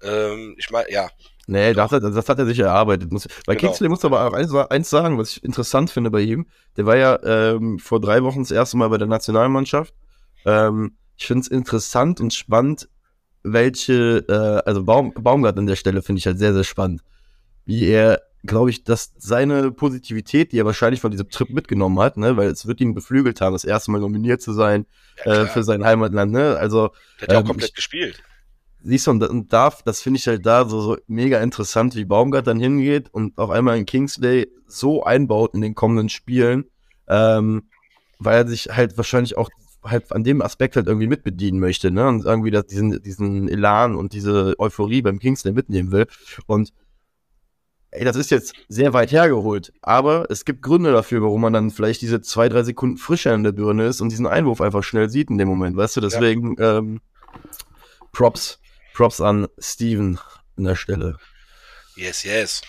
Ähm, 0.03 0.55
ich 0.59 0.71
meine, 0.71 0.91
ja. 0.91 1.09
Nee, 1.47 1.73
das 1.73 1.93
hat, 1.93 2.03
das 2.03 2.29
hat 2.29 2.39
er 2.39 2.47
sich 2.47 2.59
erarbeitet. 2.59 3.09
Bei 3.11 3.55
genau. 3.55 3.69
Kingsley 3.69 3.89
muss 3.89 4.05
aber 4.05 4.27
auch 4.27 4.33
eins, 4.33 4.53
eins, 4.53 4.91
sagen, 4.91 5.17
was 5.17 5.31
ich 5.31 5.45
interessant 5.45 5.91
finde 5.91 6.11
bei 6.11 6.21
ihm. 6.21 6.47
Der 6.77 6.87
war 6.87 6.97
ja 6.97 7.19
ähm, 7.23 7.79
vor 7.79 8.01
drei 8.01 8.23
Wochen 8.25 8.41
das 8.41 8.51
erste 8.51 8.77
Mal 8.77 8.89
bei 8.89 8.99
der 8.99 9.07
Nationalmannschaft. 9.07 9.95
Ähm, 10.45 10.97
ich 11.17 11.27
finde 11.27 11.43
es 11.43 11.49
interessant 11.49 12.21
und 12.21 12.35
spannend, 12.35 12.89
welche, 13.43 14.25
äh, 14.29 14.69
also 14.69 14.85
Baum, 14.85 15.15
Baumgart 15.15 15.57
an 15.57 15.67
der 15.67 15.77
Stelle 15.77 16.03
finde 16.03 16.19
ich 16.19 16.27
halt 16.27 16.39
sehr, 16.39 16.53
sehr 16.53 16.65
spannend. 16.65 17.03
Wie 17.65 17.87
er 17.87 18.23
glaube 18.47 18.71
ich, 18.71 18.85
dass 18.85 19.13
seine 19.19 19.71
Positivität, 19.71 20.53
die 20.53 20.59
er 20.59 20.65
wahrscheinlich 20.65 21.01
von 21.01 21.11
diesem 21.11 21.29
Trip 21.29 21.51
mitgenommen 21.51 21.99
hat, 21.99 22.17
ne, 22.17 22.37
weil 22.37 22.49
es 22.49 22.67
wird 22.67 22.81
ihn 22.81 22.95
beflügelt 22.95 23.41
haben, 23.41 23.53
das 23.53 23.65
erste 23.65 23.91
Mal 23.91 24.01
nominiert 24.01 24.41
zu 24.41 24.53
sein 24.53 24.87
ja, 25.25 25.43
äh, 25.43 25.47
für 25.47 25.63
sein 25.63 25.85
Heimatland, 25.85 26.33
ne? 26.33 26.57
Also 26.57 26.91
der 27.21 27.23
hat 27.23 27.33
ja 27.33 27.39
auch 27.39 27.41
ähm, 27.43 27.47
komplett 27.49 27.71
ich, 27.71 27.75
gespielt. 27.77 28.23
Siehst 28.83 29.07
du, 29.07 29.11
und, 29.11 29.23
und 29.25 29.53
darf, 29.53 29.83
das 29.83 30.01
finde 30.01 30.19
ich 30.19 30.27
halt 30.29 30.47
da 30.47 30.69
so, 30.69 30.81
so 30.81 30.97
mega 31.09 31.41
interessant, 31.41 31.97
wie 31.97 32.05
Baumgart 32.05 32.47
dann 32.47 32.61
hingeht 32.61 33.09
und 33.13 33.37
auf 33.39 33.51
einmal 33.51 33.77
in 33.77 33.87
Kingsley 33.87 34.49
so 34.67 35.03
einbaut 35.03 35.55
in 35.55 35.61
den 35.61 35.75
kommenden 35.75 36.09
Spielen, 36.09 36.67
ähm, 37.09 37.65
weil 38.19 38.37
er 38.37 38.47
sich 38.47 38.67
halt 38.67 38.97
wahrscheinlich 38.97 39.37
auch 39.37 39.51
halt 39.83 40.13
an 40.13 40.25
dem 40.25 40.43
Aspekt 40.43 40.77
halt 40.77 40.87
irgendwie 40.87 41.07
mitbedienen 41.07 41.61
möchte, 41.61 41.91
ne? 41.91 42.07
Und 42.09 42.25
irgendwie 42.25 42.51
das, 42.51 42.67
diesen, 42.67 43.03
diesen 43.03 43.49
Elan 43.49 43.95
und 43.95 44.13
diese 44.13 44.55
Euphorie 44.59 45.03
beim 45.03 45.19
Kingsley 45.19 45.53
mitnehmen 45.53 45.93
will. 45.93 46.07
Und 46.47 46.73
ey, 47.97 48.05
das 48.05 48.17
ist 48.17 48.31
jetzt 48.31 48.55
sehr 48.69 48.93
weit 48.93 49.13
hergeholt, 49.13 49.73
aber 49.83 50.27
es 50.31 50.45
gibt 50.45 50.63
Gründe 50.63 50.93
dafür, 50.93 51.23
warum 51.23 51.41
man 51.41 51.53
dann 51.53 51.71
vielleicht 51.71 52.03
diese 52.03 52.21
zwei, 52.21 52.49
drei 52.49 52.63
Sekunden 52.63 52.97
frischer 52.97 53.35
in 53.35 53.43
der 53.43 53.53
Birne 53.53 53.87
ist 53.87 54.01
und 54.01 54.11
diesen 54.11 54.27
Einwurf 54.27 54.61
einfach 54.61 54.83
schnell 54.83 55.09
sieht 55.09 55.31
in 55.31 55.39
dem 55.39 55.49
Moment, 55.49 55.77
weißt 55.77 55.97
du? 55.97 56.01
Deswegen 56.01 56.57
ja. 56.59 56.79
ähm, 56.79 57.01
Props, 58.13 58.59
Props 58.95 59.21
an 59.21 59.49
Steven 59.59 60.19
an 60.57 60.65
der 60.65 60.77
Stelle. 60.77 61.17
Yes, 61.97 62.23
yes. 62.25 62.63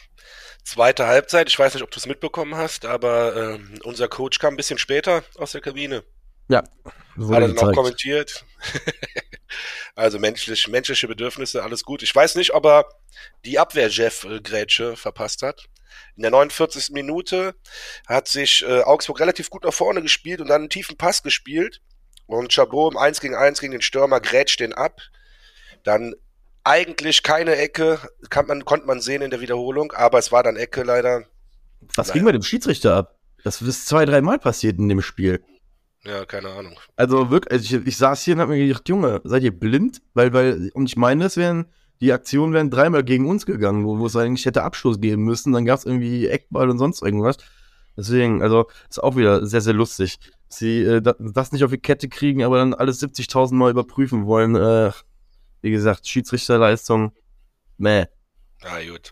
Zweite 0.63 1.08
Halbzeit, 1.08 1.48
ich 1.48 1.58
weiß 1.58 1.74
nicht, 1.74 1.84
ob 1.84 1.92
du 1.92 2.00
es 2.00 2.06
mitbekommen 2.06 2.56
hast, 2.56 2.86
aber 2.86 3.56
ähm, 3.56 3.80
unser 3.84 4.08
Coach 4.08 4.40
kam 4.40 4.54
ein 4.54 4.58
bisschen 4.58 4.78
später 4.78 5.24
aus 5.38 5.54
der 5.54 5.62
Kabine. 5.62 6.04
Ja. 6.50 6.60
Hat 6.60 7.42
er 7.42 7.48
dann 7.48 7.58
auch 7.58 7.74
kommentiert. 7.74 8.46
also 9.96 10.20
menschlich, 10.20 10.67
menschliche 10.67 11.08
Bedürfnisse, 11.08 11.63
alles 11.63 11.84
gut. 11.84 12.04
Ich 12.04 12.15
weiß 12.15 12.36
nicht, 12.36 12.54
ob 12.54 12.65
er 12.65 12.86
die 13.46 13.60
Abwehr-Jeff-Grätsche 13.60 14.96
verpasst 14.96 15.41
hat. 15.41 15.67
In 16.15 16.24
der 16.24 16.32
49. 16.32 16.89
Minute 16.91 17.56
hat 18.08 18.28
sich 18.28 18.63
äh, 18.67 18.82
Augsburg 18.82 19.20
relativ 19.20 19.50
gut 19.50 19.63
nach 19.63 19.74
vorne 19.74 20.02
gespielt 20.02 20.41
und 20.41 20.48
dann 20.48 20.62
einen 20.62 20.70
tiefen 20.70 20.98
Pass 20.98 21.24
gespielt. 21.24 21.82
Und 22.26 22.52
Chabot 22.52 22.93
im 22.93 22.98
1 22.98 23.22
gegen 23.22 23.36
1 23.36 23.60
gegen 23.60 23.72
den 23.72 23.82
Stürmer 23.82 24.20
grätscht 24.20 24.60
den 24.60 24.74
ab. 24.74 25.00
Dann 25.84 26.13
eigentlich 26.63 27.24
keine 27.24 27.56
Ecke, 27.56 28.00
kann 28.30 28.48
man, 28.48 28.65
konnte 28.65 28.86
man 28.86 29.00
sehen 29.00 29.22
in 29.22 29.32
der 29.32 29.39
Wiederholung, 29.39 29.93
aber 29.93 30.20
es 30.20 30.32
war 30.32 30.43
dann 30.43 30.58
Ecke 30.58 30.84
leider. 30.84 31.24
Was 31.96 32.08
naja. 32.08 32.13
ging 32.13 32.26
bei 32.26 32.34
dem 32.34 32.43
Schiedsrichter 32.43 32.96
ab? 32.96 33.15
Das 33.43 33.62
ist 33.62 33.88
zwei, 33.88 34.06
dreimal 34.06 34.39
passiert 34.39 34.78
in 34.78 34.89
dem 34.89 35.02
Spiel. 35.02 35.41
Ja, 36.08 36.26
keine 36.26 36.50
Ahnung. 36.50 36.80
Also 36.96 37.30
wirklich, 37.30 37.52
also 37.52 37.78
ich, 37.78 37.88
ich 37.88 37.98
saß 37.98 38.24
hier 38.24 38.36
und 38.36 38.41
hab 38.41 38.50
mir 38.50 38.65
gedacht, 38.65 38.88
Junge, 38.88 39.22
seid 39.26 39.43
ihr 39.43 39.58
blind? 39.58 40.02
Weil, 40.13 40.34
weil, 40.34 40.72
und 40.74 40.88
ich 40.88 40.96
meine, 40.96 41.26
es 41.26 41.36
wären 41.38 41.67
die 42.02 42.13
Aktionen 42.13 42.54
wären 42.54 42.70
dreimal 42.70 43.04
gegen 43.04 43.28
uns 43.28 43.46
gegangen, 43.46 43.86
wo, 43.86 43.98
wo 43.98 44.06
es 44.06 44.15
eigentlich 44.15 44.46
hätte 44.46 44.63
Abschluss 44.63 45.00
geben 45.00 45.24
müssen. 45.24 45.54
Dann 45.54 45.65
gab 45.65 45.80
es 45.80 45.86
irgendwie 45.86 46.28
Eckball 46.28 46.70
und 46.70 46.78
sonst 46.78 47.02
irgendwas. 47.02 47.38
Deswegen, 47.96 48.43
also 48.43 48.67
ist 48.89 49.04
auch 49.04 49.15
wieder 49.15 49.46
sehr, 49.46 49.62
sehr 49.62 49.74
lustig. 49.74 50.20
Sie 50.48 50.82
äh, 50.82 51.02
das 51.02 51.52
nicht 51.52 51.63
auf 51.63 51.72
die 51.72 51.80
Kette 51.80 52.08
kriegen, 52.08 52.43
aber 52.43 52.58
dann 52.58 52.74
alles 52.76 53.02
70.000 53.02 53.56
Mal 53.56 53.72
überprüfen 53.72 54.28
wollen. 54.28 54.56
Äh, 54.56 54.91
wie 55.62 55.72
gesagt, 55.72 56.08
Schiedsrichterleistung, 56.08 57.12
meh. 57.78 58.06
Na 58.63 58.84
gut. 58.88 59.12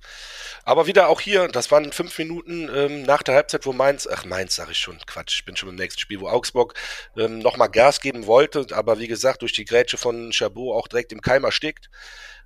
Aber 0.66 0.88
wieder 0.88 1.10
auch 1.10 1.22
hier, 1.22 1.48
das 1.48 1.70
waren 1.70 1.92
fünf 1.92 2.18
Minuten 2.18 2.70
ähm, 2.74 3.04
nach 3.04 3.22
der 3.22 3.36
Halbzeit, 3.36 3.68
wo 3.68 3.72
Mainz, 3.72 4.08
ach 4.12 4.26
Mainz 4.26 4.56
sage 4.56 4.72
ich 4.72 4.80
schon, 4.80 4.98
Quatsch, 5.06 5.38
ich 5.38 5.46
bin 5.46 5.56
schon 5.56 5.70
im 5.70 5.76
nächsten 5.76 6.00
Spiel, 6.00 6.20
wo 6.20 6.28
Augsburg 6.28 6.74
ähm, 7.16 7.38
nochmal 7.38 7.70
Gas 7.70 8.02
geben 8.02 8.26
wollte, 8.26 8.66
aber 8.72 9.00
wie 9.00 9.08
gesagt, 9.08 9.44
durch 9.44 9.54
die 9.54 9.66
Grätsche 9.66 9.98
von 9.98 10.32
Chabot 10.32 10.76
auch 10.76 10.88
direkt 10.88 11.12
im 11.12 11.22
Keim 11.22 11.44
erstickt. 11.44 11.92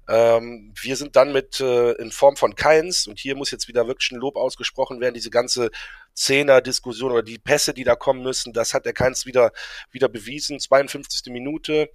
Ähm, 0.10 0.74
wir 0.82 0.98
sind 0.98 1.16
dann 1.16 1.32
mit 1.32 1.62
äh, 1.62 1.92
in 1.94 2.12
Form 2.12 2.36
von 2.36 2.56
Keins, 2.56 3.08
und 3.08 3.20
hier 3.20 3.36
muss 3.36 3.52
jetzt 3.52 3.70
wieder 3.70 3.88
wirklich 3.88 4.12
ein 4.12 4.20
Lob 4.20 4.36
ausgesprochen 4.36 5.00
werden, 5.00 5.14
diese 5.14 5.30
ganze 5.30 5.72
Zehner-Diskussion 6.14 7.14
oder 7.14 7.24
die 7.24 7.38
Pässe, 7.38 7.74
die 7.74 7.86
da 7.86 7.96
kommen 7.96 8.22
müssen, 8.22 8.52
das 8.52 8.74
hat 8.74 8.86
der 8.86 8.94
Keins 8.94 9.26
wieder, 9.26 9.54
wieder 9.92 10.10
bewiesen. 10.10 10.60
52. 10.60 11.32
Minute, 11.32 11.90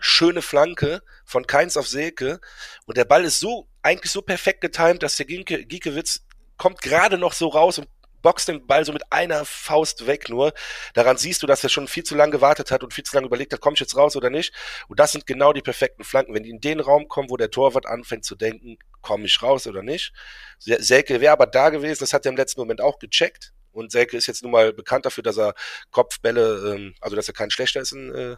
schöne 0.00 0.42
Flanke 0.42 1.02
von 1.24 1.46
Keins 1.46 1.76
auf 1.76 1.88
Selke 1.88 2.40
und 2.86 2.96
der 2.96 3.04
Ball 3.04 3.24
ist 3.24 3.40
so 3.40 3.68
eigentlich 3.82 4.12
so 4.12 4.22
perfekt 4.22 4.60
getimt, 4.60 5.02
dass 5.02 5.16
der 5.16 5.26
Giekewitz 5.26 6.26
kommt 6.56 6.80
gerade 6.80 7.18
noch 7.18 7.32
so 7.32 7.48
raus 7.48 7.78
und 7.78 7.88
boxt 8.26 8.48
den 8.48 8.66
Ball 8.66 8.84
so 8.84 8.92
mit 8.92 9.04
einer 9.12 9.44
Faust 9.44 10.08
weg 10.08 10.28
nur. 10.28 10.52
Daran 10.94 11.16
siehst 11.16 11.44
du, 11.44 11.46
dass 11.46 11.62
er 11.62 11.70
schon 11.70 11.86
viel 11.86 12.02
zu 12.02 12.16
lange 12.16 12.32
gewartet 12.32 12.72
hat 12.72 12.82
und 12.82 12.92
viel 12.92 13.04
zu 13.04 13.14
lange 13.14 13.28
überlegt 13.28 13.52
hat, 13.52 13.60
komme 13.60 13.74
ich 13.74 13.80
jetzt 13.80 13.96
raus 13.96 14.16
oder 14.16 14.30
nicht. 14.30 14.52
Und 14.88 14.98
das 14.98 15.12
sind 15.12 15.26
genau 15.26 15.52
die 15.52 15.62
perfekten 15.62 16.02
Flanken. 16.02 16.34
Wenn 16.34 16.42
die 16.42 16.50
in 16.50 16.60
den 16.60 16.80
Raum 16.80 17.06
kommen, 17.06 17.30
wo 17.30 17.36
der 17.36 17.52
Torwart 17.52 17.86
anfängt 17.86 18.24
zu 18.24 18.34
denken, 18.34 18.78
komme 19.00 19.26
ich 19.26 19.42
raus 19.42 19.68
oder 19.68 19.82
nicht. 19.82 20.12
Selke 20.58 21.20
wäre 21.20 21.32
aber 21.32 21.46
da 21.46 21.70
gewesen, 21.70 22.00
das 22.00 22.12
hat 22.12 22.26
er 22.26 22.30
im 22.30 22.36
letzten 22.36 22.60
Moment 22.60 22.80
auch 22.80 22.98
gecheckt. 22.98 23.52
Und 23.70 23.92
Selke 23.92 24.16
ist 24.16 24.26
jetzt 24.26 24.42
nun 24.42 24.50
mal 24.50 24.72
bekannt 24.72 25.06
dafür, 25.06 25.22
dass 25.22 25.38
er 25.38 25.54
Kopfbälle, 25.92 26.74
ähm, 26.74 26.94
also 27.00 27.14
dass 27.14 27.28
er 27.28 27.34
kein 27.34 27.50
schlechter 27.50 27.80
ist 27.80 27.92
in, 27.92 28.12
äh, 28.12 28.36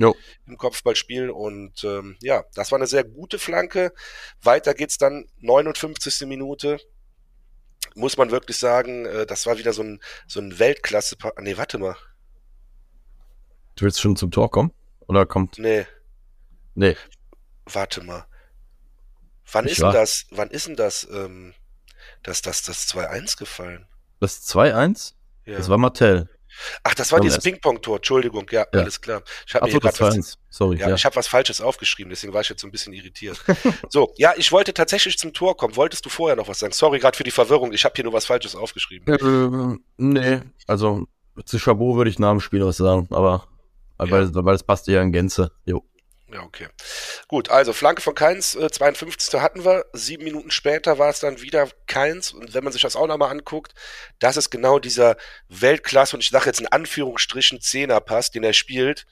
jo. 0.00 0.16
im 0.46 0.56
Kopfballspiel. 0.56 1.30
Und 1.30 1.84
ähm, 1.84 2.16
ja, 2.20 2.44
das 2.54 2.72
war 2.72 2.78
eine 2.78 2.86
sehr 2.86 3.04
gute 3.04 3.38
Flanke. 3.38 3.92
Weiter 4.42 4.74
geht's 4.74 4.98
dann 4.98 5.26
59. 5.38 6.26
Minute 6.26 6.78
muss 7.94 8.16
man 8.16 8.30
wirklich 8.30 8.56
sagen, 8.56 9.06
äh, 9.06 9.26
das 9.26 9.46
war 9.46 9.58
wieder 9.58 9.72
so 9.72 9.82
ein, 9.82 10.00
so 10.26 10.40
ein 10.40 10.58
Weltklasse. 10.58 11.16
Nee, 11.40 11.56
warte 11.56 11.78
mal. 11.78 11.96
Du 13.76 13.84
willst 13.84 14.00
schon 14.00 14.16
zum 14.16 14.30
Tor 14.30 14.50
kommen? 14.50 14.72
Oder 15.06 15.26
kommt. 15.26 15.58
Nee. 15.58 15.86
Nee. 16.74 16.96
Warte 17.66 18.02
mal. 18.02 18.26
Wann 19.52 19.66
ich 19.66 19.72
ist 19.72 19.82
denn 19.82 19.92
das, 19.92 20.26
wann 20.30 20.50
ist 20.50 20.68
denn 20.68 20.76
das, 20.76 21.08
ähm, 21.10 21.54
das, 22.22 22.42
das, 22.42 22.62
das 22.62 22.88
2-1 22.88 23.36
gefallen? 23.36 23.88
Das 24.20 24.46
2-1? 24.48 25.14
Ja. 25.46 25.56
Das 25.56 25.68
war 25.68 25.78
Martell. 25.78 26.28
Ach, 26.82 26.94
das 26.94 27.12
war 27.12 27.20
dieses 27.20 27.38
Ping-Pong-Tor, 27.38 27.96
Entschuldigung, 27.96 28.46
ja, 28.50 28.66
ja, 28.72 28.80
alles 28.80 29.00
klar. 29.00 29.22
Ich 29.46 29.54
habe 29.54 29.66
mir 29.66 29.72
so, 29.72 29.80
was, 29.82 30.38
Sorry, 30.50 30.78
ja, 30.78 30.88
ja. 30.88 30.94
ich 30.94 31.04
habe 31.04 31.16
was 31.16 31.28
Falsches 31.28 31.60
aufgeschrieben, 31.60 32.10
deswegen 32.10 32.32
war 32.32 32.40
ich 32.40 32.48
jetzt 32.48 32.60
so 32.60 32.68
ein 32.68 32.70
bisschen 32.70 32.92
irritiert. 32.92 33.40
so, 33.88 34.12
ja, 34.16 34.32
ich 34.36 34.52
wollte 34.52 34.74
tatsächlich 34.74 35.18
zum 35.18 35.32
Tor 35.32 35.56
kommen. 35.56 35.76
Wolltest 35.76 36.04
du 36.04 36.10
vorher 36.10 36.36
noch 36.36 36.48
was 36.48 36.58
sagen? 36.58 36.72
Sorry 36.72 36.98
gerade 36.98 37.16
für 37.16 37.24
die 37.24 37.30
Verwirrung, 37.30 37.72
ich 37.72 37.84
habe 37.84 37.92
hier 37.94 38.04
nur 38.04 38.12
was 38.12 38.26
Falsches 38.26 38.56
aufgeschrieben. 38.56 39.06
Äh, 39.06 39.78
nee, 39.96 40.40
also 40.66 41.06
zu 41.44 41.58
Chabot 41.58 41.96
würde 41.96 42.10
ich 42.10 42.18
nach 42.18 42.30
dem 42.30 42.40
Spiel 42.40 42.64
was 42.64 42.76
sagen, 42.76 43.08
aber 43.10 43.46
weil, 44.08 44.34
weil 44.34 44.54
es 44.54 44.62
passt 44.62 44.86
ja 44.86 45.02
in 45.02 45.12
Gänze. 45.12 45.50
Jo. 45.66 45.84
Ja, 46.32 46.42
okay. 46.42 46.68
Gut, 47.26 47.50
also 47.50 47.72
Flanke 47.72 48.02
von 48.02 48.14
Keins, 48.14 48.54
äh, 48.54 48.70
52. 48.70 49.40
hatten 49.40 49.64
wir. 49.64 49.86
Sieben 49.92 50.24
Minuten 50.24 50.50
später 50.50 50.98
war 50.98 51.10
es 51.10 51.18
dann 51.20 51.40
wieder 51.40 51.68
Keins. 51.86 52.32
Und 52.32 52.54
wenn 52.54 52.62
man 52.62 52.72
sich 52.72 52.82
das 52.82 52.94
auch 52.94 53.08
nochmal 53.08 53.30
anguckt, 53.30 53.74
das 54.20 54.36
ist 54.36 54.50
genau 54.50 54.78
dieser 54.78 55.16
Weltklasse, 55.48 56.16
und 56.16 56.22
ich 56.22 56.30
sage 56.30 56.46
jetzt 56.46 56.60
in 56.60 56.68
Anführungsstrichen 56.68 57.60
Zehnerpass, 57.60 58.30
den 58.30 58.44
er 58.44 58.52
spielt. 58.52 59.06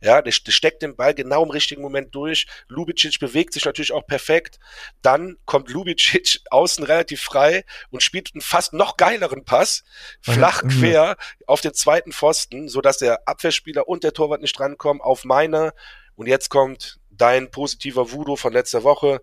Ja, 0.00 0.20
der, 0.20 0.32
der 0.32 0.52
steckt 0.52 0.82
den 0.82 0.96
Ball 0.96 1.14
genau 1.14 1.44
im 1.44 1.50
richtigen 1.50 1.80
Moment 1.80 2.14
durch. 2.14 2.46
Lubicic 2.68 3.20
bewegt 3.20 3.52
sich 3.52 3.64
natürlich 3.64 3.92
auch 3.92 4.04
perfekt. 4.06 4.58
Dann 5.00 5.36
kommt 5.44 5.70
Lubicic 5.70 6.40
außen 6.50 6.84
relativ 6.84 7.22
frei 7.22 7.64
und 7.90 8.02
spielt 8.02 8.30
einen 8.34 8.40
fast 8.40 8.72
noch 8.72 8.96
geileren 8.96 9.44
Pass, 9.44 9.84
flach 10.20 10.62
quer 10.68 11.16
auf 11.46 11.60
den 11.60 11.74
zweiten 11.74 12.12
Pfosten, 12.12 12.68
sodass 12.68 12.98
der 12.98 13.28
Abwehrspieler 13.28 13.86
und 13.86 14.02
der 14.02 14.12
Torwart 14.12 14.40
nicht 14.40 14.58
drankommen, 14.58 15.00
auf 15.00 15.24
meine 15.24 15.72
und 16.22 16.28
jetzt 16.28 16.50
kommt 16.50 17.00
dein 17.10 17.50
positiver 17.50 18.12
Voodoo 18.12 18.36
von 18.36 18.52
letzter 18.52 18.84
Woche. 18.84 19.20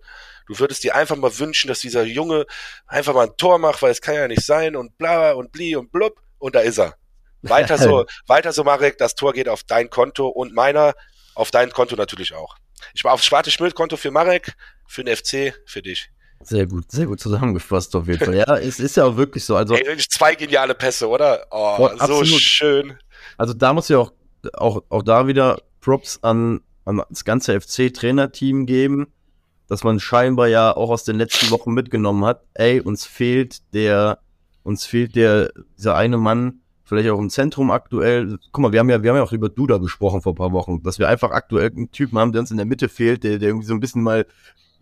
Du 0.48 0.60
würdest 0.60 0.84
dir 0.84 0.96
einfach 0.96 1.16
mal 1.16 1.40
wünschen, 1.40 1.70
dass 1.70 1.80
dieser 1.80 2.04
Junge 2.04 2.46
einfach 2.88 3.14
mal 3.14 3.28
ein 3.28 3.38
Tor 3.38 3.58
macht, 3.58 3.82
weil 3.82 3.92
es 3.92 4.02
kann 4.02 4.16
ja 4.16 4.28
nicht 4.28 4.46
sein 4.46 4.76
und 4.76 4.98
bla 4.98 5.32
und 5.32 5.54
bli 5.54 5.78
und 5.78 5.94
blub 5.94 6.20
und 6.40 6.56
da 6.56 6.60
ist 6.60 6.78
er. 6.78 6.96
Weiter 7.42 7.78
so, 7.78 8.06
weiter 8.28 8.52
so, 8.52 8.66
Marek, 8.66 8.98
das 8.98 9.16
Tor 9.16 9.32
geht 9.32 9.48
auf 9.48 9.64
dein 9.64 9.90
Konto 9.90 10.28
und 10.28 10.54
meiner 10.54 10.94
auf 11.36 11.52
dein 11.52 11.72
Konto 11.72 11.96
natürlich 11.96 12.34
auch. 12.34 12.58
Ich 12.94 13.06
war 13.06 13.14
aufs 13.14 13.26
Schwarte 13.26 13.50
Schmidt-Konto 13.50 13.96
für 13.96 14.12
Marek, 14.12 14.58
für 14.86 15.06
den 15.06 15.16
FC, 15.16 15.54
für 15.66 15.82
dich. 15.82 16.10
Sehr 16.42 16.68
gut, 16.68 16.92
sehr 16.92 17.06
gut 17.06 17.22
zusammengefasst 17.22 17.96
auf 17.96 18.08
jeden 18.08 18.26
Fall. 18.26 18.36
Ja, 18.36 18.58
es 18.58 18.82
ist 18.82 18.98
ja 18.98 19.06
auch 19.06 19.16
wirklich 19.16 19.46
so. 19.46 19.56
Also 19.56 19.76
Ey, 19.76 19.98
zwei 20.00 20.36
geniale 20.36 20.76
Pässe, 20.76 21.08
oder? 21.08 21.48
Oh, 21.50 21.78
boah, 21.78 21.90
so 21.92 22.20
absolut. 22.20 22.42
schön. 22.42 23.00
Also 23.38 23.54
da 23.54 23.72
muss 23.72 23.88
ja 23.88 24.00
auch, 24.00 24.12
auch, 24.54 24.84
auch 24.90 25.04
da 25.04 25.28
wieder 25.28 25.62
Props 25.80 26.20
an 26.22 26.62
das 27.10 27.26
ganze 27.26 27.60
FC-Trainerteam 27.60 28.66
geben, 28.66 29.08
dass 29.68 29.84
man 29.84 30.00
scheinbar 30.00 30.48
ja 30.48 30.76
auch 30.76 30.90
aus 30.90 31.04
den 31.04 31.18
letzten 31.18 31.52
Wochen 31.52 31.74
mitgenommen 31.74 32.26
hat. 32.26 32.44
Ey, 32.54 32.82
uns 32.82 33.06
fehlt 33.06 33.74
der, 33.74 34.20
uns 34.64 34.86
fehlt 34.86 35.16
der, 35.16 35.52
dieser 35.78 35.96
eine 35.96 36.18
Mann, 36.18 36.62
vielleicht 36.84 37.10
auch 37.10 37.20
im 37.20 37.30
Zentrum 37.30 37.72
aktuell. 37.72 38.40
Guck 38.52 38.64
mal, 38.64 38.72
wir 38.72 38.80
haben 38.80 38.90
ja, 38.90 39.04
wir 39.04 39.12
haben 39.12 39.18
ja 39.18 39.24
auch 39.24 39.32
über 39.32 39.50
Duda 39.50 39.78
gesprochen 39.78 40.22
vor 40.22 40.34
ein 40.34 40.38
paar 40.38 40.52
Wochen, 40.52 40.82
dass 40.84 41.00
wir 41.00 41.08
einfach 41.08 41.32
aktuell 41.32 41.70
einen 41.70 41.92
Typen 41.92 42.18
haben, 42.18 42.32
der 42.32 42.42
uns 42.42 42.52
in 42.52 42.58
der 42.58 42.66
Mitte 42.66 42.90
fehlt, 42.90 43.24
der, 43.24 43.38
der 43.38 43.50
irgendwie 43.50 43.68
so 43.68 43.74
ein 43.74 43.80
bisschen 43.80 44.02
mal 44.02 44.26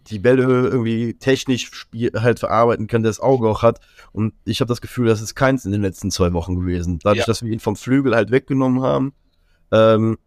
die 0.08 0.20
Bälle 0.20 0.44
irgendwie 0.44 1.16
technisch 1.16 1.70
spiel, 1.74 2.12
halt 2.16 2.40
verarbeiten 2.40 2.88
kann, 2.88 3.04
der 3.04 3.10
das 3.10 3.20
Auge 3.20 3.50
auch 3.50 3.62
hat. 3.62 3.82
Und 4.14 4.34
ich 4.46 4.62
habe 4.62 4.70
das 4.70 4.80
Gefühl, 4.80 5.08
das 5.08 5.22
ist 5.22 5.36
keins 5.36 5.66
in 5.66 5.74
den 5.74 5.82
letzten 5.82 6.12
zwei 6.12 6.32
Wochen 6.32 6.56
gewesen. 6.56 7.00
Dadurch, 7.04 7.20
ja. 7.20 7.26
dass 7.26 7.44
wir 7.44 7.52
ihn 7.52 7.60
vom 7.60 7.76
Flügel 7.76 8.16
halt 8.16 8.32
weggenommen 8.32 8.82
haben, 8.82 9.14
ähm, 9.72 10.18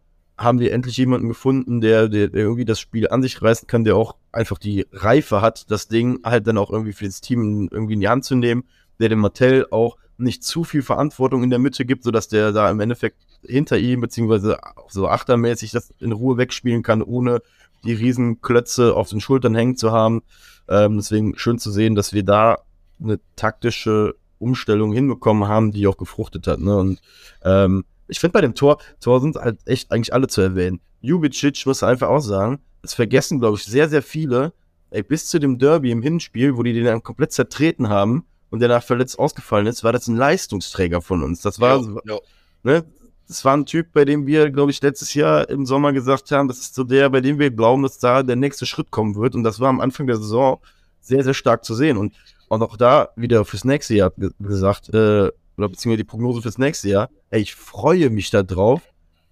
haben 0.41 0.59
wir 0.59 0.73
endlich 0.73 0.97
jemanden 0.97 1.29
gefunden, 1.29 1.83
der, 1.83 2.09
der, 2.09 2.29
der 2.29 2.41
irgendwie 2.41 2.65
das 2.65 2.81
Spiel 2.81 3.09
an 3.09 3.23
sich 3.23 3.43
reißen 3.43 3.69
kann, 3.69 3.85
der 3.85 3.95
auch 3.95 4.17
einfach 4.33 4.57
die 4.57 4.87
Reife 4.91 5.43
hat, 5.43 5.71
das 5.71 5.87
Ding 5.87 6.21
halt 6.25 6.47
dann 6.47 6.57
auch 6.57 6.71
irgendwie 6.71 6.95
für 6.95 7.05
das 7.05 7.21
Team 7.21 7.69
irgendwie 7.71 7.93
in 7.93 8.01
die 8.01 8.09
Hand 8.09 8.25
zu 8.25 8.35
nehmen, 8.37 8.65
der 8.99 9.11
dem 9.11 9.19
Martell 9.19 9.67
auch 9.71 9.99
nicht 10.17 10.43
zu 10.43 10.65
viel 10.65 10.81
Verantwortung 10.81 11.43
in 11.43 11.51
der 11.51 11.59
Mitte 11.59 11.85
gibt, 11.85 12.05
sodass 12.05 12.29
der 12.29 12.53
da 12.53 12.71
im 12.71 12.81
Endeffekt 12.81 13.19
hinter 13.43 13.79
ihm, 13.79 14.01
beziehungsweise 14.01 14.59
so 14.89 15.09
achtermäßig 15.09 15.73
das 15.73 15.93
in 16.01 16.13
Ruhe 16.13 16.39
wegspielen 16.39 16.83
kann, 16.83 17.03
ohne 17.03 17.43
die 17.85 17.93
riesen 17.93 18.41
Klötze 18.41 18.95
auf 18.95 19.11
den 19.11 19.21
Schultern 19.21 19.55
hängen 19.55 19.77
zu 19.77 19.93
haben. 19.93 20.23
Ähm, 20.69 20.97
deswegen 20.97 21.37
schön 21.37 21.59
zu 21.59 21.71
sehen, 21.71 21.95
dass 21.95 22.15
wir 22.15 22.23
da 22.23 22.59
eine 22.99 23.21
taktische 23.37 24.15
Umstellung 24.39 24.93
hinbekommen 24.93 25.49
haben, 25.49 25.71
die 25.71 25.87
auch 25.87 25.99
gefruchtet 25.99 26.47
hat. 26.47 26.61
Ne? 26.61 26.77
Und 26.77 27.01
ähm, 27.45 27.85
ich 28.11 28.21
finde 28.21 28.33
bei 28.33 28.41
dem 28.41 28.55
Tor, 28.55 28.79
Tor 29.01 29.21
sind 29.21 29.37
halt 29.37 29.59
echt 29.67 29.91
eigentlich 29.91 30.13
alle 30.13 30.27
zu 30.27 30.41
erwähnen. 30.41 30.81
Jubicic 31.01 31.65
muss 31.67 31.83
einfach 31.83 32.09
auch 32.09 32.21
sagen, 32.21 32.61
das 32.83 32.95
vergessen, 32.95 33.41
glaube 33.41 33.57
ich, 33.57 33.65
sehr, 33.65 33.89
sehr 33.89 34.03
viele. 34.03 34.53
Ey, 34.91 35.03
bis 35.03 35.27
zu 35.27 35.39
dem 35.39 35.59
Derby 35.59 35.93
im 35.93 36.03
Hinspiel, 36.03 36.57
wo 36.57 36.63
die 36.63 36.73
den 36.73 36.85
dann 36.85 37.03
komplett 37.03 37.33
zertreten 37.33 37.89
haben 37.89 38.25
und 38.51 38.61
der 38.61 38.69
nach 38.69 38.83
verletzt 38.83 39.19
ausgefallen 39.19 39.67
ist, 39.67 39.85
war 39.85 39.93
das 39.93 40.09
ein 40.09 40.17
Leistungsträger 40.17 41.01
von 41.01 41.23
uns. 41.23 41.43
Das 41.43 41.61
war, 41.61 41.81
jo, 41.81 42.01
jo. 42.05 42.21
ne, 42.65 42.85
das 43.29 43.45
war 43.45 43.57
ein 43.57 43.67
Typ, 43.67 43.93
bei 43.93 44.05
dem 44.05 44.27
wir, 44.27 44.51
glaube 44.51 44.73
ich, 44.73 44.83
letztes 44.83 45.15
Jahr 45.15 45.49
im 45.49 45.65
Sommer 45.65 45.93
gesagt 45.93 46.33
haben, 46.33 46.49
das 46.49 46.59
ist 46.59 46.75
so 46.75 46.83
der, 46.83 47.09
bei 47.11 47.21
dem 47.21 47.39
wir 47.39 47.53
glauben, 47.53 47.85
dass 47.85 47.99
da 47.99 48.25
der 48.25 48.35
nächste 48.35 48.67
Schritt 48.67 48.91
kommen 48.91 49.15
wird. 49.15 49.37
Und 49.37 49.45
das 49.45 49.61
war 49.61 49.69
am 49.69 49.81
Anfang 49.81 50.09
der 50.09 50.17
Saison 50.17 50.59
sehr, 51.01 51.23
sehr 51.23 51.35
stark 51.35 51.65
zu 51.65 51.75
sehen. 51.75 51.97
Und, 51.97 52.15
und 52.49 52.63
auch 52.63 52.77
da 52.77 53.11
wieder 53.15 53.45
fürs 53.45 53.65
nächste 53.65 53.95
Jahr 53.95 54.13
gesagt, 54.41 54.93
äh, 54.93 55.31
oder 55.57 55.69
beziehungsweise 55.69 55.99
die 55.99 56.09
Prognose 56.09 56.43
fürs 56.43 56.59
nächste 56.59 56.89
Jahr, 56.89 57.11
ey, 57.31 57.41
ich 57.41 57.55
freue 57.55 58.11
mich 58.11 58.31
da 58.31 58.43
drauf, 58.43 58.83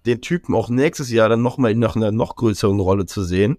den 0.05 0.21
Typen 0.21 0.55
auch 0.55 0.69
nächstes 0.69 1.11
Jahr 1.11 1.29
dann 1.29 1.41
nochmal 1.41 1.71
in 1.71 1.83
einer 1.83 2.11
noch 2.11 2.35
größeren 2.35 2.79
Rolle 2.79 3.05
zu 3.05 3.23
sehen. 3.23 3.57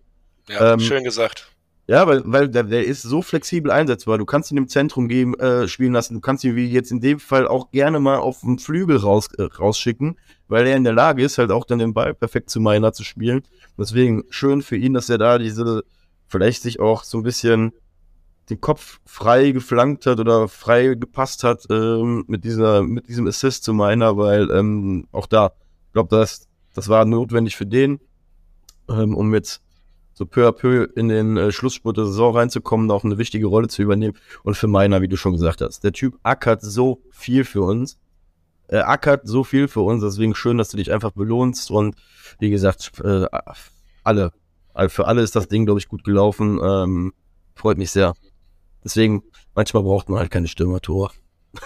Ja, 0.48 0.74
ähm, 0.74 0.80
schön 0.80 1.04
gesagt. 1.04 1.50
Ja, 1.86 2.06
weil, 2.06 2.22
weil 2.24 2.48
der, 2.48 2.62
der 2.62 2.84
ist 2.84 3.02
so 3.02 3.20
flexibel 3.20 3.72
einsetzbar. 3.72 4.16
Du 4.16 4.24
kannst 4.24 4.52
ihn 4.52 4.56
im 4.58 4.68
Zentrum 4.68 5.08
geben, 5.08 5.34
äh, 5.40 5.66
spielen 5.66 5.92
lassen. 5.92 6.14
Du 6.14 6.20
kannst 6.20 6.44
ihn 6.44 6.54
wie 6.54 6.70
jetzt 6.70 6.92
in 6.92 7.00
dem 7.00 7.18
Fall 7.18 7.48
auch 7.48 7.72
gerne 7.72 7.98
mal 7.98 8.18
auf 8.18 8.42
den 8.42 8.60
Flügel 8.60 8.96
raus, 8.96 9.26
äh, 9.38 9.42
rausschicken, 9.42 10.16
weil 10.46 10.68
er 10.68 10.76
in 10.76 10.84
der 10.84 10.92
Lage 10.92 11.24
ist, 11.24 11.38
halt 11.38 11.50
auch 11.50 11.64
dann 11.64 11.80
den 11.80 11.92
Ball 11.92 12.14
perfekt 12.14 12.48
zu 12.48 12.60
Meiner 12.60 12.92
zu 12.92 13.02
spielen. 13.02 13.42
Deswegen 13.76 14.22
schön 14.30 14.62
für 14.62 14.76
ihn, 14.76 14.94
dass 14.94 15.10
er 15.10 15.18
da 15.18 15.38
diese, 15.38 15.82
vielleicht 16.28 16.62
sich 16.62 16.78
auch 16.78 17.02
so 17.02 17.18
ein 17.18 17.24
bisschen 17.24 17.72
den 18.50 18.60
Kopf 18.60 19.00
frei 19.04 19.52
geflankt 19.52 20.06
hat 20.06 20.20
oder 20.20 20.48
frei 20.48 20.94
gepasst 20.94 21.44
hat 21.44 21.64
ähm, 21.70 22.24
mit 22.26 22.44
dieser 22.44 22.82
mit 22.82 23.08
diesem 23.08 23.26
Assist 23.26 23.64
zu 23.64 23.72
meiner, 23.72 24.16
weil 24.16 24.50
ähm, 24.50 25.06
auch 25.12 25.26
da, 25.26 25.52
ich 25.86 25.92
glaube, 25.92 26.08
das 26.14 26.48
das 26.74 26.88
war 26.88 27.04
notwendig 27.04 27.56
für 27.56 27.66
den, 27.66 28.00
ähm, 28.88 29.16
um 29.16 29.34
jetzt 29.34 29.62
so 30.12 30.26
peu 30.26 30.46
à 30.46 30.52
peu 30.52 30.86
in 30.96 31.08
den 31.08 31.36
äh, 31.36 31.50
Schlussspurt 31.50 31.96
der 31.96 32.04
Saison 32.04 32.36
reinzukommen, 32.36 32.90
auch 32.90 33.04
eine 33.04 33.18
wichtige 33.18 33.46
Rolle 33.46 33.68
zu 33.68 33.82
übernehmen. 33.82 34.16
Und 34.42 34.56
für 34.56 34.66
meiner, 34.66 35.00
wie 35.00 35.08
du 35.08 35.16
schon 35.16 35.32
gesagt 35.32 35.62
hast, 35.62 35.82
der 35.82 35.92
Typ 35.92 36.18
ackert 36.22 36.62
so 36.62 37.02
viel 37.10 37.44
für 37.44 37.62
uns. 37.62 37.98
Er 38.68 38.88
ackert 38.88 39.26
so 39.26 39.42
viel 39.44 39.66
für 39.66 39.80
uns, 39.80 40.02
deswegen 40.02 40.34
schön, 40.34 40.58
dass 40.58 40.68
du 40.68 40.76
dich 40.76 40.92
einfach 40.92 41.12
belohnst. 41.12 41.70
Und 41.70 41.96
wie 42.38 42.50
gesagt, 42.50 42.92
äh, 43.02 43.26
alle, 44.04 44.32
für 44.88 45.06
alle 45.06 45.22
ist 45.22 45.34
das 45.34 45.48
Ding, 45.48 45.64
glaube 45.64 45.80
ich, 45.80 45.88
gut 45.88 46.04
gelaufen. 46.04 46.60
Ähm, 46.62 47.12
freut 47.54 47.78
mich 47.78 47.90
sehr. 47.90 48.14
Deswegen, 48.84 49.22
manchmal 49.54 49.82
braucht 49.82 50.08
man 50.08 50.20
halt 50.20 50.30
keine 50.30 50.48
Stürmertore. 50.48 51.10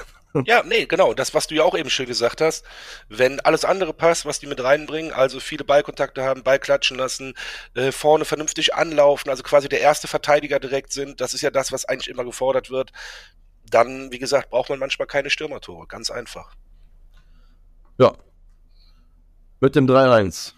Ja, 0.47 0.65
nee, 0.65 0.87
genau. 0.87 1.15
Das, 1.15 1.33
was 1.33 1.47
du 1.47 1.55
ja 1.55 1.63
auch 1.63 1.77
eben 1.77 1.91
schön 1.91 2.07
gesagt 2.07 2.41
hast. 2.41 2.65
Wenn 3.09 3.39
alles 3.39 3.65
andere 3.65 3.95
passt, 3.95 4.27
was 4.27 4.41
die 4.41 4.49
mit 4.49 4.61
reinbringen, 4.61 5.13
also 5.13 5.39
viele 5.39 5.63
Ballkontakte 5.63 6.25
haben, 6.25 6.43
Ball 6.43 6.59
klatschen 6.59 6.97
lassen, 6.97 7.35
äh, 7.75 7.93
vorne 7.93 8.25
vernünftig 8.25 8.75
anlaufen, 8.75 9.31
also 9.31 9.45
quasi 9.45 9.69
der 9.69 9.81
erste 9.81 10.09
Verteidiger 10.09 10.59
direkt 10.59 10.93
sind, 10.93 11.21
das 11.21 11.35
ist 11.35 11.43
ja 11.43 11.53
das, 11.53 11.71
was 11.71 11.85
eigentlich 11.85 12.09
immer 12.09 12.25
gefordert 12.25 12.69
wird, 12.71 12.91
dann, 13.71 14.11
wie 14.11 14.19
gesagt, 14.19 14.51
braucht 14.51 14.71
man 14.71 14.81
manchmal 14.81 15.07
keine 15.07 15.31
Stürmertore. 15.31 15.87
Ganz 15.87 16.11
einfach. 16.11 16.57
Ja. 17.99 18.15
Mit 19.61 19.77
dem 19.77 19.87
3-1. 19.87 20.55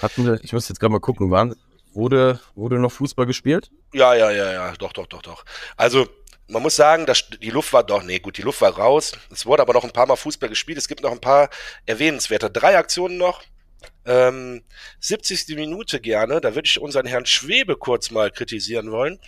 Hatten 0.00 0.24
wir, 0.24 0.42
ich 0.42 0.54
muss 0.54 0.70
jetzt 0.70 0.80
gerade 0.80 0.92
mal 0.92 1.00
gucken, 1.00 1.30
waren, 1.30 1.54
wurde, 1.94 2.40
wurde 2.54 2.78
noch 2.78 2.92
Fußball 2.92 3.26
gespielt? 3.26 3.70
Ja, 3.92 4.14
ja, 4.14 4.30
ja, 4.30 4.52
ja, 4.52 4.72
doch, 4.76 4.92
doch, 4.92 5.06
doch, 5.06 5.22
doch. 5.22 5.44
Also, 5.76 6.08
man 6.48 6.62
muss 6.62 6.76
sagen, 6.76 7.06
dass 7.06 7.28
die 7.28 7.50
Luft 7.50 7.72
war 7.72 7.84
doch, 7.84 8.02
nee, 8.02 8.18
gut, 8.18 8.36
die 8.36 8.42
Luft 8.42 8.60
war 8.60 8.76
raus. 8.76 9.12
Es 9.30 9.46
wurde 9.46 9.62
aber 9.62 9.72
noch 9.72 9.84
ein 9.84 9.92
paar 9.92 10.06
Mal 10.06 10.16
Fußball 10.16 10.48
gespielt. 10.48 10.78
Es 10.78 10.88
gibt 10.88 11.02
noch 11.02 11.12
ein 11.12 11.20
paar 11.20 11.48
erwähnenswerte. 11.86 12.50
Drei 12.50 12.76
Aktionen 12.76 13.16
noch. 13.16 13.42
Ähm, 14.04 14.62
70. 15.00 15.48
Minute 15.56 16.00
gerne. 16.00 16.40
Da 16.40 16.54
würde 16.54 16.66
ich 16.66 16.80
unseren 16.80 17.06
Herrn 17.06 17.26
Schwebe 17.26 17.76
kurz 17.76 18.10
mal 18.10 18.30
kritisieren 18.30 18.90
wollen. 18.90 19.18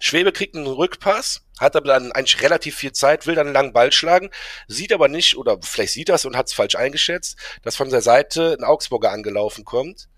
Schwebe 0.00 0.32
kriegt 0.32 0.54
einen 0.54 0.66
Rückpass, 0.66 1.42
hat 1.58 1.76
aber 1.76 1.88
dann 1.88 2.12
eigentlich 2.12 2.42
relativ 2.42 2.76
viel 2.76 2.92
Zeit, 2.92 3.26
will 3.26 3.34
dann 3.34 3.46
einen 3.46 3.54
langen 3.54 3.72
Ball 3.72 3.92
schlagen, 3.92 4.30
sieht 4.68 4.92
aber 4.92 5.08
nicht, 5.08 5.36
oder 5.36 5.58
vielleicht 5.62 5.92
sieht 5.94 6.08
das 6.08 6.24
und 6.24 6.36
hat 6.36 6.48
es 6.48 6.52
falsch 6.52 6.74
eingeschätzt, 6.74 7.38
dass 7.62 7.76
von 7.76 7.88
der 7.88 8.02
Seite 8.02 8.56
ein 8.58 8.64
Augsburger 8.64 9.12
angelaufen 9.12 9.64
kommt 9.64 10.08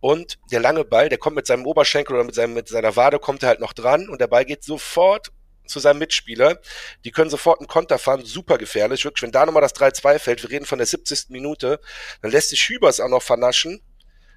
und 0.00 0.38
der 0.52 0.60
lange 0.60 0.84
Ball, 0.84 1.08
der 1.08 1.18
kommt 1.18 1.36
mit 1.36 1.46
seinem 1.46 1.66
Oberschenkel 1.66 2.14
oder 2.14 2.24
mit, 2.24 2.34
seinem, 2.34 2.54
mit 2.54 2.68
seiner 2.68 2.94
Wade, 2.96 3.18
kommt 3.18 3.42
er 3.42 3.48
halt 3.48 3.60
noch 3.60 3.72
dran 3.72 4.08
und 4.08 4.20
der 4.20 4.28
Ball 4.28 4.44
geht 4.44 4.62
sofort 4.62 5.32
zu 5.66 5.80
seinem 5.80 5.98
Mitspieler. 5.98 6.60
Die 7.04 7.10
können 7.10 7.30
sofort 7.30 7.60
einen 7.60 7.68
Konter 7.68 7.98
fahren, 7.98 8.24
super 8.24 8.58
gefährlich. 8.58 9.04
Wirklich, 9.04 9.22
wenn 9.22 9.32
da 9.32 9.44
nochmal 9.44 9.62
das 9.62 9.74
3-2 9.74 10.18
fällt, 10.18 10.42
wir 10.42 10.50
reden 10.50 10.66
von 10.66 10.78
der 10.78 10.86
70. 10.86 11.30
Minute, 11.30 11.80
dann 12.22 12.30
lässt 12.30 12.50
sich 12.50 12.68
Hübers 12.68 13.00
auch 13.00 13.08
noch 13.08 13.22
vernaschen. 13.22 13.82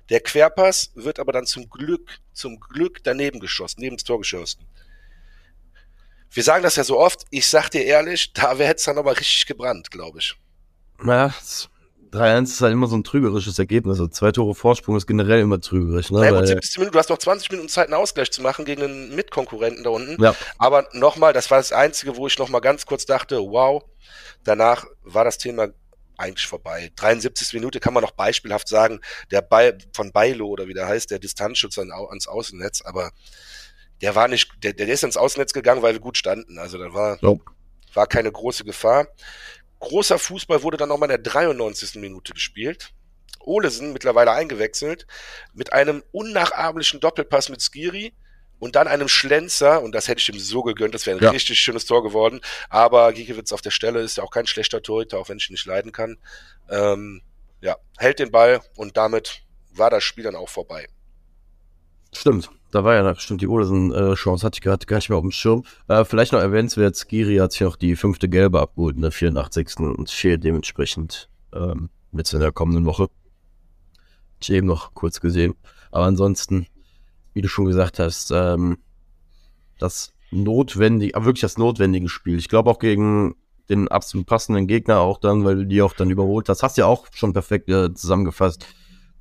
Der 0.09 0.19
Querpass 0.19 0.91
wird 0.95 1.19
aber 1.19 1.31
dann 1.31 1.45
zum 1.45 1.69
Glück, 1.69 2.19
zum 2.33 2.59
Glück 2.59 3.03
daneben 3.03 3.39
geschossen, 3.39 3.81
neben 3.81 3.97
das 3.97 4.03
Tor 4.03 4.19
geschossen. 4.19 4.65
Wir 6.31 6.43
sagen 6.43 6.63
das 6.63 6.75
ja 6.75 6.83
so 6.83 6.97
oft, 6.97 7.25
ich 7.29 7.47
sag 7.47 7.69
dir 7.69 7.83
ehrlich, 7.83 8.33
da 8.33 8.57
wäre 8.57 8.75
es 8.75 8.83
dann 8.83 8.95
nochmal 8.95 9.13
richtig 9.13 9.45
gebrannt, 9.45 9.91
glaube 9.91 10.19
ich. 10.19 10.35
Ja, 11.05 11.33
3-1 12.11 12.43
ist 12.43 12.61
halt 12.61 12.73
immer 12.73 12.87
so 12.87 12.95
ein 12.95 13.03
trügerisches 13.03 13.57
Ergebnis. 13.57 13.99
Also 13.99 14.07
zwei 14.07 14.31
Tore 14.31 14.53
Vorsprung 14.55 14.97
ist 14.97 15.07
generell 15.07 15.39
immer 15.39 15.59
trügerisch. 15.59 16.11
Ne? 16.11 16.19
Naja, 16.19 16.39
gut, 16.39 16.47
70 16.47 16.77
Minuten, 16.77 16.93
du 16.93 16.99
hast 16.99 17.09
noch 17.09 17.17
20 17.17 17.51
Minuten 17.51 17.69
Zeit, 17.69 17.85
einen 17.85 17.93
Ausgleich 17.93 18.31
zu 18.31 18.41
machen 18.41 18.65
gegen 18.65 18.83
einen 18.83 19.15
Mitkonkurrenten 19.15 19.83
da 19.83 19.91
unten. 19.91 20.21
Ja. 20.21 20.35
Aber 20.57 20.87
nochmal, 20.93 21.33
das 21.33 21.49
war 21.51 21.57
das 21.57 21.71
Einzige, 21.71 22.17
wo 22.17 22.27
ich 22.27 22.37
nochmal 22.37 22.61
ganz 22.61 22.85
kurz 22.85 23.05
dachte, 23.05 23.39
wow, 23.39 23.83
danach 24.43 24.85
war 25.03 25.23
das 25.23 25.37
Thema 25.37 25.69
eigentlich 26.17 26.47
vorbei. 26.47 26.91
73 26.95 27.53
Minute 27.53 27.79
kann 27.79 27.93
man 27.93 28.03
noch 28.03 28.11
beispielhaft 28.11 28.67
sagen, 28.67 28.99
der 29.31 29.41
Ball 29.41 29.77
von 29.93 30.11
Bailo 30.11 30.47
oder 30.47 30.67
wie 30.67 30.73
der 30.73 30.87
heißt, 30.87 31.11
der 31.11 31.19
Distanzschutz 31.19 31.77
ans 31.77 32.27
Außennetz, 32.27 32.81
aber 32.83 33.11
der 34.01 34.15
war 34.15 34.27
nicht, 34.27 34.51
der, 34.63 34.73
der 34.73 34.87
ist 34.87 35.03
ins 35.03 35.17
Außennetz 35.17 35.53
gegangen, 35.53 35.81
weil 35.81 35.93
wir 35.93 35.99
gut 35.99 36.17
standen. 36.17 36.57
Also 36.57 36.77
da 36.77 36.93
war, 36.93 37.19
oh. 37.21 37.39
war 37.93 38.07
keine 38.07 38.31
große 38.31 38.63
Gefahr. 38.63 39.07
Großer 39.81 40.17
Fußball 40.17 40.63
wurde 40.63 40.77
dann 40.77 40.89
nochmal 40.89 41.09
in 41.09 41.21
der 41.23 41.31
93. 41.31 41.95
Minute 41.95 42.33
gespielt. 42.33 42.93
Olesen 43.39 43.93
mittlerweile 43.93 44.31
eingewechselt 44.31 45.07
mit 45.53 45.73
einem 45.73 46.03
unnachahmlichen 46.11 46.99
Doppelpass 46.99 47.49
mit 47.49 47.61
Skiri 47.61 48.13
und 48.59 48.75
dann 48.75 48.87
einem 48.87 49.07
Schlenzer, 49.07 49.81
und 49.81 49.93
das 49.93 50.07
hätte 50.07 50.19
ich 50.19 50.29
ihm 50.29 50.39
so 50.39 50.61
gegönnt, 50.61 50.93
das 50.93 51.07
wäre 51.07 51.17
ein 51.17 51.23
ja. 51.23 51.31
richtig 51.31 51.59
schönes 51.59 51.85
Tor 51.85 52.03
geworden. 52.03 52.41
Aber 52.69 53.11
Giekewitz 53.11 53.51
auf 53.51 53.61
der 53.61 53.71
Stelle 53.71 54.01
ist 54.01 54.17
ja 54.17 54.23
auch 54.23 54.29
kein 54.29 54.45
schlechter 54.45 54.83
Torhüter, 54.83 55.17
auch 55.17 55.29
wenn 55.29 55.37
ich 55.37 55.49
ihn 55.49 55.53
nicht 55.53 55.65
leiden 55.65 55.91
kann. 55.91 56.17
Ähm, 56.69 57.23
ja, 57.59 57.77
hält 57.97 58.19
den 58.19 58.29
Ball 58.29 58.61
und 58.75 58.97
damit 58.97 59.41
war 59.71 59.89
das 59.89 60.03
Spiel 60.03 60.25
dann 60.25 60.35
auch 60.35 60.49
vorbei. 60.49 60.87
Stimmt. 62.13 62.51
Da 62.71 62.83
war 62.85 62.95
ja 62.95 63.13
bestimmt 63.13 63.41
die 63.41 63.47
Olesen-Chance, 63.47 64.45
hatte 64.45 64.57
ich 64.57 64.61
gerade 64.61 64.85
gar 64.85 64.97
nicht 64.97 65.09
mehr 65.09 65.17
auf 65.17 65.23
dem 65.23 65.31
Schirm. 65.31 65.63
Äh, 65.89 66.05
vielleicht 66.05 66.31
noch 66.31 66.39
erwähnenswert, 66.39 66.95
Skiri 66.95 67.37
hat 67.37 67.51
sich 67.51 67.61
noch 67.61 67.75
die 67.75 67.97
fünfte 67.97 68.29
Gelbe 68.29 68.61
abgeholt 68.61 68.95
in 68.95 69.01
der 69.01 69.11
84. 69.11 69.79
und 69.79 70.09
fehlt 70.09 70.43
dementsprechend 70.43 71.29
ähm, 71.53 71.89
jetzt 72.13 72.33
in 72.33 72.39
der 72.39 72.53
kommenden 72.53 72.85
Woche. 72.85 73.09
Ich 74.41 74.51
eben 74.51 74.67
noch 74.67 74.93
kurz 74.93 75.19
gesehen. 75.19 75.53
Aber 75.91 76.05
ansonsten, 76.05 76.65
wie 77.33 77.41
du 77.41 77.49
schon 77.49 77.65
gesagt 77.65 77.99
hast, 77.99 78.31
ähm, 78.31 78.77
das 79.77 80.13
notwendige, 80.31 81.15
aber 81.15 81.25
wirklich 81.25 81.41
das 81.41 81.57
notwendige 81.57 82.07
Spiel. 82.07 82.37
Ich 82.37 82.47
glaube 82.47 82.69
auch 82.69 82.79
gegen 82.79 83.35
den 83.69 83.87
absolut 83.89 84.25
passenden 84.25 84.67
Gegner 84.67 84.99
auch 84.99 85.17
dann, 85.17 85.43
weil 85.43 85.55
du 85.55 85.65
die 85.65 85.81
auch 85.81 85.93
dann 85.93 86.09
überholt 86.09 86.49
hast. 86.49 86.63
Hast 86.63 86.77
ja 86.77 86.85
auch 86.85 87.07
schon 87.13 87.33
perfekt 87.33 87.69
äh, 87.69 87.93
zusammengefasst. 87.93 88.65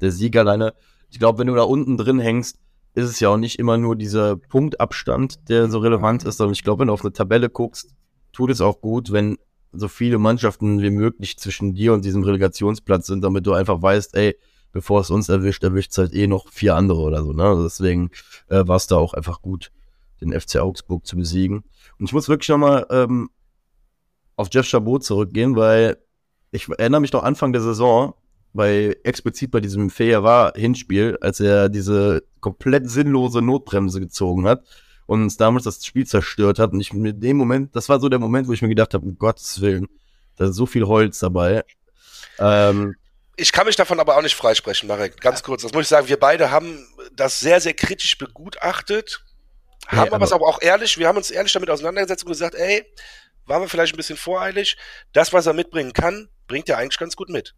Der 0.01 0.13
Sieg 0.13 0.37
alleine. 0.37 0.75
Ich 1.11 1.19
glaube, 1.19 1.39
wenn 1.39 1.49
du 1.49 1.55
da 1.55 1.63
unten 1.63 1.97
drin 1.97 2.21
hängst, 2.21 2.59
ist 2.94 3.09
es 3.09 3.20
ja 3.20 3.29
auch 3.29 3.37
nicht 3.37 3.59
immer 3.59 3.79
nur 3.79 3.96
dieser 3.96 4.37
Punktabstand, 4.37 5.48
der 5.48 5.70
so 5.70 5.79
relevant 5.79 6.24
ist, 6.24 6.38
sondern 6.38 6.53
ich 6.53 6.64
glaube, 6.64 6.81
wenn 6.81 6.88
du 6.88 6.94
auf 6.94 7.03
eine 7.03 7.12
Tabelle 7.12 7.48
guckst, 7.48 7.94
tut 8.33 8.50
es 8.50 8.61
auch 8.61 8.81
gut, 8.81 9.12
wenn 9.12 9.38
so 9.72 9.88
viele 9.88 10.18
Mannschaften 10.18 10.83
wie 10.83 10.90
möglich 10.90 11.38
zwischen 11.38 11.74
dir 11.74 11.92
und 11.92 12.05
diesem 12.05 12.24
Relegationsplatz 12.24 13.07
sind, 13.07 13.22
damit 13.22 13.46
du 13.46 13.53
einfach 13.53 13.81
weißt, 13.81 14.16
ey, 14.16 14.37
bevor 14.72 15.00
es 15.00 15.11
uns 15.11 15.29
erwischt, 15.29 15.62
erwischt 15.62 15.92
es 15.92 15.98
halt 15.98 16.14
eh 16.14 16.26
noch 16.26 16.48
vier 16.48 16.74
andere 16.74 17.00
oder 17.00 17.22
so. 17.22 17.33
Ne? 17.33 17.44
Also 17.44 17.64
deswegen 17.64 18.11
äh, 18.48 18.66
war 18.66 18.76
es 18.76 18.87
da 18.87 18.96
auch 18.96 19.14
einfach 19.14 19.42
gut, 19.42 19.70
den 20.20 20.38
FC 20.38 20.57
Augsburg 20.57 21.07
zu 21.07 21.16
besiegen. 21.16 21.64
Und 21.98 22.07
ich 22.07 22.12
muss 22.12 22.29
wirklich 22.29 22.48
nochmal 22.48 22.87
ähm, 22.90 23.31
auf 24.37 24.48
Jeff 24.50 24.66
Chabot 24.66 25.05
zurückgehen, 25.05 25.57
weil 25.57 25.98
ich 26.50 26.68
erinnere 26.68 27.00
mich 27.00 27.12
noch 27.12 27.22
Anfang 27.22 27.53
der 27.53 27.62
Saison, 27.62 28.14
bei 28.53 28.97
explizit 29.05 29.51
bei 29.51 29.61
diesem 29.61 29.91
war 29.99 30.53
Hinspiel, 30.57 31.19
als 31.21 31.41
er 31.41 31.69
diese 31.69 32.23
komplett 32.41 32.91
sinnlose 32.91 33.43
Notbremse 33.43 34.01
gezogen 34.01 34.47
hat 34.47 34.65
und 35.07 35.23
uns 35.23 35.37
damals 35.37 35.65
das 35.65 35.85
Spiel 35.85 36.07
zerstört 36.07 36.59
hat. 36.59 36.73
Und 36.73 36.81
ich 36.81 36.93
mit 36.93 37.23
dem 37.23 37.37
Moment, 37.37 37.75
das 37.77 37.89
war 37.89 38.01
so 38.01 38.09
der 38.09 38.19
Moment, 38.19 38.49
wo 38.49 38.53
ich 38.53 38.63
mir 38.63 38.69
gedacht 38.69 38.95
habe, 38.95 39.07
um 39.07 39.19
Gottes 39.19 39.61
Willen, 39.61 39.89
da 40.37 40.47
ist 40.47 40.57
so 40.57 40.67
viel 40.67 40.87
Holz 40.87 41.19
dabei. 41.19 41.65
Ähm, 42.39 42.97
ich 43.37 43.53
kann 43.53 43.67
mich 43.67 43.77
davon 43.77 44.01
aber 44.01 44.17
auch 44.17 44.23
nicht 44.23 44.35
freisprechen, 44.35 44.89
Marek. 44.89 45.21
Ganz 45.21 45.43
kurz. 45.43 45.63
Das 45.63 45.73
muss 45.73 45.83
ich 45.83 45.89
sagen. 45.89 46.09
Wir 46.09 46.19
beide 46.19 46.51
haben 46.51 46.87
das 47.15 47.41
sehr, 47.41 47.61
sehr 47.61 47.75
kritisch 47.75 48.19
begutachtet. 48.19 49.25
Haben 49.87 50.07
ja, 50.07 50.13
aber 50.13 50.25
es 50.25 50.33
aber 50.33 50.47
auch 50.47 50.61
ehrlich, 50.61 50.99
wir 50.99 51.09
haben 51.09 51.17
uns 51.17 51.31
ehrlich 51.31 51.53
damit 51.53 51.71
auseinandergesetzt 51.71 52.25
und 52.25 52.31
gesagt, 52.31 52.55
ey, 52.55 52.85
waren 53.47 53.63
wir 53.63 53.69
vielleicht 53.69 53.95
ein 53.95 53.97
bisschen 53.97 54.17
voreilig. 54.17 54.77
Das, 55.13 55.33
was 55.33 55.47
er 55.47 55.55
mitbringen 55.55 55.93
kann, 55.93 56.29
bringt 56.47 56.69
er 56.69 56.79
eigentlich 56.79 56.99
ganz 56.99 57.17
gut 57.17 57.29
mit. 57.31 57.55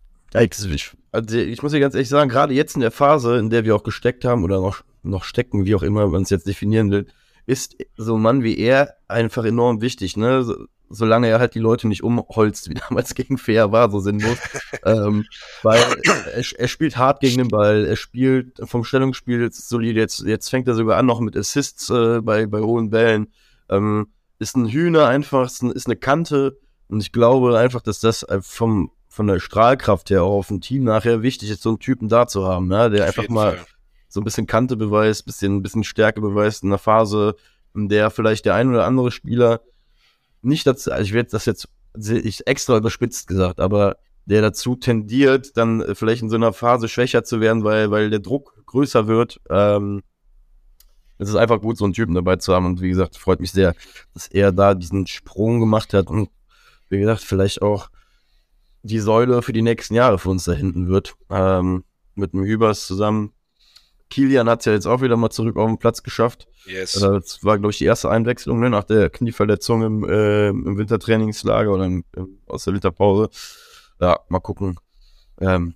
Also 1.12 1.36
ich 1.36 1.62
muss 1.62 1.72
dir 1.72 1.80
ganz 1.80 1.94
ehrlich 1.94 2.08
sagen, 2.08 2.30
gerade 2.30 2.54
jetzt 2.54 2.74
in 2.74 2.80
der 2.80 2.90
Phase, 2.90 3.36
in 3.38 3.50
der 3.50 3.64
wir 3.64 3.76
auch 3.76 3.82
gesteckt 3.82 4.24
haben 4.24 4.44
oder 4.44 4.60
noch, 4.60 4.82
noch 5.02 5.24
stecken, 5.24 5.66
wie 5.66 5.74
auch 5.74 5.82
immer 5.82 6.06
man 6.08 6.22
es 6.22 6.30
jetzt 6.30 6.46
definieren 6.46 6.90
will, 6.90 7.06
ist 7.46 7.76
so 7.96 8.16
ein 8.16 8.22
Mann 8.22 8.42
wie 8.42 8.58
er 8.58 8.94
einfach 9.08 9.44
enorm 9.44 9.80
wichtig, 9.80 10.16
ne? 10.16 10.42
So, 10.42 10.66
solange 10.88 11.28
er 11.28 11.40
halt 11.40 11.54
die 11.54 11.58
Leute 11.58 11.88
nicht 11.88 12.02
umholzt, 12.02 12.68
wie 12.68 12.74
damals 12.88 13.14
gegen 13.14 13.38
Fair 13.38 13.72
war, 13.72 13.90
so 13.90 13.98
sinnlos. 14.00 14.38
ähm, 14.84 15.24
weil 15.62 15.82
er, 16.04 16.44
er, 16.58 16.68
spielt 16.68 16.96
hart 16.96 17.20
gegen 17.20 17.38
den 17.38 17.48
Ball, 17.48 17.86
er 17.86 17.96
spielt 17.96 18.60
vom 18.64 18.84
Stellungsspiel 18.84 19.50
solide, 19.52 20.00
jetzt, 20.00 20.20
jetzt 20.20 20.50
fängt 20.50 20.68
er 20.68 20.74
sogar 20.74 20.98
an 20.98 21.06
noch 21.06 21.20
mit 21.20 21.36
Assists 21.36 21.90
äh, 21.90 22.20
bei, 22.20 22.46
bei 22.46 22.60
hohen 22.60 22.90
Bällen. 22.90 23.32
Ähm, 23.68 24.08
ist 24.38 24.56
ein 24.56 24.68
Hühner 24.68 25.06
einfach, 25.06 25.46
ist, 25.46 25.62
ein, 25.62 25.70
ist 25.70 25.86
eine 25.86 25.96
Kante 25.96 26.58
und 26.88 27.00
ich 27.00 27.12
glaube 27.12 27.58
einfach, 27.58 27.80
dass 27.80 28.00
das 28.00 28.26
vom, 28.40 28.90
von 29.12 29.26
der 29.26 29.40
Strahlkraft 29.40 30.08
her 30.08 30.22
auch 30.22 30.38
auf 30.38 30.48
dem 30.48 30.62
Team 30.62 30.84
nachher 30.84 31.20
wichtig 31.20 31.50
ist, 31.50 31.62
so 31.62 31.68
einen 31.68 31.78
Typen 31.78 32.08
da 32.08 32.26
zu 32.26 32.46
haben, 32.46 32.66
ne? 32.68 32.88
der 32.88 33.04
einfach 33.04 33.28
mal 33.28 33.56
Fall. 33.56 33.66
so 34.08 34.20
ein 34.20 34.24
bisschen 34.24 34.46
Kante 34.46 34.74
beweist, 34.74 35.26
bisschen, 35.26 35.56
ein 35.56 35.62
bisschen 35.62 35.84
Stärke 35.84 36.22
beweist 36.22 36.62
in 36.62 36.70
einer 36.70 36.78
Phase, 36.78 37.36
in 37.74 37.90
der 37.90 38.08
vielleicht 38.10 38.46
der 38.46 38.54
ein 38.54 38.70
oder 38.70 38.86
andere 38.86 39.10
Spieler 39.10 39.60
nicht 40.40 40.66
dazu, 40.66 40.90
also 40.90 41.04
ich 41.04 41.12
werde 41.12 41.28
das 41.30 41.44
jetzt 41.44 41.68
ich 41.94 42.46
extra 42.46 42.78
überspitzt 42.78 43.28
gesagt, 43.28 43.60
aber 43.60 43.98
der 44.24 44.40
dazu 44.40 44.76
tendiert, 44.76 45.58
dann 45.58 45.84
vielleicht 45.94 46.22
in 46.22 46.30
so 46.30 46.36
einer 46.36 46.54
Phase 46.54 46.88
schwächer 46.88 47.22
zu 47.22 47.42
werden, 47.42 47.64
weil, 47.64 47.90
weil 47.90 48.08
der 48.08 48.20
Druck 48.20 48.64
größer 48.64 49.08
wird. 49.08 49.42
Ähm, 49.50 50.02
es 51.18 51.28
ist 51.28 51.34
einfach 51.34 51.60
gut, 51.60 51.76
so 51.76 51.84
einen 51.84 51.92
Typen 51.92 52.14
dabei 52.14 52.36
zu 52.36 52.54
haben. 52.54 52.64
Und 52.64 52.80
wie 52.80 52.88
gesagt, 52.88 53.18
freut 53.18 53.40
mich 53.40 53.52
sehr, 53.52 53.74
dass 54.14 54.26
er 54.28 54.52
da 54.52 54.72
diesen 54.72 55.06
Sprung 55.06 55.60
gemacht 55.60 55.92
hat 55.92 56.06
und 56.06 56.30
wie 56.88 56.98
gesagt, 56.98 57.20
vielleicht 57.20 57.60
auch 57.60 57.90
die 58.82 58.98
Säule 58.98 59.42
für 59.42 59.52
die 59.52 59.62
nächsten 59.62 59.94
Jahre 59.94 60.18
für 60.18 60.30
uns 60.30 60.44
da 60.44 60.52
hinten 60.52 60.88
wird. 60.88 61.14
Ähm, 61.30 61.84
mit 62.14 62.32
dem 62.32 62.44
Hübers 62.44 62.86
zusammen. 62.86 63.32
Kilian 64.10 64.48
hat 64.48 64.60
es 64.60 64.66
ja 64.66 64.72
jetzt 64.72 64.86
auch 64.86 65.00
wieder 65.00 65.16
mal 65.16 65.30
zurück 65.30 65.56
auf 65.56 65.68
den 65.68 65.78
Platz 65.78 66.02
geschafft. 66.02 66.46
Yes. 66.66 66.96
Also 66.96 67.18
das 67.18 67.42
war, 67.42 67.58
glaube 67.58 67.72
ich, 67.72 67.78
die 67.78 67.86
erste 67.86 68.10
Einwechslung 68.10 68.60
ne, 68.60 68.68
nach 68.68 68.84
der 68.84 69.08
Knieverletzung 69.08 69.82
im, 69.82 70.04
äh, 70.04 70.48
im 70.48 70.76
Wintertrainingslager 70.76 71.72
oder 71.72 71.86
im, 71.86 72.04
im, 72.14 72.38
aus 72.46 72.64
der 72.64 72.74
Winterpause. 72.74 73.30
Ja, 74.00 74.20
mal 74.28 74.40
gucken, 74.40 74.78
ähm, 75.40 75.74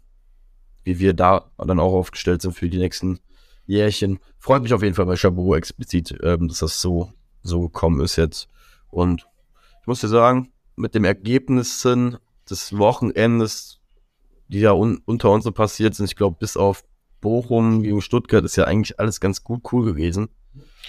wie 0.85 0.99
wir 0.99 1.15
da 1.15 1.51
dann 1.57 1.81
auch 1.81 1.95
aufgestellt 1.95 2.43
sind 2.43 2.53
für 2.53 2.69
die 2.69 2.79
nächsten 2.79 3.21
Jährchen. 3.65 4.19
Freut 4.39 4.63
mich 4.63 4.75
auf 4.75 4.83
jeden 4.83 4.95
Fall 4.95 5.07
bei 5.07 5.17
Chabot 5.17 5.57
explizit, 5.57 6.15
ähm, 6.23 6.49
dass 6.49 6.59
das 6.59 6.81
so, 6.81 7.13
so 7.43 7.63
gekommen 7.63 8.01
ist 8.01 8.17
jetzt. 8.17 8.49
Und 8.89 9.27
ich 9.81 9.87
muss 9.87 10.01
dir 10.01 10.09
sagen, 10.09 10.53
mit 10.77 10.95
dem 10.95 11.05
Ergebnissen 11.05 12.19
des 12.51 12.77
Wochenendes, 12.77 13.81
die 14.49 14.61
ja 14.61 14.73
un 14.73 15.03
unter 15.05 15.31
uns 15.31 15.45
so 15.45 15.53
passiert 15.53 15.95
sind, 15.95 16.07
ich 16.07 16.17
glaube, 16.17 16.37
bis 16.39 16.57
auf 16.57 16.85
Bochum 17.21 17.83
gegen 17.83 18.01
Stuttgart 18.03 18.45
ist 18.45 18.57
ja 18.57 18.65
eigentlich 18.65 19.01
alles 19.01 19.21
ganz 19.21 19.43
gut 19.43 19.63
cool 19.73 19.85
gewesen. 19.85 20.29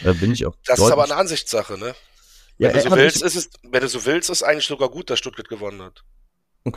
Da 0.01 0.13
bin 0.13 0.31
ich 0.31 0.45
auch. 0.45 0.55
Das 0.65 0.79
ist 0.79 0.91
aber 0.91 1.05
eine 1.05 1.15
Ansichtssache, 1.15 1.77
ne? 1.77 1.95
Ja, 2.59 2.69
wenn, 2.69 2.75
du 2.75 2.81
so 2.81 2.87
aber 2.87 2.97
willst, 2.97 3.21
ist 3.21 3.35
es, 3.35 3.49
wenn 3.63 3.81
du 3.81 3.87
so 3.87 4.05
willst, 4.05 4.29
ist 4.29 4.43
eigentlich 4.43 4.65
sogar 4.65 4.89
gut, 4.89 5.09
dass 5.09 5.19
Stuttgart 5.19 5.47
gewonnen 5.47 5.81
hat. 5.81 6.03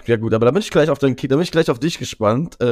Ja 0.07 0.17
gut, 0.17 0.33
aber 0.35 0.47
da 0.47 0.53
bin 0.53 0.63
ich 0.63 0.71
gleich 0.71 0.89
auf 0.89 1.01
Ki- 1.01 1.27
da 1.27 1.35
bin 1.37 1.43
ich 1.43 1.51
gleich 1.51 1.69
auf 1.69 1.81
dich 1.81 1.99
gespannt, 1.99 2.61
äh, 2.61 2.65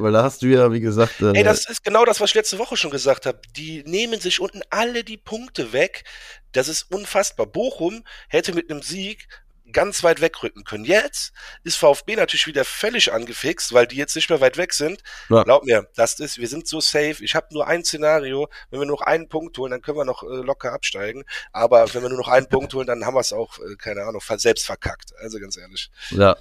weil 0.00 0.12
da 0.12 0.22
hast 0.22 0.42
du 0.42 0.46
ja, 0.46 0.72
wie 0.72 0.80
gesagt, 0.80 1.20
äh, 1.20 1.32
Ey, 1.32 1.42
das 1.42 1.68
ist 1.68 1.82
genau 1.82 2.04
das, 2.04 2.20
was 2.20 2.30
ich 2.30 2.34
letzte 2.36 2.58
Woche 2.58 2.76
schon 2.76 2.92
gesagt 2.92 3.26
habe. 3.26 3.40
Die 3.56 3.82
nehmen 3.84 4.20
sich 4.20 4.40
unten 4.40 4.62
alle 4.70 5.02
die 5.02 5.16
Punkte 5.16 5.72
weg. 5.72 6.04
Das 6.52 6.68
ist 6.68 6.92
unfassbar. 6.92 7.46
Bochum 7.46 8.04
hätte 8.28 8.54
mit 8.54 8.70
einem 8.70 8.82
Sieg 8.82 9.26
ganz 9.72 10.02
weit 10.02 10.20
wegrücken 10.20 10.64
können. 10.64 10.84
Jetzt 10.84 11.32
ist 11.64 11.76
VfB 11.76 12.16
natürlich 12.16 12.46
wieder 12.46 12.64
völlig 12.64 13.12
angefixt, 13.12 13.72
weil 13.72 13.86
die 13.86 13.96
jetzt 13.96 14.14
nicht 14.16 14.30
mehr 14.30 14.40
weit 14.40 14.56
weg 14.56 14.72
sind. 14.72 15.02
Ja. 15.28 15.42
Glaub 15.44 15.64
mir, 15.64 15.88
das 15.94 16.18
ist, 16.20 16.38
wir 16.38 16.48
sind 16.48 16.66
so 16.66 16.80
safe. 16.80 17.16
Ich 17.20 17.34
habe 17.34 17.46
nur 17.52 17.66
ein 17.66 17.84
Szenario. 17.84 18.48
Wenn 18.70 18.80
wir 18.80 18.86
nur 18.86 18.96
noch 18.96 19.06
einen 19.06 19.28
Punkt 19.28 19.56
holen, 19.58 19.70
dann 19.70 19.82
können 19.82 19.98
wir 19.98 20.04
noch 20.04 20.22
äh, 20.22 20.26
locker 20.26 20.72
absteigen. 20.72 21.24
Aber 21.52 21.92
wenn 21.94 22.02
wir 22.02 22.08
nur 22.08 22.18
noch 22.18 22.28
einen 22.28 22.48
Punkt 22.50 22.74
holen, 22.74 22.86
dann 22.86 23.04
haben 23.04 23.14
wir 23.14 23.20
es 23.20 23.32
auch, 23.32 23.58
äh, 23.58 23.76
keine 23.76 24.02
Ahnung, 24.04 24.20
selbst 24.36 24.66
verkackt. 24.66 25.12
Also 25.18 25.38
ganz 25.38 25.56
ehrlich. 25.56 25.90
ja, 26.10 26.36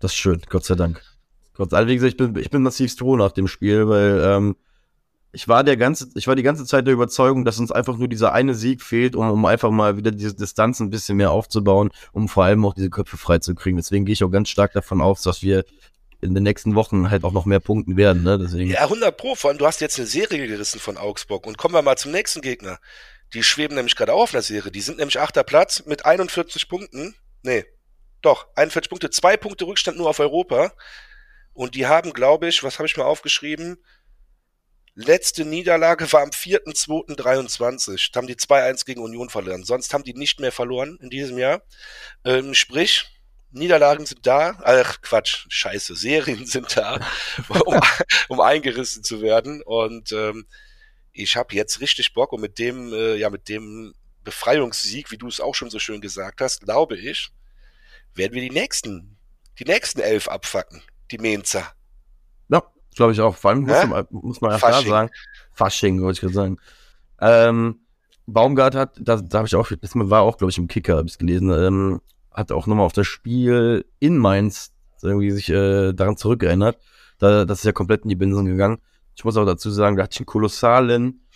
das 0.00 0.12
ist 0.12 0.18
schön, 0.18 0.42
Gott 0.48 0.64
sei 0.64 0.74
Dank. 0.74 1.02
Gott 1.54 1.70
sei 1.70 1.78
Dank, 1.78 1.88
wie 1.88 1.94
gesagt, 1.94 2.12
ich 2.12 2.16
bin, 2.16 2.36
ich 2.36 2.50
bin 2.50 2.62
massivst 2.62 2.98
froh 2.98 3.16
nach 3.16 3.32
dem 3.32 3.48
Spiel, 3.48 3.88
weil 3.88 4.20
ähm, 4.22 4.56
ich 5.36 5.48
war 5.48 5.64
der 5.64 5.76
ganze, 5.76 6.08
ich 6.14 6.26
war 6.26 6.34
die 6.34 6.42
ganze 6.42 6.64
Zeit 6.64 6.86
der 6.86 6.94
Überzeugung, 6.94 7.44
dass 7.44 7.58
uns 7.58 7.70
einfach 7.70 7.98
nur 7.98 8.08
dieser 8.08 8.32
eine 8.32 8.54
Sieg 8.54 8.80
fehlt, 8.80 9.14
um, 9.14 9.30
um 9.30 9.44
einfach 9.44 9.70
mal 9.70 9.98
wieder 9.98 10.10
diese 10.10 10.34
Distanz 10.34 10.80
ein 10.80 10.88
bisschen 10.88 11.18
mehr 11.18 11.30
aufzubauen, 11.30 11.90
um 12.12 12.26
vor 12.26 12.44
allem 12.44 12.64
auch 12.64 12.72
diese 12.72 12.88
Köpfe 12.88 13.18
freizukriegen. 13.18 13.76
Deswegen 13.76 14.06
gehe 14.06 14.14
ich 14.14 14.24
auch 14.24 14.30
ganz 14.30 14.48
stark 14.48 14.72
davon 14.72 15.02
aus, 15.02 15.20
dass 15.20 15.42
wir 15.42 15.66
in 16.22 16.34
den 16.34 16.42
nächsten 16.42 16.74
Wochen 16.74 17.10
halt 17.10 17.22
auch 17.22 17.32
noch 17.32 17.44
mehr 17.44 17.60
punkten 17.60 17.98
werden. 17.98 18.22
Ne? 18.22 18.38
Deswegen, 18.38 18.70
Ja, 18.70 18.84
100 18.84 19.14
Pro. 19.14 19.34
Vor 19.34 19.50
allem, 19.50 19.58
du 19.58 19.66
hast 19.66 19.82
jetzt 19.82 19.98
eine 19.98 20.06
Serie 20.06 20.46
gerissen 20.46 20.80
von 20.80 20.96
Augsburg. 20.96 21.46
Und 21.46 21.58
kommen 21.58 21.74
wir 21.74 21.82
mal 21.82 21.98
zum 21.98 22.12
nächsten 22.12 22.40
Gegner. 22.40 22.78
Die 23.34 23.42
schweben 23.42 23.74
nämlich 23.74 23.94
gerade 23.94 24.14
auch 24.14 24.22
auf 24.22 24.32
einer 24.32 24.40
Serie. 24.40 24.72
Die 24.72 24.80
sind 24.80 24.96
nämlich 24.96 25.20
achter 25.20 25.44
Platz 25.44 25.84
mit 25.84 26.06
41 26.06 26.66
Punkten. 26.70 27.14
Nee, 27.42 27.66
doch, 28.22 28.46
41 28.54 28.88
Punkte. 28.88 29.10
Zwei 29.10 29.36
Punkte 29.36 29.66
Rückstand 29.66 29.98
nur 29.98 30.08
auf 30.08 30.18
Europa. 30.18 30.72
Und 31.52 31.74
die 31.74 31.86
haben, 31.86 32.14
glaube 32.14 32.48
ich, 32.48 32.62
was 32.62 32.78
habe 32.78 32.86
ich 32.86 32.96
mir 32.96 33.04
aufgeschrieben? 33.04 33.76
Letzte 34.98 35.44
Niederlage 35.44 36.10
war 36.10 36.22
am 36.22 36.30
4.2.23. 36.30 38.12
Da 38.12 38.18
haben 38.18 38.26
die 38.26 38.36
2-1 38.36 38.86
gegen 38.86 39.02
Union 39.02 39.28
verloren. 39.28 39.62
Sonst 39.62 39.92
haben 39.92 40.04
die 40.04 40.14
nicht 40.14 40.40
mehr 40.40 40.52
verloren 40.52 40.96
in 41.02 41.10
diesem 41.10 41.36
Jahr. 41.36 41.62
Ähm, 42.24 42.54
sprich, 42.54 43.04
Niederlagen 43.50 44.06
sind 44.06 44.26
da. 44.26 44.58
Ach, 44.64 45.02
Quatsch, 45.02 45.44
scheiße. 45.50 45.94
Serien 45.94 46.46
sind 46.46 46.78
da, 46.78 46.98
um, 47.50 47.78
um 48.28 48.40
eingerissen 48.40 49.04
zu 49.04 49.20
werden. 49.20 49.60
Und 49.62 50.12
ähm, 50.12 50.46
ich 51.12 51.36
habe 51.36 51.54
jetzt 51.54 51.82
richtig 51.82 52.14
Bock 52.14 52.32
und 52.32 52.40
mit 52.40 52.58
dem, 52.58 52.94
äh, 52.94 53.16
ja, 53.16 53.28
mit 53.28 53.50
dem 53.50 53.94
Befreiungssieg, 54.24 55.10
wie 55.10 55.18
du 55.18 55.28
es 55.28 55.40
auch 55.40 55.54
schon 55.54 55.68
so 55.68 55.78
schön 55.78 56.00
gesagt 56.00 56.40
hast, 56.40 56.62
glaube 56.62 56.96
ich, 56.96 57.28
werden 58.14 58.32
wir 58.32 58.40
die 58.40 58.48
nächsten, 58.48 59.18
die 59.58 59.64
nächsten 59.64 60.00
elf 60.00 60.26
abfacken. 60.26 60.82
Die 61.10 61.18
Mainzer. 61.18 61.75
Glaube 62.96 63.12
ich 63.12 63.20
auch. 63.20 63.36
Vor 63.36 63.50
allem 63.50 63.62
muss 63.62 63.86
man, 63.86 64.06
muss 64.10 64.40
man 64.40 64.52
ja 64.52 64.58
klar 64.58 64.82
sagen. 64.82 65.10
Fasching, 65.52 66.02
wollte 66.02 66.16
ich 66.16 66.20
gerade 66.22 66.34
sagen. 66.34 66.56
Ähm, 67.20 67.80
Baumgart 68.26 68.74
hat, 68.74 68.96
da, 68.98 69.16
da 69.16 69.38
habe 69.38 69.46
ich 69.46 69.54
auch, 69.54 69.70
das 69.80 69.92
war 69.94 70.22
auch, 70.22 70.38
glaube 70.38 70.50
ich, 70.50 70.58
im 70.58 70.66
Kicker, 70.66 70.96
habe 70.96 71.06
ich 71.06 71.18
gelesen, 71.18 71.50
ähm, 71.50 72.00
hat 72.32 72.50
auch 72.50 72.66
nochmal 72.66 72.86
auf 72.86 72.92
das 72.92 73.06
Spiel 73.06 73.84
in 74.00 74.18
Mainz 74.18 74.72
irgendwie 75.02 75.30
sich 75.30 75.48
äh, 75.48 75.92
daran 75.92 76.16
zurückerinnert. 76.16 76.78
Da, 77.18 77.44
das 77.44 77.60
ist 77.60 77.64
ja 77.64 77.72
komplett 77.72 78.02
in 78.02 78.08
die 78.08 78.16
Binsen 78.16 78.46
gegangen. 78.46 78.78
Ich 79.14 79.24
muss 79.24 79.36
auch 79.36 79.46
dazu 79.46 79.70
sagen, 79.70 79.96
da 79.96 80.02
hatte 80.02 80.14
ich 80.14 80.20
einen 80.20 80.26
kolossalen, 80.26 81.26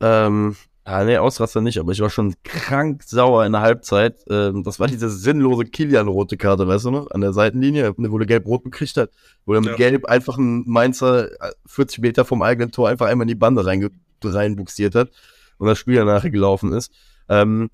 ähm, 0.00 0.56
ah, 0.90 1.04
nee, 1.04 1.16
Ausraster 1.16 1.60
nicht, 1.60 1.78
aber 1.78 1.92
ich 1.92 2.00
war 2.00 2.10
schon 2.10 2.34
krank 2.42 3.02
sauer 3.04 3.46
in 3.46 3.52
der 3.52 3.60
Halbzeit. 3.60 4.24
Ähm, 4.28 4.64
das 4.64 4.80
war 4.80 4.88
diese 4.88 5.08
sinnlose 5.08 5.64
Kilian-rote 5.64 6.36
Karte, 6.36 6.66
weißt 6.66 6.86
du 6.86 6.90
noch? 6.90 7.10
An 7.12 7.20
der 7.20 7.32
Seitenlinie, 7.32 7.94
wo 7.96 8.18
der 8.18 8.26
gelb-rot 8.26 8.64
gekriegt 8.64 8.96
hat, 8.96 9.10
wo 9.46 9.54
er 9.54 9.60
mit 9.60 9.70
Ja. 9.70 9.76
gelb 9.76 10.06
einfach 10.06 10.36
einen 10.36 10.68
Mainzer 10.68 11.30
äh, 11.40 11.52
40 11.66 12.00
Meter 12.00 12.24
vom 12.24 12.42
eigenen 12.42 12.72
Tor 12.72 12.88
einfach 12.88 13.06
einmal 13.06 13.24
in 13.24 13.28
die 13.28 13.34
Bande 13.36 13.64
reinge 13.64 13.90
reinbuxiert 14.22 14.94
hat 14.94 15.10
und 15.58 15.66
das 15.66 15.78
Spiel 15.78 15.94
danach 15.96 16.22
gelaufen 16.24 16.72
ist. 16.72 16.92
Ähm, 17.28 17.70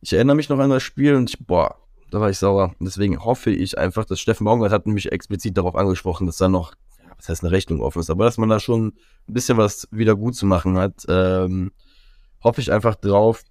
ich 0.00 0.12
erinnere 0.12 0.36
mich 0.36 0.48
noch 0.48 0.58
an 0.58 0.70
das 0.70 0.82
Spiel 0.82 1.14
und 1.14 1.30
ich, 1.30 1.44
boah, 1.44 1.76
da 2.10 2.20
war 2.20 2.30
ich 2.30 2.38
sauer. 2.38 2.74
Und 2.78 2.86
deswegen 2.86 3.24
hoffe 3.24 3.50
ich 3.50 3.76
einfach, 3.76 4.04
dass 4.04 4.20
Steffen 4.20 4.44
Baumgart 4.44 4.72
hat 4.72 4.86
nämlich 4.86 5.10
explizit 5.10 5.56
darauf 5.56 5.74
angesprochen, 5.74 6.26
dass 6.26 6.36
da 6.36 6.48
noch, 6.48 6.74
was 7.16 7.28
heißt 7.28 7.42
eine 7.42 7.50
Rechnung 7.50 7.80
offen 7.80 8.00
ist, 8.00 8.10
aber 8.10 8.24
dass 8.24 8.38
man 8.38 8.48
da 8.48 8.60
schon 8.60 8.88
ein 9.28 9.34
bisschen 9.34 9.58
was 9.58 9.88
wieder 9.90 10.14
gut 10.14 10.36
zu 10.36 10.46
machen 10.46 10.78
hat. 10.78 11.04
Ähm, 11.08 11.72
hoffe 12.44 12.60
ich 12.60 12.70
einfach 12.70 12.94
drauf, 12.94 13.42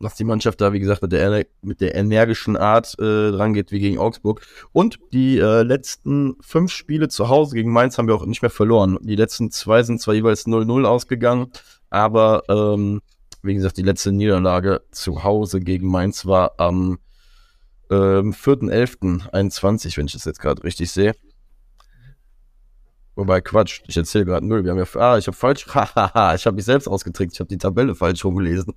dass 0.00 0.14
die 0.14 0.24
Mannschaft 0.24 0.60
da, 0.60 0.72
wie 0.72 0.80
gesagt, 0.80 1.02
mit 1.02 1.12
der, 1.12 1.46
mit 1.60 1.80
der 1.80 1.94
energischen 1.94 2.56
Art 2.56 2.98
äh, 2.98 3.30
dran 3.30 3.52
geht 3.52 3.70
wie 3.70 3.80
gegen 3.80 3.98
Augsburg. 3.98 4.40
Und 4.72 4.98
die 5.12 5.38
äh, 5.38 5.62
letzten 5.62 6.36
fünf 6.40 6.72
Spiele 6.72 7.08
zu 7.08 7.28
Hause 7.28 7.54
gegen 7.54 7.70
Mainz 7.70 7.98
haben 7.98 8.08
wir 8.08 8.14
auch 8.14 8.24
nicht 8.24 8.42
mehr 8.42 8.50
verloren. 8.50 8.98
Die 9.02 9.16
letzten 9.16 9.50
zwei 9.50 9.82
sind 9.82 10.00
zwar 10.00 10.14
jeweils 10.14 10.46
0-0 10.46 10.84
ausgegangen, 10.84 11.52
aber 11.90 12.42
ähm, 12.48 13.02
wie 13.42 13.54
gesagt, 13.54 13.76
die 13.76 13.82
letzte 13.82 14.12
Niederlage 14.12 14.82
zu 14.90 15.22
Hause 15.22 15.60
gegen 15.60 15.88
Mainz 15.88 16.24
war 16.24 16.54
am 16.58 16.98
ähm, 17.90 18.32
4.11.21, 18.32 19.96
wenn 19.96 20.06
ich 20.06 20.12
das 20.12 20.24
jetzt 20.24 20.40
gerade 20.40 20.64
richtig 20.64 20.90
sehe. 20.90 21.14
Wobei, 23.20 23.42
Quatsch, 23.42 23.82
ich 23.86 23.98
erzähle 23.98 24.24
gerade 24.24 24.46
null. 24.46 24.64
Wir 24.64 24.70
haben 24.70 24.78
ja, 24.78 24.86
ah, 24.98 25.18
ich 25.18 25.26
habe 25.26 25.36
falsch, 25.36 25.66
hahaha, 25.74 26.34
ich 26.34 26.46
habe 26.46 26.54
mich 26.56 26.64
selbst 26.64 26.88
ausgetrickt, 26.88 27.34
ich 27.34 27.40
habe 27.40 27.48
die 27.48 27.58
Tabelle 27.58 27.94
falsch 27.94 28.24
rumgelesen. 28.24 28.72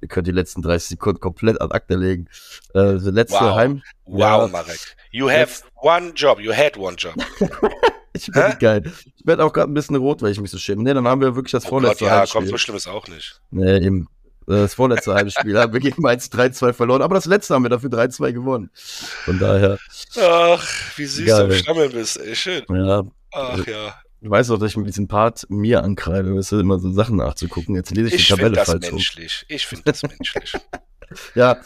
Ihr 0.00 0.08
könnt 0.08 0.26
die 0.26 0.32
letzten 0.32 0.62
30 0.62 0.88
Sekunden 0.88 1.20
komplett 1.20 1.60
ad 1.60 1.74
acta 1.74 1.94
legen. 1.94 2.26
Äh, 2.74 2.92
letzte 2.92 3.40
Wow. 3.44 3.54
Heim, 3.56 3.82
Wow, 4.06 4.18
Ja. 4.18 4.46
Marek. 4.46 4.96
You 5.10 5.28
have 5.28 5.62
one 5.74 6.12
job. 6.16 6.40
You 6.40 6.54
had 6.54 6.78
one 6.78 6.96
job. 6.96 7.12
ich 8.14 8.26
bin 8.28 8.42
Hä? 8.42 8.56
geil. 8.58 8.90
Ich 9.16 9.26
werde 9.26 9.44
auch 9.44 9.52
gerade 9.52 9.70
ein 9.70 9.74
bisschen 9.74 9.96
rot, 9.96 10.22
weil 10.22 10.32
ich 10.32 10.40
mich 10.40 10.50
so 10.50 10.56
schäme. 10.56 10.82
Nee, 10.82 10.94
dann 10.94 11.06
haben 11.06 11.20
wir 11.20 11.36
wirklich 11.36 11.52
das 11.52 11.66
Oh 11.66 11.68
Gott, 11.68 11.82
vorletzte 11.82 12.04
ja, 12.06 12.10
komm, 12.10 12.20
Heimspiel. 12.20 12.48
so 12.48 12.56
schlimm 12.56 12.76
ist 12.78 12.86
auch 12.88 13.06
nicht. 13.08 13.38
Nee, 13.50 13.76
eben. 13.84 14.08
Äh, 14.46 14.52
Das 14.62 14.74
vorletzte 14.74 15.14
Heimspiel 15.14 15.58
haben 15.58 15.72
wir 15.72 15.80
gegen 15.80 16.00
Mainz 16.02 16.26
3-2 16.26 16.72
verloren, 16.72 17.02
aber 17.02 17.14
das 17.14 17.24
letzte 17.26 17.54
haben 17.54 17.62
wir 17.64 17.70
dafür 17.70 17.90
3-2 17.90 18.32
gewonnen. 18.32 18.70
Von 18.74 19.38
daher, 19.38 19.78
Ach, 20.20 20.66
wie 20.96 21.06
süß 21.06 21.26
Geil. 21.26 21.48
du 21.48 21.54
am 21.54 21.58
Stammeln 21.60 21.92
bist, 21.92 22.18
ey, 22.18 22.34
schön. 22.36 22.64
ja, 22.68 23.02
Ach 23.32 23.66
ja. 23.66 23.94
du 24.20 24.30
weißt 24.30 24.50
doch, 24.50 24.58
dass 24.58 24.70
ich 24.70 24.76
mit 24.76 24.86
diesem 24.86 25.08
Part 25.08 25.46
mir 25.48 25.82
ankreide, 25.82 26.34
weißt 26.36 26.52
du, 26.52 26.60
immer 26.60 26.78
so 26.78 26.92
Sachen 26.92 27.16
nachzugucken. 27.16 27.74
Jetzt 27.74 27.90
lese 27.90 28.08
ich, 28.08 28.14
Ich 28.14 28.26
die 28.26 28.32
Tabelle 28.34 28.48
finde 28.48 28.58
das 28.60 28.68
falsch 28.70 28.84
rum. 28.86 28.94
menschlich. 28.94 29.44
Ich 29.48 29.66
finde 29.66 29.84
das 29.84 30.02
menschlich. 30.02 30.52
Ja, 31.34 31.58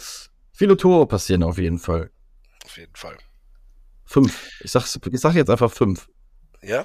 viele 0.52 0.76
Tore 0.76 1.06
passieren 1.06 1.42
auf 1.44 1.58
jeden 1.58 1.78
Fall. 1.78 2.10
Auf 2.64 2.76
jeden 2.76 2.94
Fall. 2.94 3.16
Fünf. 4.04 4.50
Ich 4.60 4.72
sag, 4.72 4.84
ich 4.84 5.20
sag 5.20 5.34
jetzt 5.34 5.48
einfach 5.48 5.70
fünf. 5.72 6.08
Ja? 6.60 6.84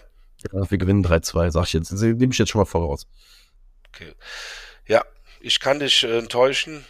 Ja, 0.52 0.70
wir 0.72 0.78
gewinnen 0.78 1.04
3-2, 1.04 1.52
sag 1.52 1.66
ich 1.66 1.74
jetzt. 1.74 1.92
Das 1.92 2.00
nehme 2.02 2.32
ich 2.32 2.38
jetzt 2.38 2.50
schon 2.50 2.60
mal 2.60 2.66
voraus. 2.66 3.08
Okay. 3.90 4.14
Ja, 4.88 5.04
ich 5.44 5.60
kann 5.60 5.80
dich 5.80 6.04
äh, 6.04 6.18
enttäuschen. 6.18 6.86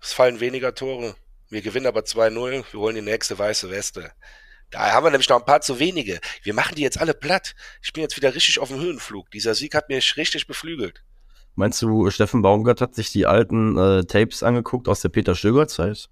Es 0.00 0.12
fallen 0.12 0.38
weniger 0.38 0.74
Tore. 0.74 1.16
Wir 1.48 1.62
gewinnen 1.62 1.86
aber 1.86 2.00
2-0. 2.00 2.64
Wir 2.70 2.80
holen 2.80 2.94
die 2.94 3.02
nächste 3.02 3.38
weiße 3.38 3.70
Weste. 3.70 4.12
Da 4.70 4.92
haben 4.92 5.06
wir 5.06 5.10
nämlich 5.10 5.28
noch 5.28 5.38
ein 5.38 5.46
paar 5.46 5.62
zu 5.62 5.78
wenige. 5.78 6.20
Wir 6.42 6.52
machen 6.52 6.74
die 6.74 6.82
jetzt 6.82 7.00
alle 7.00 7.14
platt. 7.14 7.54
Ich 7.82 7.92
bin 7.92 8.02
jetzt 8.02 8.16
wieder 8.16 8.34
richtig 8.34 8.58
auf 8.58 8.68
dem 8.68 8.80
Höhenflug. 8.80 9.30
Dieser 9.30 9.54
Sieg 9.54 9.74
hat 9.74 9.88
mich 9.88 10.16
richtig 10.16 10.46
beflügelt. 10.46 11.02
Meinst 11.54 11.80
du, 11.80 12.10
Steffen 12.10 12.42
Baumgart 12.42 12.82
hat 12.82 12.94
sich 12.94 13.12
die 13.12 13.24
alten 13.24 13.78
äh, 13.78 14.04
Tapes 14.04 14.42
angeguckt 14.42 14.88
aus 14.88 15.00
der 15.00 15.08
Peter 15.08 15.34
Stöger-Zeit? 15.34 16.10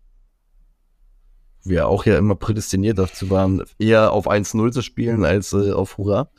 Wir 1.64 1.87
auch 1.89 2.07
ja 2.07 2.16
immer 2.16 2.35
prädestiniert 2.35 2.99
dazu 2.99 3.28
waren, 3.28 3.62
eher 3.78 4.12
auf 4.12 4.26
1-0 4.26 4.72
zu 4.72 4.80
spielen 4.80 5.26
als 5.26 5.53
äh, 5.53 5.72
auf 5.72 5.99
Hurra. 5.99 6.30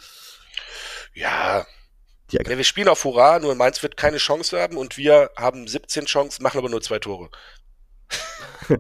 Ja, 1.13 1.65
Ja, 2.35 2.49
ne, 2.49 2.57
wir 2.57 2.63
spielen 2.65 2.89
auf 2.89 3.03
Hurra, 3.03 3.39
nur 3.39 3.55
Mainz 3.55 3.81
wird 3.81 3.95
keine 3.95 4.17
Chance 4.17 4.59
haben 4.59 4.77
und 4.77 4.97
wir 4.97 5.31
haben 5.37 5.67
17 5.67 6.05
Chancen, 6.05 6.43
machen 6.43 6.57
aber 6.57 6.69
nur 6.69 6.81
zwei 6.81 6.99
Tore. 6.99 7.29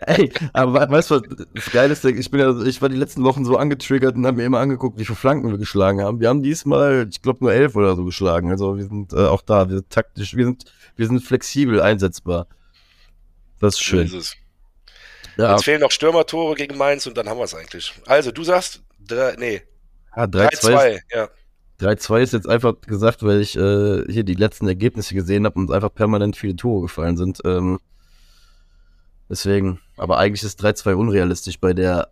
Ey, 0.00 0.32
aber 0.52 0.90
weißt 0.90 1.10
du, 1.10 1.20
das 1.20 1.70
Geile 1.70 1.92
ist, 1.92 2.04
ich 2.04 2.30
bin 2.30 2.40
ja, 2.40 2.62
ich 2.62 2.82
war 2.82 2.88
die 2.88 2.96
letzten 2.96 3.22
Wochen 3.22 3.44
so 3.44 3.56
angetriggert 3.56 4.16
und 4.16 4.26
habe 4.26 4.38
mir 4.38 4.44
immer 4.44 4.58
angeguckt, 4.58 4.98
wie 4.98 5.04
viele 5.04 5.16
Flanken 5.16 5.50
wir 5.50 5.58
geschlagen 5.58 6.02
haben. 6.02 6.20
Wir 6.20 6.28
haben 6.28 6.42
diesmal, 6.42 7.06
ich 7.10 7.22
glaube, 7.22 7.44
nur 7.44 7.52
elf 7.52 7.76
oder 7.76 7.94
so 7.94 8.04
geschlagen. 8.04 8.50
Also 8.50 8.76
wir 8.76 8.84
sind 8.84 9.12
äh, 9.12 9.26
auch 9.26 9.42
da, 9.42 9.68
wir 9.68 9.76
sind 9.76 9.90
taktisch, 9.90 10.36
wir 10.36 10.44
sind, 10.44 10.64
wir 10.96 11.06
sind 11.06 11.20
flexibel 11.20 11.80
einsetzbar. 11.80 12.48
Das 13.60 13.74
ist 13.74 13.82
schön. 13.82 14.06
Ist 14.06 14.36
ja. 15.36 15.52
Jetzt 15.52 15.64
fehlen 15.64 15.80
noch 15.80 15.90
Stürmertore 15.90 16.54
gegen 16.54 16.76
Mainz 16.76 17.06
und 17.06 17.16
dann 17.16 17.28
haben 17.28 17.38
wir 17.38 17.44
es 17.44 17.54
eigentlich. 17.54 17.92
Also, 18.06 18.32
du 18.32 18.42
sagst, 18.42 18.82
drei, 18.98 19.36
nee. 19.38 19.62
Ja, 20.16 20.24
3-2. 20.24 21.00
Ja. 21.14 21.28
3-2 21.80 22.20
ist 22.22 22.32
jetzt 22.32 22.48
einfach 22.48 22.74
gesagt, 22.80 23.22
weil 23.22 23.40
ich 23.40 23.56
äh, 23.56 24.04
hier 24.10 24.24
die 24.24 24.34
letzten 24.34 24.66
Ergebnisse 24.66 25.14
gesehen 25.14 25.44
habe 25.44 25.58
und 25.58 25.70
einfach 25.70 25.92
permanent 25.92 26.36
viele 26.36 26.56
Tore 26.56 26.82
gefallen 26.82 27.16
sind. 27.16 27.40
Ähm, 27.44 27.78
deswegen, 29.28 29.80
aber 29.96 30.18
eigentlich 30.18 30.42
ist 30.42 30.64
3-2 30.64 30.94
unrealistisch 30.94 31.60
bei 31.60 31.74
der, 31.74 32.08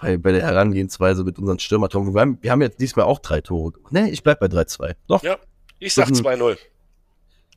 bei, 0.00 0.16
bei 0.16 0.32
der 0.32 0.42
Herangehensweise 0.42 1.24
mit 1.24 1.38
unseren 1.38 1.58
Stürmertoren. 1.58 2.14
Wir 2.14 2.20
haben, 2.20 2.38
wir 2.40 2.50
haben 2.50 2.62
jetzt 2.62 2.80
diesmal 2.80 3.04
auch 3.04 3.18
drei 3.18 3.40
Tore. 3.42 3.72
Nee, 3.90 4.08
ich 4.08 4.22
bleib 4.22 4.40
bei 4.40 4.46
3-2. 4.46 4.94
Doch. 5.08 5.22
Ja, 5.22 5.36
ich 5.78 5.92
sag 5.92 6.08
2-0. 6.08 6.56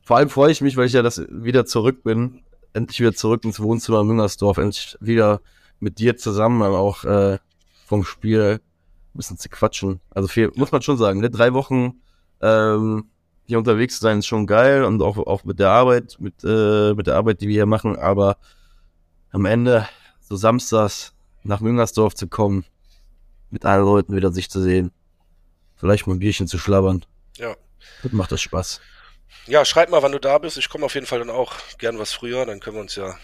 Vor 0.02 0.16
allem 0.18 0.28
freue 0.28 0.52
ich 0.52 0.60
mich, 0.60 0.76
weil 0.76 0.86
ich 0.86 0.92
ja 0.92 1.02
das 1.02 1.24
wieder 1.30 1.64
zurück 1.64 2.04
bin. 2.04 2.42
Endlich 2.74 3.00
wieder 3.00 3.14
zurück 3.14 3.44
ins 3.44 3.60
Wohnzimmer 3.60 4.04
Müngersdorf. 4.04 4.58
Endlich 4.58 4.96
wieder 5.00 5.40
mit 5.80 5.98
dir 5.98 6.16
zusammen 6.16 6.62
auch 6.62 7.04
äh, 7.04 7.38
vom 7.86 8.04
Spiel 8.04 8.60
bisschen 9.16 9.38
zu 9.38 9.48
quatschen. 9.48 10.00
Also 10.10 10.28
viel, 10.28 10.50
muss 10.54 10.72
man 10.72 10.82
schon 10.82 10.98
sagen, 10.98 11.20
ne? 11.20 11.30
drei 11.30 11.52
Wochen 11.54 12.00
ähm, 12.40 13.08
hier 13.46 13.58
unterwegs 13.58 13.96
zu 13.96 14.02
sein 14.02 14.18
ist 14.18 14.26
schon 14.26 14.46
geil 14.46 14.84
und 14.84 15.02
auch, 15.02 15.16
auch 15.18 15.44
mit 15.44 15.58
der 15.58 15.70
Arbeit, 15.70 16.16
mit, 16.18 16.34
äh, 16.44 16.94
mit 16.94 17.06
der 17.06 17.16
Arbeit, 17.16 17.40
die 17.40 17.48
wir 17.48 17.54
hier 17.54 17.66
machen, 17.66 17.96
aber 17.96 18.36
am 19.30 19.44
Ende 19.44 19.88
so 20.20 20.36
samstags 20.36 21.14
nach 21.42 21.60
Müngersdorf 21.60 22.14
zu 22.14 22.26
kommen, 22.26 22.64
mit 23.50 23.64
allen 23.64 23.84
Leuten 23.84 24.16
wieder 24.16 24.32
sich 24.32 24.50
zu 24.50 24.60
sehen, 24.60 24.90
vielleicht 25.76 26.06
mal 26.06 26.14
ein 26.14 26.18
Bierchen 26.18 26.48
zu 26.48 26.58
schlabbern. 26.58 27.04
Ja. 27.36 27.54
Das 28.02 28.12
macht 28.12 28.32
das 28.32 28.40
Spaß. 28.40 28.80
Ja, 29.46 29.64
schreib 29.64 29.90
mal, 29.90 30.02
wann 30.02 30.12
du 30.12 30.18
da 30.18 30.38
bist. 30.38 30.58
Ich 30.58 30.68
komme 30.68 30.84
auf 30.84 30.94
jeden 30.94 31.06
Fall 31.06 31.20
dann 31.20 31.30
auch 31.30 31.54
gern 31.78 31.98
was 31.98 32.12
früher, 32.12 32.44
dann 32.46 32.58
können 32.58 32.76
wir 32.76 32.80
uns 32.80 32.96
ja 32.96 33.16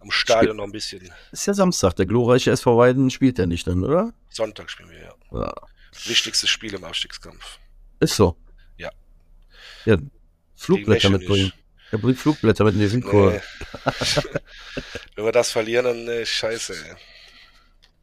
am 0.00 0.10
Stadion 0.12 0.56
noch 0.56 0.64
ein 0.64 0.72
bisschen. 0.72 1.10
Ist 1.32 1.46
ja 1.46 1.54
Samstag, 1.54 1.94
der 1.96 2.06
glorreiche 2.06 2.52
SV 2.52 2.76
Weiden 2.76 3.10
spielt 3.10 3.38
ja 3.38 3.46
nicht 3.46 3.66
dann, 3.66 3.82
oder? 3.82 4.12
Sonntag 4.30 4.70
spielen 4.70 4.90
wir, 4.90 5.00
ja. 5.00 5.14
Ja. 5.32 5.52
Wichtigstes 6.06 6.50
Spiel 6.50 6.74
im 6.74 6.84
Abstiegskampf. 6.84 7.58
Ist 8.00 8.16
so. 8.16 8.36
Ja. 8.76 8.90
Ja, 9.84 9.96
Flugblätter 10.54 11.10
mitbringen. 11.10 11.52
Er 11.90 11.98
bringt 11.98 12.18
Flugblätter 12.18 12.64
mit 12.64 12.74
in 12.74 12.80
die 12.80 12.88
Synchro. 12.88 13.32
Wenn 15.16 15.24
wir 15.24 15.32
das 15.32 15.50
verlieren, 15.50 15.84
dann 15.86 16.08
äh, 16.08 16.26
scheiße, 16.26 16.74
ey. 16.74 16.96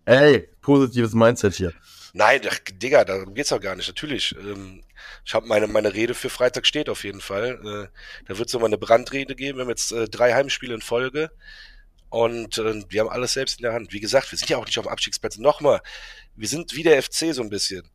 Ey, 0.05 0.49
positives 0.61 1.13
Mindset 1.13 1.55
hier. 1.55 1.73
Nein, 2.13 2.41
ach, 2.49 2.59
Digga, 2.71 3.03
darum 3.03 3.34
geht's 3.34 3.51
auch 3.51 3.59
gar 3.59 3.76
nicht. 3.76 3.88
Natürlich. 3.88 4.36
Ähm, 4.39 4.84
ich 5.26 5.34
habe 5.34 5.47
meine, 5.47 5.67
meine 5.67 5.93
Rede 5.93 6.13
für 6.13 6.30
Freitag 6.30 6.65
steht 6.65 6.89
auf 6.89 7.03
jeden 7.03 7.21
Fall. 7.21 7.59
Äh, 7.91 8.26
da 8.28 8.38
wird 8.38 8.47
es 8.47 8.53
nochmal 8.53 8.69
eine 8.69 8.78
Brandrede 8.78 9.36
geben. 9.36 9.57
Wir 9.57 9.63
haben 9.63 9.69
jetzt 9.69 9.91
äh, 9.91 10.07
drei 10.07 10.34
Heimspiele 10.34 10.73
in 10.73 10.82
Folge. 10.82 11.32
Und 12.10 12.58
äh, 12.58 12.84
wir 12.89 13.01
haben 13.01 13.10
alles 13.10 13.34
selbst 13.34 13.60
in 13.60 13.64
der 13.64 13.74
Hand. 13.74 13.91
Wie 13.91 13.99
gesagt, 13.99 14.32
wir 14.32 14.38
sind 14.38 14.49
ja 14.49 14.58
auch 14.58 14.66
nicht 14.66 14.78
auf 14.78 14.86
dem 14.86 14.91
Abstiegsplatz. 14.91 15.38
Nochmal, 15.38 15.82
wir 16.36 16.47
sind 16.47 16.76
wie 16.76 16.84
der 16.84 17.01
FC 17.01 17.34
so 17.34 17.41
ein 17.41 17.49
bisschen. 17.49 17.89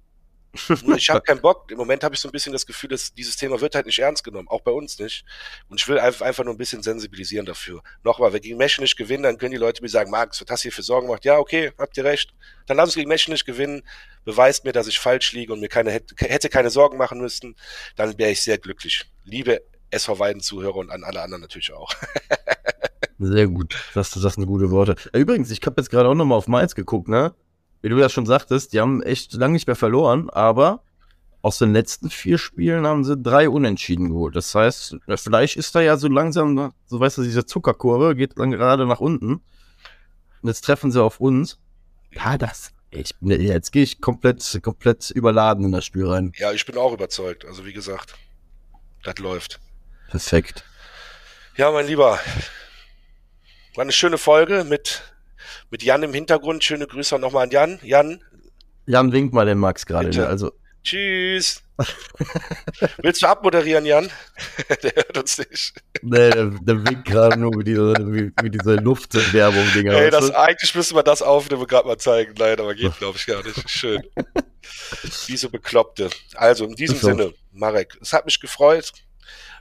ich 0.97 1.11
habe 1.11 1.21
keinen 1.27 1.41
Bock. 1.41 1.71
Im 1.71 1.79
Moment 1.79 2.03
habe 2.03 2.15
ich 2.15 2.21
so 2.21 2.29
ein 2.29 2.33
bisschen 2.33 2.53
das 2.53 2.67
Gefühl, 2.67 2.91
dass 2.91 3.15
dieses 3.15 3.37
Thema 3.37 3.61
wird 3.61 3.75
halt 3.75 3.87
nicht 3.87 3.99
ernst 3.99 4.25
genommen, 4.25 4.49
auch 4.49 4.63
bei 4.63 4.73
uns 4.73 4.99
nicht. 4.99 5.25
Und 5.69 5.81
ich 5.81 5.89
will 5.89 5.99
einfach, 5.99 6.45
nur 6.45 6.55
ein 6.55 6.59
bisschen 6.59 6.83
sensibilisieren 6.83 7.47
dafür. 7.47 7.83
Nochmal, 8.03 8.33
wenn 8.33 8.41
gegen 8.41 8.57
Meschen 8.57 8.83
nicht 8.83 8.97
gewinnen, 8.97 9.23
dann 9.23 9.39
können 9.39 9.53
die 9.53 9.59
Leute 9.59 9.83
mir 9.83 9.89
sagen, 9.89 10.11
Max, 10.11 10.41
was 10.41 10.49
hast 10.51 10.65
du 10.65 10.69
hier 10.69 10.73
für 10.73 10.83
Sorgen 10.83 11.07
gemacht? 11.07 11.25
Ja, 11.25 11.39
okay, 11.39 11.73
habt 11.79 11.97
ihr 11.97 12.05
recht. 12.05 12.35
Dann 12.67 12.77
lass 12.77 12.87
uns 12.87 12.95
gegen 12.97 13.09
Meschen 13.09 13.33
nicht 13.33 13.47
gewinnen, 13.47 13.83
beweist 14.25 14.65
mir, 14.65 14.73
dass 14.73 14.89
ich 14.89 14.99
falsch 14.99 15.33
liege 15.33 15.53
und 15.53 15.61
mir 15.61 15.69
keine 15.69 15.91
hätte 15.93 16.49
keine 16.49 16.71
Sorgen 16.71 16.99
machen 16.99 17.21
müssen. 17.21 17.57
Dann 17.97 18.19
wäre 18.19 18.31
ich 18.31 18.43
sehr 18.43 18.59
glücklich. 18.59 19.05
Liebe 19.25 19.63
SV 19.91 20.19
Weiden-Zuhörer 20.19 20.77
und 20.77 20.91
an 20.91 21.05
alle 21.05 21.21
anderen 21.21 21.43
natürlich 21.43 21.73
auch. 21.73 21.93
Sehr 23.21 23.47
gut. 23.47 23.77
Das, 23.95 24.11
das 24.11 24.35
sind 24.35 24.47
gute 24.47 24.71
Worte. 24.71 24.97
Übrigens, 25.13 25.51
ich 25.51 25.61
habe 25.65 25.81
jetzt 25.81 25.91
gerade 25.91 26.09
auch 26.09 26.15
nochmal 26.15 26.39
auf 26.39 26.49
Mainz 26.49 26.75
geguckt, 26.75 27.09
ne? 27.09 27.33
wie 27.83 27.89
du 27.89 27.99
ja 27.99 28.09
schon 28.09 28.27
sagtest, 28.27 28.73
die 28.73 28.81
haben 28.81 29.03
echt 29.03 29.33
lange 29.35 29.55
nicht 29.55 29.67
mehr 29.67 29.77
verloren, 29.77 30.29
aber 30.31 30.83
aus 31.43 31.59
den 31.59 31.73
letzten 31.73 32.11
vier 32.11 32.37
Spielen 32.37 32.87
haben 32.87 33.05
sie 33.05 33.17
drei 33.17 33.49
Unentschieden 33.49 34.11
geholt. 34.11 34.37
Das 34.37 34.55
heißt, 34.55 34.97
vielleicht 35.17 35.57
ist 35.57 35.75
da 35.75 35.81
ja 35.81 35.97
so 35.97 36.09
langsam, 36.09 36.73
so 36.87 37.01
weißt 37.01 37.19
du, 37.19 37.23
diese 37.23 37.47
Zuckerkurve 37.47 38.15
geht 38.15 38.39
dann 38.39 38.51
gerade 38.51 38.87
nach 38.87 39.01
unten. 39.01 39.41
Und 40.43 40.49
jetzt 40.49 40.63
treffen 40.63 40.91
sie 40.91 41.03
auf 41.03 41.21
uns. 41.21 41.59
Ja, 42.13 42.37
das, 42.37 42.73
ich, 42.91 43.15
jetzt 43.23 43.71
gehe 43.73 43.83
ich 43.83 44.01
komplett, 44.01 44.61
komplett 44.63 45.11
überladen 45.11 45.65
in 45.65 45.73
das 45.73 45.87
Spiel 45.87 46.07
rein. 46.07 46.33
Ja, 46.37 46.53
ich 46.53 46.67
bin 46.67 46.77
auch 46.77 46.93
überzeugt. 46.93 47.47
Also 47.47 47.65
wie 47.65 47.73
gesagt, 47.73 48.15
das 49.03 49.19
läuft. 49.19 49.61
Perfekt. 50.11 50.65
Ja, 51.57 51.71
mein 51.71 51.87
Lieber, 51.87 52.19
war 53.75 53.83
eine 53.83 53.93
schöne 53.93 54.19
Folge 54.19 54.65
mit 54.65 55.03
mit 55.71 55.83
Jan 55.83 56.03
im 56.03 56.13
Hintergrund. 56.13 56.65
Schöne 56.65 56.87
Grüße 56.87 57.19
nochmal 57.19 57.45
an 57.45 57.51
Jan. 57.51 57.79
Jan. 57.83 58.23
Jan 58.87 59.13
winkt 59.13 59.33
mal 59.35 59.47
den 59.47 59.59
Max 59.59 59.87
gerade. 59.87 60.11
Ne? 60.11 60.27
Also. 60.27 60.53
Tschüss. 60.83 61.63
Willst 63.03 63.23
du 63.23 63.27
abmoderieren, 63.27 63.85
Jan? 63.85 64.11
der 64.83 64.93
hört 64.95 65.19
uns 65.19 65.39
nicht. 65.39 65.75
Nee, 66.03 66.31
der, 66.31 66.47
der 66.47 66.87
winkt 66.87 67.05
gerade 67.05 67.39
nur 67.39 67.55
mit 67.55 67.67
dieser, 67.67 67.99
mit 68.01 68.55
dieser 68.55 68.81
Luftwerbung-Dinger. 68.81 69.93
Ey, 69.93 70.11
das, 70.11 70.31
eigentlich 70.31 70.75
müssen 70.75 70.97
wir 70.97 71.03
das 71.03 71.23
aufnehmen 71.23 71.67
gerade 71.67 71.87
mal 71.87 71.99
zeigen. 71.99 72.35
Nein, 72.39 72.59
aber 72.59 72.75
geht, 72.75 72.97
glaube 72.99 73.19
ich, 73.19 73.27
gar 73.27 73.43
nicht. 73.43 73.69
Schön. 73.69 74.03
Diese 75.29 75.49
Bekloppte. 75.51 76.11
Also, 76.35 76.65
in 76.65 76.75
diesem 76.75 76.97
Sinne, 76.97 77.33
Marek, 77.53 77.99
es 78.01 78.13
hat 78.13 78.25
mich 78.25 78.41
gefreut, 78.41 78.93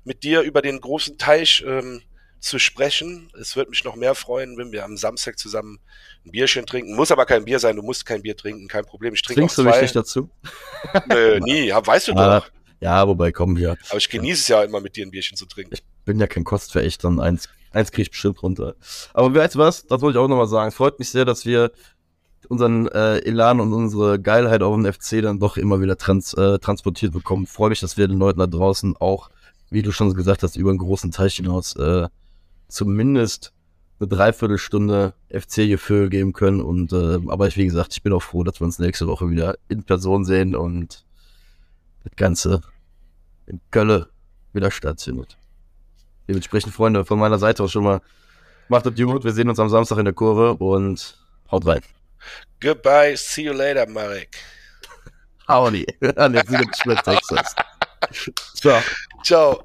mit 0.04 0.24
dir 0.24 0.42
über 0.42 0.62
den 0.62 0.80
großen 0.80 1.18
Teich 1.18 1.64
ähm, 1.68 2.02
zu 2.40 2.60
sprechen. 2.60 3.30
Es 3.40 3.56
wird 3.56 3.70
mich 3.70 3.84
noch 3.84 3.96
mehr 3.96 4.16
freuen, 4.16 4.58
wenn 4.58 4.72
wir 4.72 4.86
am 4.86 4.98
Samstag 4.98 5.38
zusammen 5.38 5.80
ein 6.26 6.32
Bierchen 6.32 6.66
trinken. 6.66 6.96
Muss 6.96 7.12
aber 7.12 7.26
kein 7.26 7.46
Bier 7.46 7.60
sein, 7.60 7.76
du 7.76 7.82
musst 7.82 8.06
kein 8.06 8.22
Bier 8.22 8.36
trinken, 8.36 8.68
kein 8.68 8.86
Problem. 8.86 9.14
Ich 9.14 9.22
trinke 9.22 9.42
Trinkst 9.42 9.58
du 9.58 9.64
mich 9.64 9.82
nicht 9.82 9.96
dazu? 9.96 10.30
Nö, 11.10 11.40
nie, 11.42 11.72
weißt 11.72 12.10
du 12.10 12.14
ah, 12.14 12.40
doch. 12.40 12.52
Ja, 12.80 13.08
wobei, 13.08 13.32
komm 13.32 13.58
wir. 13.58 13.78
Aber 13.90 13.98
ich 13.98 14.10
genieße 14.10 14.42
es 14.42 14.48
ja 14.48 14.64
immer 14.64 14.80
mit 14.80 14.96
dir 14.96 15.06
ein 15.06 15.12
Bierchen 15.12 15.36
zu 15.36 15.46
trinken. 15.46 15.74
Ich 15.74 15.84
bin 16.06 16.20
ja 16.20 16.28
kein 16.28 16.44
Kostverächter 16.44 17.10
und 17.10 17.20
eins, 17.20 17.50
eins 17.72 17.92
kriege 17.92 18.04
ich 18.04 18.12
bestimmt 18.12 18.42
runter. 18.42 18.76
Aber 19.14 19.34
weißt 19.34 19.56
du 19.56 19.60
was, 19.60 19.86
das 19.86 20.02
wollte 20.02 20.18
ich 20.18 20.24
auch 20.24 20.30
nochmal 20.30 20.48
sagen. 20.48 20.70
Es 20.70 20.76
freut 20.76 20.98
mich 21.00 21.10
sehr, 21.10 21.26
dass 21.26 21.46
wir 21.46 21.72
unseren 22.48 22.88
äh, 22.88 23.20
Elan 23.20 23.60
und 23.60 23.74
unsere 23.74 24.20
Geilheit 24.20 24.64
auf 24.64 24.76
dem 24.76 24.92
FC 24.92 25.22
dann 25.22 25.40
doch 25.40 25.58
immer 25.58 25.82
wieder 25.82 25.98
trans, 25.98 26.34
äh, 26.34 26.58
transportiert 26.60 27.14
bekommen. 27.14 27.46
Freue 27.46 27.70
mich, 27.70 27.82
dass 27.82 27.98
wir 27.98 28.08
den 28.08 28.18
Leuten 28.18 28.40
da 28.40 28.48
draußen 28.48 28.96
auch, 28.98 29.30
wie 29.70 29.82
du 29.82 29.92
schon 29.92 30.14
gesagt 30.14 30.42
hast, 30.42 30.56
über 30.56 30.70
einen 30.70 30.80
großen 30.80 31.12
Teich 31.12 31.36
hinaus 31.36 31.76
äh, 31.76 32.08
zumindest 32.70 33.54
eine 34.00 34.08
Dreiviertelstunde 34.08 35.14
FC-Gefühl 35.30 36.10
geben 36.10 36.34
können. 36.34 36.62
Und 36.62 36.94
äh, 36.94 37.20
aber 37.28 37.48
ich, 37.48 37.58
wie 37.58 37.66
gesagt, 37.66 37.94
ich 37.94 38.04
bin 38.04 38.14
auch 38.14 38.24
froh, 38.24 38.44
dass 38.44 38.62
wir 38.62 38.66
uns 38.66 38.80
nächste 38.80 39.08
Woche 39.08 39.30
wieder 39.30 39.58
in 39.68 39.84
Person 39.84 40.24
sehen 40.24 40.56
und 40.56 41.04
das 42.04 42.16
Ganze 42.16 42.62
in 43.48 43.60
Kölle 43.72 44.10
wieder 44.54 44.72
stattfindet. 44.72 45.38
Dementsprechend, 46.28 46.74
Freunde, 46.74 47.06
von 47.06 47.20
meiner 47.20 47.40
Seite 47.40 47.64
aus 47.64 47.72
schon 47.72 47.84
mal 47.84 48.02
macht 48.68 48.86
das 48.86 48.96
gut. 48.96 49.24
Wir 49.24 49.34
sehen 49.34 49.50
uns 49.50 49.60
am 49.60 49.70
Samstag 49.70 49.98
in 49.98 50.06
der 50.06 50.14
Kurve 50.14 50.54
und 50.54 51.18
haut 51.52 51.66
rein. 51.66 51.82
Goodbye, 52.62 53.16
see 53.16 53.44
you 53.44 53.54
later, 53.54 53.88
Marek. 53.88 54.38
Howdy. 55.48 55.86
An 56.16 56.34
der 56.34 56.46
Texas. 56.46 57.56
Ciao. 58.54 58.82
Ciao. 59.24 59.64